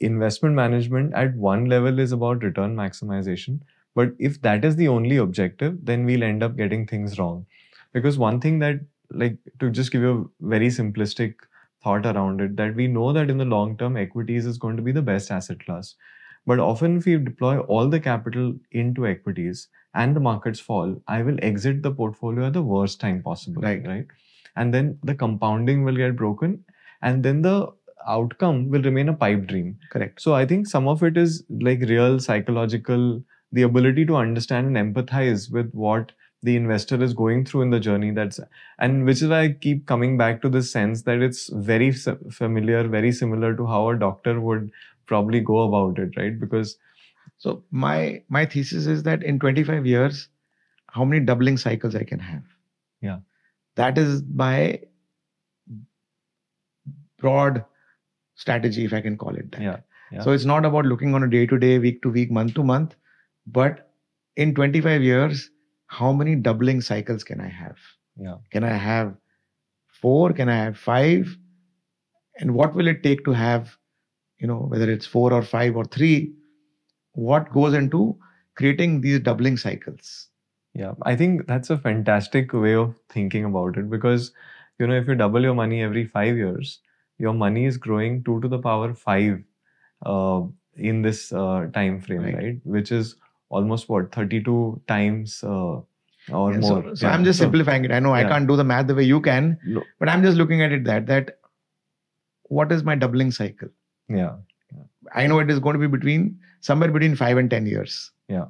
investment 0.00 0.54
management 0.54 1.14
at 1.14 1.34
one 1.36 1.66
level 1.66 1.98
is 1.98 2.12
about 2.12 2.42
return 2.42 2.76
maximization. 2.76 3.60
But 3.94 4.12
if 4.18 4.40
that 4.42 4.64
is 4.64 4.76
the 4.76 4.88
only 4.88 5.16
objective, 5.16 5.78
then 5.84 6.04
we'll 6.04 6.22
end 6.22 6.42
up 6.42 6.56
getting 6.56 6.86
things 6.86 7.18
wrong. 7.18 7.46
Because 7.92 8.18
one 8.18 8.40
thing 8.40 8.58
that, 8.60 8.80
like, 9.10 9.38
to 9.60 9.70
just 9.70 9.90
give 9.90 10.02
you 10.02 10.32
a 10.40 10.46
very 10.48 10.68
simplistic 10.68 11.34
thought 11.82 12.06
around 12.06 12.40
it, 12.40 12.56
that 12.56 12.74
we 12.74 12.86
know 12.86 13.12
that 13.12 13.30
in 13.30 13.38
the 13.38 13.44
long 13.44 13.76
term, 13.76 13.96
equities 13.96 14.46
is 14.46 14.58
going 14.58 14.76
to 14.76 14.82
be 14.82 14.92
the 14.92 15.02
best 15.02 15.30
asset 15.30 15.64
class. 15.64 15.94
But 16.46 16.58
often, 16.58 16.96
if 16.98 17.06
we 17.06 17.16
deploy 17.16 17.58
all 17.60 17.88
the 17.88 18.00
capital 18.00 18.54
into 18.72 19.06
equities 19.06 19.68
and 19.94 20.14
the 20.16 20.20
markets 20.20 20.60
fall, 20.60 21.00
I 21.06 21.22
will 21.22 21.38
exit 21.42 21.82
the 21.82 21.92
portfolio 21.92 22.46
at 22.46 22.52
the 22.54 22.62
worst 22.62 23.00
time 23.00 23.22
possible. 23.22 23.62
Right. 23.62 23.86
Right. 23.86 24.06
And 24.56 24.74
then 24.74 24.98
the 25.02 25.14
compounding 25.14 25.84
will 25.84 25.96
get 25.96 26.16
broken 26.16 26.64
and 27.02 27.22
then 27.24 27.42
the 27.42 27.72
outcome 28.06 28.68
will 28.70 28.82
remain 28.82 29.08
a 29.08 29.14
pipe 29.14 29.46
dream. 29.46 29.78
correct 29.90 30.20
So 30.20 30.34
I 30.34 30.46
think 30.46 30.66
some 30.66 30.88
of 30.88 31.02
it 31.02 31.16
is 31.16 31.44
like 31.48 31.80
real 31.80 32.18
psychological, 32.20 33.22
the 33.52 33.62
ability 33.62 34.06
to 34.06 34.16
understand 34.16 34.76
and 34.76 34.94
empathize 34.94 35.50
with 35.50 35.72
what 35.72 36.12
the 36.42 36.54
investor 36.56 37.02
is 37.02 37.14
going 37.14 37.44
through 37.44 37.62
in 37.62 37.70
the 37.70 37.80
journey. 37.80 38.10
That's 38.12 38.38
and 38.78 39.04
which 39.04 39.22
is 39.22 39.28
why 39.28 39.40
I 39.42 39.48
keep 39.52 39.86
coming 39.86 40.16
back 40.16 40.40
to 40.42 40.48
this 40.48 40.70
sense 40.70 41.02
that 41.02 41.20
it's 41.20 41.48
very 41.52 41.90
familiar, 41.92 42.86
very 42.86 43.12
similar 43.12 43.56
to 43.56 43.66
how 43.66 43.88
a 43.90 43.98
doctor 43.98 44.40
would 44.40 44.70
probably 45.06 45.40
go 45.40 45.60
about 45.62 45.98
it, 45.98 46.16
right? 46.16 46.38
Because 46.38 46.76
so 47.38 47.62
my 47.70 48.22
my 48.28 48.44
thesis 48.46 48.86
is 48.86 49.02
that 49.04 49.22
in 49.22 49.38
25 49.38 49.86
years 49.86 50.28
how 50.88 51.04
many 51.04 51.24
doubling 51.24 51.56
cycles 51.56 51.94
i 51.94 52.02
can 52.04 52.18
have 52.18 52.42
Yeah. 53.00 53.20
that 53.76 53.98
is 53.98 54.22
my 54.34 54.80
broad 57.18 57.64
strategy 58.44 58.84
if 58.88 58.94
i 58.98 59.00
can 59.06 59.16
call 59.22 59.36
it 59.42 59.50
that 59.52 59.62
Yeah, 59.66 59.78
yeah. 60.12 60.22
so 60.24 60.32
it's 60.38 60.46
not 60.52 60.64
about 60.70 60.86
looking 60.92 61.14
on 61.14 61.24
a 61.28 61.30
day 61.36 61.44
to 61.52 61.58
day 61.66 61.78
week 61.78 62.02
to 62.02 62.10
week 62.18 62.32
month 62.40 62.54
to 62.58 62.64
month 62.72 62.96
but 63.58 63.90
in 64.36 64.54
25 64.54 65.02
years 65.02 65.50
how 66.00 66.12
many 66.22 66.36
doubling 66.48 66.82
cycles 66.90 67.24
can 67.32 67.40
i 67.40 67.48
have 67.48 67.78
yeah, 68.20 68.36
Can 68.50 68.64
I 68.64 68.72
have 68.72 69.14
four? 70.00 70.32
Can 70.32 70.48
I 70.48 70.56
have 70.56 70.78
five? 70.78 71.36
And 72.40 72.54
what 72.54 72.74
will 72.74 72.88
it 72.88 73.02
take 73.02 73.24
to 73.24 73.32
have, 73.32 73.76
you 74.38 74.46
know, 74.46 74.58
whether 74.58 74.90
it's 74.90 75.06
four 75.06 75.32
or 75.32 75.42
five 75.42 75.76
or 75.76 75.84
three? 75.84 76.34
What 77.12 77.52
goes 77.52 77.74
into 77.74 78.18
creating 78.56 79.00
these 79.00 79.20
doubling 79.20 79.56
cycles? 79.56 80.28
Yeah, 80.74 80.94
I 81.02 81.16
think 81.16 81.46
that's 81.46 81.70
a 81.70 81.78
fantastic 81.78 82.52
way 82.52 82.74
of 82.74 82.94
thinking 83.08 83.44
about 83.44 83.76
it 83.78 83.90
because, 83.90 84.32
you 84.78 84.86
know, 84.86 84.94
if 84.94 85.08
you 85.08 85.14
double 85.16 85.42
your 85.42 85.54
money 85.54 85.82
every 85.82 86.06
five 86.06 86.36
years, 86.36 86.80
your 87.18 87.32
money 87.34 87.64
is 87.66 87.76
growing 87.76 88.22
two 88.24 88.40
to 88.40 88.48
the 88.48 88.58
power 88.58 88.94
five 88.94 89.42
uh, 90.06 90.42
in 90.76 91.02
this 91.02 91.32
uh, 91.32 91.66
time 91.74 92.00
frame, 92.00 92.22
Right. 92.22 92.34
right. 92.36 92.60
Which 92.64 92.92
is 92.92 93.16
almost 93.50 93.88
what 93.88 94.12
32 94.14 94.82
times 94.86 95.42
uh, 95.42 95.80
or 96.30 96.52
Yeah, 96.52 96.58
more. 96.58 96.82
so, 96.82 96.94
so 96.94 97.06
Yeah. 97.06 97.14
I'm 97.14 97.24
just 97.24 97.38
simplifying 97.38 97.84
it. 97.84 97.90
I 97.92 97.98
know 98.00 98.12
I 98.14 98.24
can't 98.24 98.46
do 98.46 98.56
the 98.56 98.64
math 98.64 98.86
the 98.86 98.94
way 98.94 99.04
you 99.04 99.20
can, 99.20 99.58
No. 99.64 99.82
but 99.98 100.08
I'm 100.08 100.22
just 100.22 100.36
looking 100.36 100.62
at 100.62 100.72
it 100.72 100.84
that 100.84 101.06
that 101.06 101.38
what 102.44 102.72
is 102.72 102.82
my 102.84 102.94
doubling 102.94 103.30
cycle? 103.30 103.68
Yeah, 104.08 104.36
I 105.14 105.26
know 105.26 105.38
it 105.40 105.50
is 105.50 105.58
going 105.58 105.74
to 105.74 105.78
be 105.80 105.86
between 105.86 106.38
somewhere 106.60 106.90
between 106.90 107.14
five 107.16 107.36
and 107.36 107.50
ten 107.50 107.66
years. 107.66 108.10
Yeah. 108.28 108.46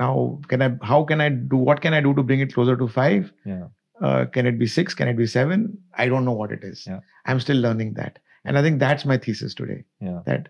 Now, 0.00 0.40
can 0.48 0.62
I? 0.62 0.70
How 0.82 1.04
can 1.04 1.20
I 1.20 1.28
do? 1.30 1.56
What 1.56 1.80
can 1.80 1.94
I 1.94 2.00
do 2.00 2.12
to 2.14 2.22
bring 2.22 2.40
it 2.40 2.52
closer 2.54 2.76
to 2.76 2.88
five? 2.88 3.32
yeah, 3.44 3.66
uh, 4.02 4.24
can 4.26 4.46
it 4.46 4.58
be 4.58 4.66
six 4.66 4.94
can 4.94 5.08
it 5.08 5.16
be 5.16 5.26
seven 5.26 5.76
i 5.94 6.08
don't 6.08 6.24
know 6.24 6.32
what 6.32 6.52
it 6.52 6.64
is 6.64 6.86
Yeah. 6.86 7.00
i'm 7.26 7.40
still 7.40 7.56
learning 7.56 7.94
that 7.94 8.18
and 8.44 8.58
i 8.58 8.62
think 8.62 8.78
that's 8.78 9.04
my 9.04 9.16
thesis 9.18 9.54
today 9.54 9.84
yeah. 10.00 10.20
that 10.26 10.48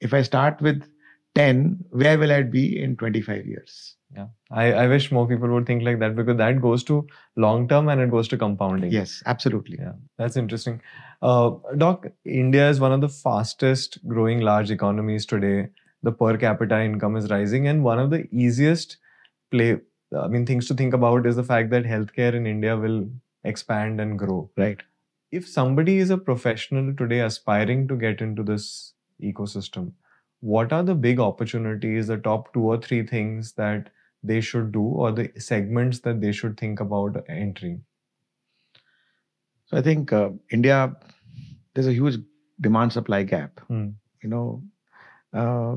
if 0.00 0.14
i 0.14 0.22
start 0.22 0.60
with 0.60 0.82
10 1.34 1.78
where 1.90 2.18
will 2.18 2.32
i 2.32 2.42
be 2.42 2.64
in 2.82 2.96
25 2.96 3.46
years 3.46 3.96
Yeah, 4.16 4.26
I, 4.50 4.64
I 4.80 4.86
wish 4.90 5.06
more 5.14 5.26
people 5.28 5.48
would 5.52 5.64
think 5.66 5.82
like 5.86 5.98
that 6.00 6.12
because 6.18 6.36
that 6.40 6.60
goes 6.64 6.84
to 6.90 6.98
long 7.44 7.66
term 7.72 7.88
and 7.88 8.00
it 8.00 8.10
goes 8.10 8.28
to 8.32 8.36
compounding. 8.42 8.92
yes 8.92 9.14
absolutely 9.32 9.78
Yeah, 9.80 9.94
that's 10.18 10.36
interesting. 10.42 10.76
Uh, 11.30 11.50
Doc, 11.78 12.06
India 12.24 12.68
is 12.74 12.78
one 12.84 12.92
of 12.96 13.00
the 13.00 13.08
fastest 13.08 13.98
growing 14.06 14.40
large 14.48 14.70
economies 14.70 15.26
today. 15.26 15.68
The 16.02 16.12
per 16.12 16.36
capita 16.36 16.78
income 16.90 17.16
is 17.16 17.30
rising, 17.30 17.66
and 17.72 17.82
one 17.82 17.98
of 18.04 18.10
the 18.10 18.20
easiest 18.30 18.96
play, 19.50 19.70
I 20.20 20.28
mean, 20.28 20.46
things 20.46 20.66
to 20.68 20.74
think 20.74 20.94
about 20.94 21.26
is 21.26 21.36
the 21.36 21.44
fact 21.44 21.70
that 21.70 21.84
healthcare 21.84 22.34
in 22.34 22.46
India 22.46 22.76
will 22.76 23.08
expand 23.44 24.00
and 24.00 24.18
grow. 24.18 24.50
right 24.56 24.82
If 25.30 25.48
somebody 25.48 25.98
is 25.98 26.10
a 26.10 26.18
professional 26.18 26.94
today 26.94 27.20
aspiring 27.20 27.88
to 27.88 27.96
get 27.96 28.20
into 28.20 28.42
this 28.42 28.94
ecosystem, 29.22 29.92
what 30.40 30.72
are 30.72 30.82
the 30.82 30.94
big 30.94 31.20
opportunities, 31.20 32.06
the 32.06 32.16
top 32.18 32.52
two 32.54 32.62
or 32.62 32.78
three 32.80 33.02
things 33.06 33.52
that 33.52 33.90
they 34.22 34.40
should 34.40 34.72
do, 34.72 34.82
or 34.82 35.12
the 35.12 35.30
segments 35.38 36.00
that 36.00 36.20
they 36.20 36.32
should 36.32 36.56
think 36.58 36.80
about 36.80 37.22
entering? 37.28 37.84
so 39.66 39.76
i 39.76 39.82
think 39.82 40.12
uh, 40.12 40.30
india 40.50 40.78
there's 41.74 41.86
a 41.86 41.92
huge 42.00 42.18
demand 42.60 42.92
supply 42.92 43.22
gap 43.22 43.60
Hmm. 43.68 43.88
you 44.22 44.28
know 44.34 44.62
uh, 45.32 45.76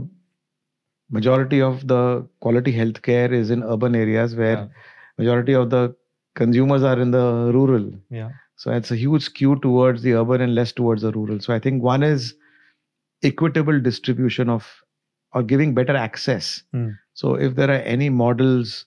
majority 1.09 1.61
of 1.61 1.87
the 1.87 2.27
quality 2.39 2.73
healthcare 2.73 3.31
is 3.31 3.49
in 3.49 3.63
urban 3.63 3.95
areas 3.95 4.35
where 4.35 4.57
Yeah. 4.57 4.67
majority 5.17 5.53
of 5.53 5.69
the 5.69 5.95
consumers 6.35 6.83
are 6.83 6.99
in 6.99 7.11
the 7.11 7.51
rural 7.53 7.91
Yeah. 8.09 8.31
So 8.55 8.71
it's 8.71 8.91
a 8.91 8.95
huge 8.95 9.23
skew 9.23 9.55
towards 9.59 10.01
the 10.01 10.13
urban 10.13 10.41
and 10.41 10.55
less 10.55 10.71
towards 10.71 11.03
the 11.03 11.11
rural. 11.11 11.39
So 11.39 11.53
I 11.53 11.59
think 11.59 11.83
one 11.83 12.03
is 12.03 12.35
equitable 13.23 13.79
distribution 13.79 14.49
of 14.49 14.67
or 15.33 15.43
giving 15.43 15.73
better 15.73 15.95
access. 15.95 16.63
Hmm. 16.71 16.89
So 17.13 17.35
if 17.35 17.55
there 17.55 17.69
are 17.69 17.81
any 17.95 18.09
models, 18.09 18.85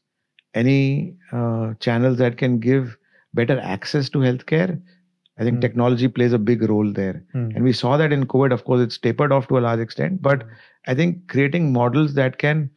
any 0.54 1.16
uh, 1.32 1.74
channels 1.80 2.18
that 2.18 2.36
can 2.38 2.58
give 2.58 2.96
better 3.34 3.58
access 3.60 4.08
to 4.10 4.18
healthcare, 4.18 4.80
I 5.40 5.44
think 5.44 5.56
Hmm. 5.56 5.60
technology 5.60 6.08
plays 6.08 6.32
a 6.32 6.38
big 6.38 6.62
role 6.70 6.92
there. 6.92 7.22
Hmm. 7.32 7.48
And 7.54 7.64
we 7.64 7.72
saw 7.72 7.96
that 7.96 8.12
in 8.12 8.26
COVID. 8.26 8.52
Of 8.52 8.64
course, 8.64 8.80
it's 8.86 8.98
tapered 8.98 9.32
off 9.32 9.48
to 9.48 9.58
a 9.58 9.64
large 9.68 9.80
extent, 9.80 10.20
but 10.22 10.44
I 10.86 10.94
think 10.94 11.28
creating 11.28 11.72
models 11.72 12.14
that 12.14 12.38
can 12.38 12.70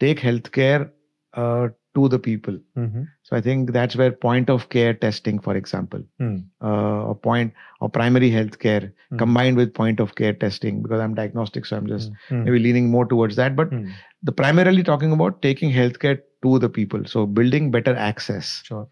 take 0.00 0.20
healthcare 0.20 0.90
uh, 1.34 1.68
to 1.94 2.08
the 2.08 2.18
people. 2.18 2.56
Mhm. 2.76 3.06
So 3.22 3.36
I 3.36 3.40
think 3.40 3.72
that's 3.72 3.96
where 4.00 4.12
point 4.12 4.50
of 4.54 4.68
care 4.74 4.94
testing, 4.94 5.38
for 5.46 5.56
example, 5.60 6.02
Hmm. 6.18 6.36
uh, 6.62 7.02
or 7.08 7.14
point 7.26 7.52
or 7.80 7.88
primary 7.96 8.30
health 8.30 8.58
care 8.64 8.92
Hmm. 9.10 9.18
combined 9.22 9.56
with 9.62 9.74
point 9.80 10.00
of 10.04 10.14
care 10.20 10.32
testing 10.44 10.82
because 10.82 11.00
I'm 11.00 11.14
diagnostic, 11.14 11.66
so 11.70 11.76
I'm 11.76 11.86
just 11.94 12.12
Hmm. 12.28 12.44
maybe 12.44 12.58
leaning 12.68 12.90
more 12.90 13.04
towards 13.14 13.36
that. 13.42 13.56
But 13.56 13.74
Hmm. 13.74 13.88
the 14.22 14.32
primarily 14.42 14.82
talking 14.92 15.12
about 15.18 15.42
taking 15.48 15.72
healthcare 15.72 16.20
to 16.46 16.58
the 16.66 16.68
people, 16.80 17.04
so 17.16 17.26
building 17.26 17.70
better 17.78 17.94
access. 18.10 18.62
Sure. 18.64 18.86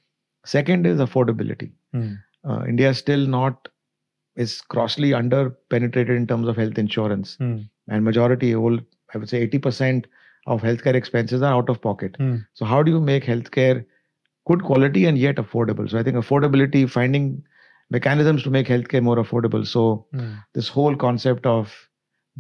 Second 0.45 0.87
is 0.87 1.01
affordability. 1.01 1.71
Uh, 2.49 2.65
India 2.67 2.91
is 2.91 2.99
still 2.99 3.27
not 3.27 3.69
is 4.37 4.61
grossly 4.69 5.13
under 5.15 5.51
penetrated 5.71 6.17
in 6.17 6.27
terms 6.27 6.47
of 6.49 6.57
health 6.57 6.79
insurance, 6.79 7.37
Hmm. 7.39 7.57
and 7.89 8.05
majority, 8.05 8.53
whole 8.53 8.79
I 9.15 9.19
would 9.19 9.29
say, 9.29 9.41
eighty 9.43 9.59
percent 9.59 10.07
of 10.47 10.63
healthcare 10.63 10.95
expenses 10.95 11.43
are 11.43 11.53
out 11.53 11.69
of 11.69 11.81
pocket. 11.81 12.17
Hmm. 12.19 12.37
So 12.55 12.65
how 12.65 12.83
do 12.83 12.93
you 12.93 13.01
make 13.01 13.25
healthcare 13.25 13.85
good 14.47 14.63
quality 14.63 15.07
and 15.07 15.19
yet 15.19 15.37
affordable? 15.37 15.89
So 15.91 15.99
I 15.99 16.03
think 16.03 16.17
affordability, 16.17 16.89
finding 16.89 17.43
mechanisms 17.91 18.43
to 18.45 18.51
make 18.51 18.69
healthcare 18.69 19.03
more 19.03 19.17
affordable. 19.17 19.67
So 19.67 20.07
Hmm. 20.13 20.35
this 20.55 20.69
whole 20.69 20.97
concept 20.97 21.47
of 21.47 21.75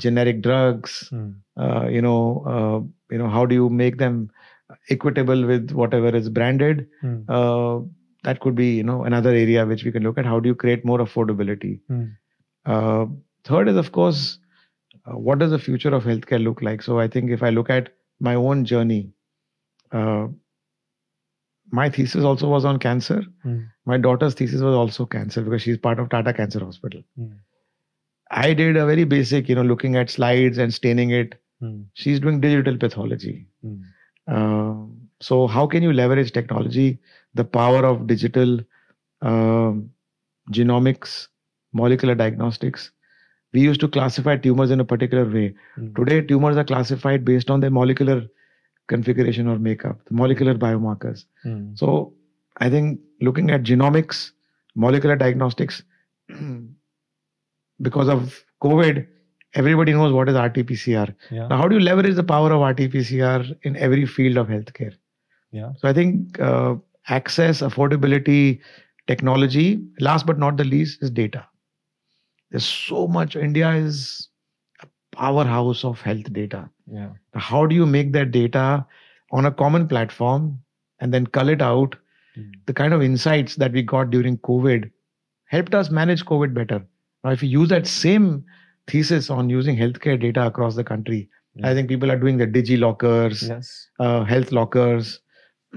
generic 0.07 0.43
drugs, 0.43 1.09
Hmm. 1.11 1.31
uh, 1.57 1.87
you 1.89 2.03
know, 2.03 2.21
uh, 2.55 2.79
you 3.15 3.19
know, 3.19 3.29
how 3.29 3.47
do 3.47 3.55
you 3.55 3.69
make 3.71 3.99
them 3.99 4.31
equitable 4.91 5.47
with 5.47 5.71
whatever 5.73 6.15
is 6.15 6.29
branded? 6.29 6.87
Hmm. 7.01 7.23
Uh, 7.29 7.81
that 8.27 8.41
could 8.41 8.57
be, 8.61 8.71
you 8.77 8.83
know, 8.83 9.05
another 9.05 9.31
area 9.31 9.65
which 9.65 9.85
we 9.85 9.93
can 9.93 10.03
look 10.03 10.19
at. 10.19 10.27
How 10.27 10.41
do 10.41 10.49
you 10.49 10.55
create 10.63 10.85
more 10.85 10.99
affordability? 10.99 11.81
Hmm. 11.89 12.05
Uh, 12.65 13.07
third 13.45 13.69
is, 13.69 13.77
of 13.77 13.93
course, 13.93 14.39
uh, 15.07 15.17
what 15.17 15.39
does 15.39 15.53
the 15.53 15.61
future 15.67 15.95
of 15.95 16.03
healthcare 16.05 16.43
look 16.43 16.63
like? 16.69 16.83
So 16.83 16.99
I 16.99 17.07
think 17.07 17.31
if 17.31 17.45
I 17.45 17.51
look 17.51 17.71
at 17.71 17.91
my 18.21 18.35
own 18.35 18.65
journey, 18.65 19.13
uh, 19.93 20.27
my 21.71 21.89
thesis 21.89 22.25
also 22.25 22.49
was 22.49 22.65
on 22.65 22.81
cancer. 22.81 23.23
Hmm. 23.45 23.61
My 23.85 23.97
daughter's 23.97 24.35
thesis 24.35 24.61
was 24.61 24.75
also 24.75 25.07
cancer 25.07 25.43
because 25.43 25.63
she's 25.63 25.79
part 25.79 26.01
of 26.01 26.09
Tata 26.09 26.33
Cancer 26.33 26.65
Hospital. 26.65 27.03
Hmm. 27.17 27.33
I 28.31 28.55
did 28.55 28.77
a 28.77 28.87
very 28.87 29.05
basic, 29.05 29.49
you 29.49 29.55
know, 29.55 29.63
looking 29.63 29.95
at 29.95 30.11
slides 30.11 30.59
and 30.59 30.75
staining 30.75 31.11
it. 31.11 31.41
Hmm. 31.61 31.83
She's 31.95 32.19
doing 32.19 32.41
digital 32.41 32.77
pathology. 32.77 33.47
Hmm. 33.63 33.77
Um, 34.27 34.96
so 35.21 35.47
how 35.47 35.67
can 35.67 35.83
you 35.83 35.93
leverage 35.93 36.33
technology, 36.33 36.99
the 37.35 37.45
power 37.45 37.85
of 37.85 38.07
digital 38.07 38.61
um, 39.23 39.91
genomics, 40.53 41.29
molecular 41.73 42.15
diagnostics? 42.15 42.91
We 43.53 43.61
used 43.61 43.81
to 43.81 43.89
classify 43.89 44.37
tumors 44.37 44.71
in 44.71 44.81
a 44.81 44.85
particular 44.85 45.25
way. 45.25 45.55
Hmm. 45.77 45.95
Today, 45.95 46.21
tumors 46.21 46.57
are 46.57 46.65
classified 46.65 47.25
based 47.25 47.51
on 47.51 47.61
their 47.61 47.71
molecular 47.71 48.27
configuration 48.89 49.49
or 49.49 49.59
makeup, 49.59 50.01
the 50.07 50.15
molecular 50.15 50.55
biomarkers. 50.55 51.25
Hmm. 51.43 51.75
So 51.75 52.13
I 52.59 52.69
think 52.69 53.01
looking 53.21 53.51
at 53.51 53.63
genomics, 53.63 54.33
molecular 54.75 55.17
diagnostics, 55.17 55.83
because 57.81 58.09
of 58.09 58.45
COVID, 58.63 59.07
everybody 59.55 59.93
knows 59.93 60.13
what 60.13 60.29
is 60.29 60.35
RT-PCR. 60.35 61.15
Yeah. 61.31 61.49
Now, 61.49 61.57
how 61.57 61.69
do 61.69 61.77
you 61.77 61.81
leverage 61.81 62.15
the 62.15 62.25
power 62.25 62.53
of 62.53 62.61
RT-PCR 62.61 63.57
in 63.63 63.77
every 63.77 64.05
field 64.05 64.37
of 64.37 64.49
healthcare? 64.49 64.95
Yeah. 65.57 65.73
So 65.83 65.89
I 65.89 65.93
think 65.99 66.41
uh, 66.49 66.75
access, 67.19 67.61
affordability, 67.69 68.61
technology. 69.13 69.69
Last 70.09 70.27
but 70.31 70.39
not 70.39 70.57
the 70.63 70.65
least 70.65 71.03
is 71.03 71.11
data. 71.11 71.47
There's 72.51 72.65
so 72.65 73.07
much. 73.19 73.37
India 73.37 73.71
is 73.85 74.29
a 74.83 74.87
powerhouse 75.17 75.85
of 75.85 76.01
health 76.01 76.33
data. 76.33 76.69
Yeah. 76.99 77.11
How 77.35 77.67
do 77.67 77.75
you 77.75 77.87
make 77.87 78.13
that 78.19 78.31
data 78.31 78.87
on 79.39 79.47
a 79.47 79.53
common 79.63 79.89
platform 79.89 80.59
and 81.01 81.13
then 81.19 81.27
cull 81.39 81.49
it 81.49 81.63
out? 81.63 81.97
Hmm. 82.35 82.51
The 82.67 82.75
kind 82.83 82.93
of 82.99 83.03
insights 83.03 83.57
that 83.57 83.73
we 83.73 83.83
got 83.95 84.11
during 84.11 84.39
COVID 84.39 84.91
helped 85.57 85.75
us 85.75 85.91
manage 85.91 86.25
COVID 86.25 86.55
better. 86.55 86.85
Now, 87.25 87.31
if 87.31 87.43
you 87.43 87.49
use 87.61 87.69
that 87.71 87.87
same 87.87 88.45
thesis 88.87 89.31
on 89.31 89.51
using 89.51 89.77
healthcare 89.77 90.21
data 90.29 90.47
across 90.53 90.77
the 90.83 90.85
country, 90.93 91.29
Yeah. 91.59 91.69
I 91.71 91.75
think 91.77 91.89
people 91.91 92.11
are 92.13 92.19
doing 92.23 92.37
the 92.41 92.47
digi 92.55 92.79
lockers, 92.81 93.43
Yes. 93.51 93.69
uh, 94.07 94.25
health 94.33 94.53
lockers. 94.57 95.21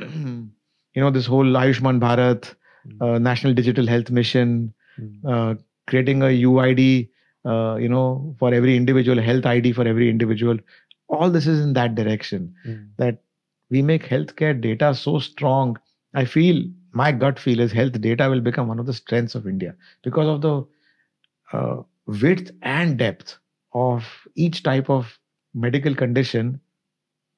You 0.02 1.02
know, 1.02 1.12
this 1.12 1.26
whole 1.26 1.46
Ayushman 1.46 2.00
Bharat, 2.00 2.54
Hmm. 2.86 3.02
uh, 3.04 3.20
National 3.20 3.54
Digital 3.54 3.88
Health 3.88 4.10
Mission, 4.10 4.74
Hmm. 4.98 5.28
uh, 5.28 5.56
creating 5.88 6.22
a 6.24 6.30
UID, 6.30 7.10
uh, 7.46 7.76
you 7.80 7.90
know, 7.90 8.36
for 8.40 8.54
every 8.54 8.76
individual, 8.76 9.20
health 9.22 9.46
ID 9.46 9.72
for 9.74 9.86
every 9.88 10.10
individual. 10.10 10.58
All 11.10 11.30
this 11.30 11.48
is 11.48 11.60
in 11.64 11.74
that 11.74 11.96
direction 11.96 12.54
Hmm. 12.64 12.76
that 12.98 13.22
we 13.70 13.82
make 13.82 14.04
healthcare 14.04 14.60
data 14.60 14.94
so 14.96 15.20
strong. 15.20 15.78
I 16.14 16.26
feel 16.26 16.64
my 16.92 17.12
gut 17.12 17.40
feel 17.40 17.60
is 17.60 17.72
health 17.72 18.00
data 18.02 18.30
will 18.30 18.42
become 18.42 18.68
one 18.68 18.80
of 18.80 18.86
the 18.86 18.94
strengths 18.94 19.36
of 19.36 19.48
India 19.48 19.76
because 20.04 20.28
of 20.28 20.42
the 20.42 20.66
uh, 21.54 21.82
width 22.06 22.52
and 22.62 22.98
depth 22.98 23.38
of 23.74 24.06
each 24.36 24.64
type 24.64 24.90
of 24.90 25.20
medical 25.54 25.96
condition. 25.96 26.60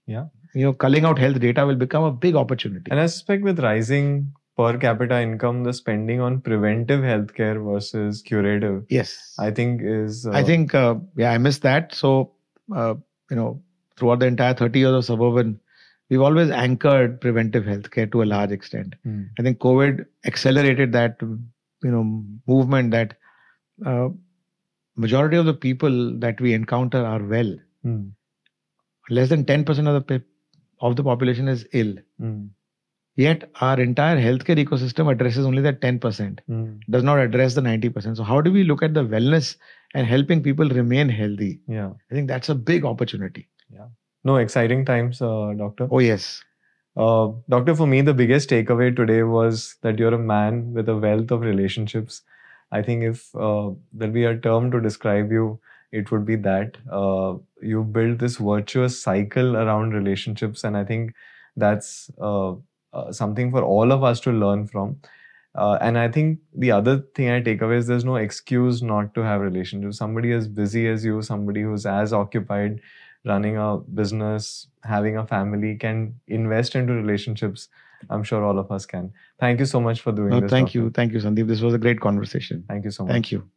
Yeah. 0.07 0.25
You 0.53 0.65
know, 0.65 0.73
culling 0.73 1.05
out 1.05 1.17
health 1.17 1.39
data 1.39 1.65
will 1.65 1.75
become 1.75 2.03
a 2.03 2.11
big 2.11 2.35
opportunity. 2.35 2.91
And 2.91 2.99
I 2.99 3.05
suspect 3.05 3.43
with 3.43 3.59
rising 3.59 4.33
per 4.57 4.77
capita 4.77 5.21
income, 5.21 5.63
the 5.63 5.73
spending 5.73 6.19
on 6.19 6.41
preventive 6.41 7.01
healthcare 7.01 7.63
versus 7.63 8.21
curative, 8.21 8.83
yes. 8.89 9.35
I 9.39 9.51
think 9.51 9.81
is. 9.83 10.25
Uh, 10.25 10.31
I 10.31 10.43
think, 10.43 10.75
uh, 10.75 10.95
yeah, 11.15 11.31
I 11.31 11.37
missed 11.37 11.61
that. 11.61 11.95
So, 11.95 12.31
uh, 12.75 12.95
you 13.29 13.35
know, 13.35 13.61
throughout 13.97 14.19
the 14.19 14.25
entire 14.25 14.53
30 14.53 14.79
years 14.79 14.93
of 14.93 15.05
Suburban, 15.05 15.59
we've 16.09 16.21
always 16.21 16.49
anchored 16.49 17.21
preventive 17.21 17.63
healthcare 17.63 18.11
to 18.11 18.23
a 18.23 18.25
large 18.25 18.51
extent. 18.51 18.95
Hmm. 19.03 19.23
I 19.39 19.43
think 19.43 19.59
COVID 19.59 20.05
accelerated 20.25 20.91
that, 20.91 21.17
you 21.21 21.41
know, 21.83 22.23
movement 22.45 22.91
that 22.91 23.15
uh, 23.85 24.09
majority 24.95 25.37
of 25.37 25.45
the 25.45 25.53
people 25.53 26.17
that 26.19 26.41
we 26.41 26.53
encounter 26.53 27.03
are 27.05 27.23
well. 27.23 27.55
Hmm. 27.83 28.09
Less 29.09 29.29
than 29.29 29.45
10% 29.45 29.87
of 29.87 30.07
the 30.07 30.21
of 30.81 30.95
the 30.95 31.03
population 31.03 31.47
is 31.47 31.65
ill. 31.73 31.95
Hmm. 32.19 32.45
Yet 33.15 33.49
our 33.59 33.79
entire 33.79 34.17
healthcare 34.17 34.57
ecosystem 34.65 35.11
addresses 35.11 35.45
only 35.45 35.61
that 35.63 35.81
10%, 35.81 36.39
Hmm. 36.47 36.75
does 36.89 37.03
not 37.03 37.19
address 37.19 37.55
the 37.55 37.61
90%. 37.61 38.17
So 38.17 38.23
how 38.23 38.41
do 38.41 38.51
we 38.51 38.63
look 38.63 38.81
at 38.83 38.93
the 38.93 39.03
wellness 39.03 39.57
and 39.93 40.07
helping 40.07 40.41
people 40.41 40.69
remain 40.69 41.09
healthy? 41.09 41.59
Yeah. 41.67 41.91
I 42.09 42.15
think 42.15 42.27
that's 42.27 42.49
a 42.49 42.55
big 42.55 42.85
opportunity. 42.85 43.47
Yeah. 43.69 43.87
No, 44.23 44.37
exciting 44.37 44.85
times, 44.85 45.21
uh, 45.21 45.53
Doctor. 45.57 45.87
Oh 45.91 45.99
yes. 45.99 46.43
Uh, 46.95 47.31
doctor, 47.49 47.73
for 47.73 47.87
me, 47.87 48.01
the 48.01 48.13
biggest 48.13 48.49
takeaway 48.49 48.93
today 48.95 49.23
was 49.23 49.75
that 49.81 49.97
you're 49.97 50.13
a 50.13 50.19
man 50.19 50.73
with 50.73 50.89
a 50.89 50.95
wealth 50.95 51.31
of 51.31 51.41
relationships. 51.41 52.21
I 52.71 52.81
think 52.81 53.03
if 53.03 53.33
uh, 53.35 53.71
there'll 53.93 54.13
be 54.13 54.25
a 54.25 54.37
term 54.37 54.71
to 54.71 54.81
describe 54.81 55.31
you, 55.31 55.59
it 55.91 56.11
would 56.11 56.25
be 56.25 56.35
that. 56.37 56.77
Uh, 56.89 57.35
you 57.61 57.83
built 57.83 58.19
this 58.19 58.37
virtuous 58.37 59.01
cycle 59.01 59.55
around 59.57 59.93
relationships, 59.93 60.63
and 60.63 60.77
I 60.77 60.83
think 60.83 61.13
that's 61.55 62.09
uh, 62.19 62.53
uh, 62.93 63.11
something 63.11 63.51
for 63.51 63.63
all 63.63 63.91
of 63.91 64.03
us 64.03 64.19
to 64.21 64.31
learn 64.31 64.67
from. 64.67 64.97
Uh, 65.53 65.77
and 65.81 65.97
I 65.97 66.07
think 66.07 66.39
the 66.55 66.71
other 66.71 66.99
thing 67.13 67.29
I 67.29 67.41
take 67.41 67.61
away 67.61 67.75
is 67.77 67.87
there's 67.87 68.05
no 68.05 68.15
excuse 68.15 68.81
not 68.81 69.13
to 69.15 69.21
have 69.21 69.41
relationships. 69.41 69.97
Somebody 69.97 70.31
as 70.31 70.47
busy 70.47 70.87
as 70.87 71.03
you, 71.03 71.21
somebody 71.21 71.61
who's 71.61 71.85
as 71.85 72.13
occupied 72.13 72.79
running 73.25 73.57
a 73.57 73.77
business, 73.77 74.67
having 74.83 75.17
a 75.17 75.27
family, 75.27 75.75
can 75.75 76.15
invest 76.27 76.75
into 76.75 76.93
relationships. 76.93 77.67
I'm 78.09 78.23
sure 78.23 78.43
all 78.43 78.57
of 78.57 78.71
us 78.71 78.85
can. 78.85 79.11
Thank 79.39 79.59
you 79.59 79.65
so 79.65 79.79
much 79.79 80.01
for 80.01 80.11
doing 80.11 80.29
No, 80.29 80.39
this. 80.39 80.49
thank 80.49 80.73
you. 80.73 80.89
Thank 80.89 81.13
you, 81.13 81.19
Sandeep. 81.19 81.47
This 81.47 81.61
was 81.61 81.73
a 81.73 81.77
great 81.77 81.99
conversation. 81.99 82.63
Thank 82.67 82.85
you 82.85 82.91
so 82.91 83.03
much. 83.03 83.11
Thank 83.11 83.31
you. 83.31 83.47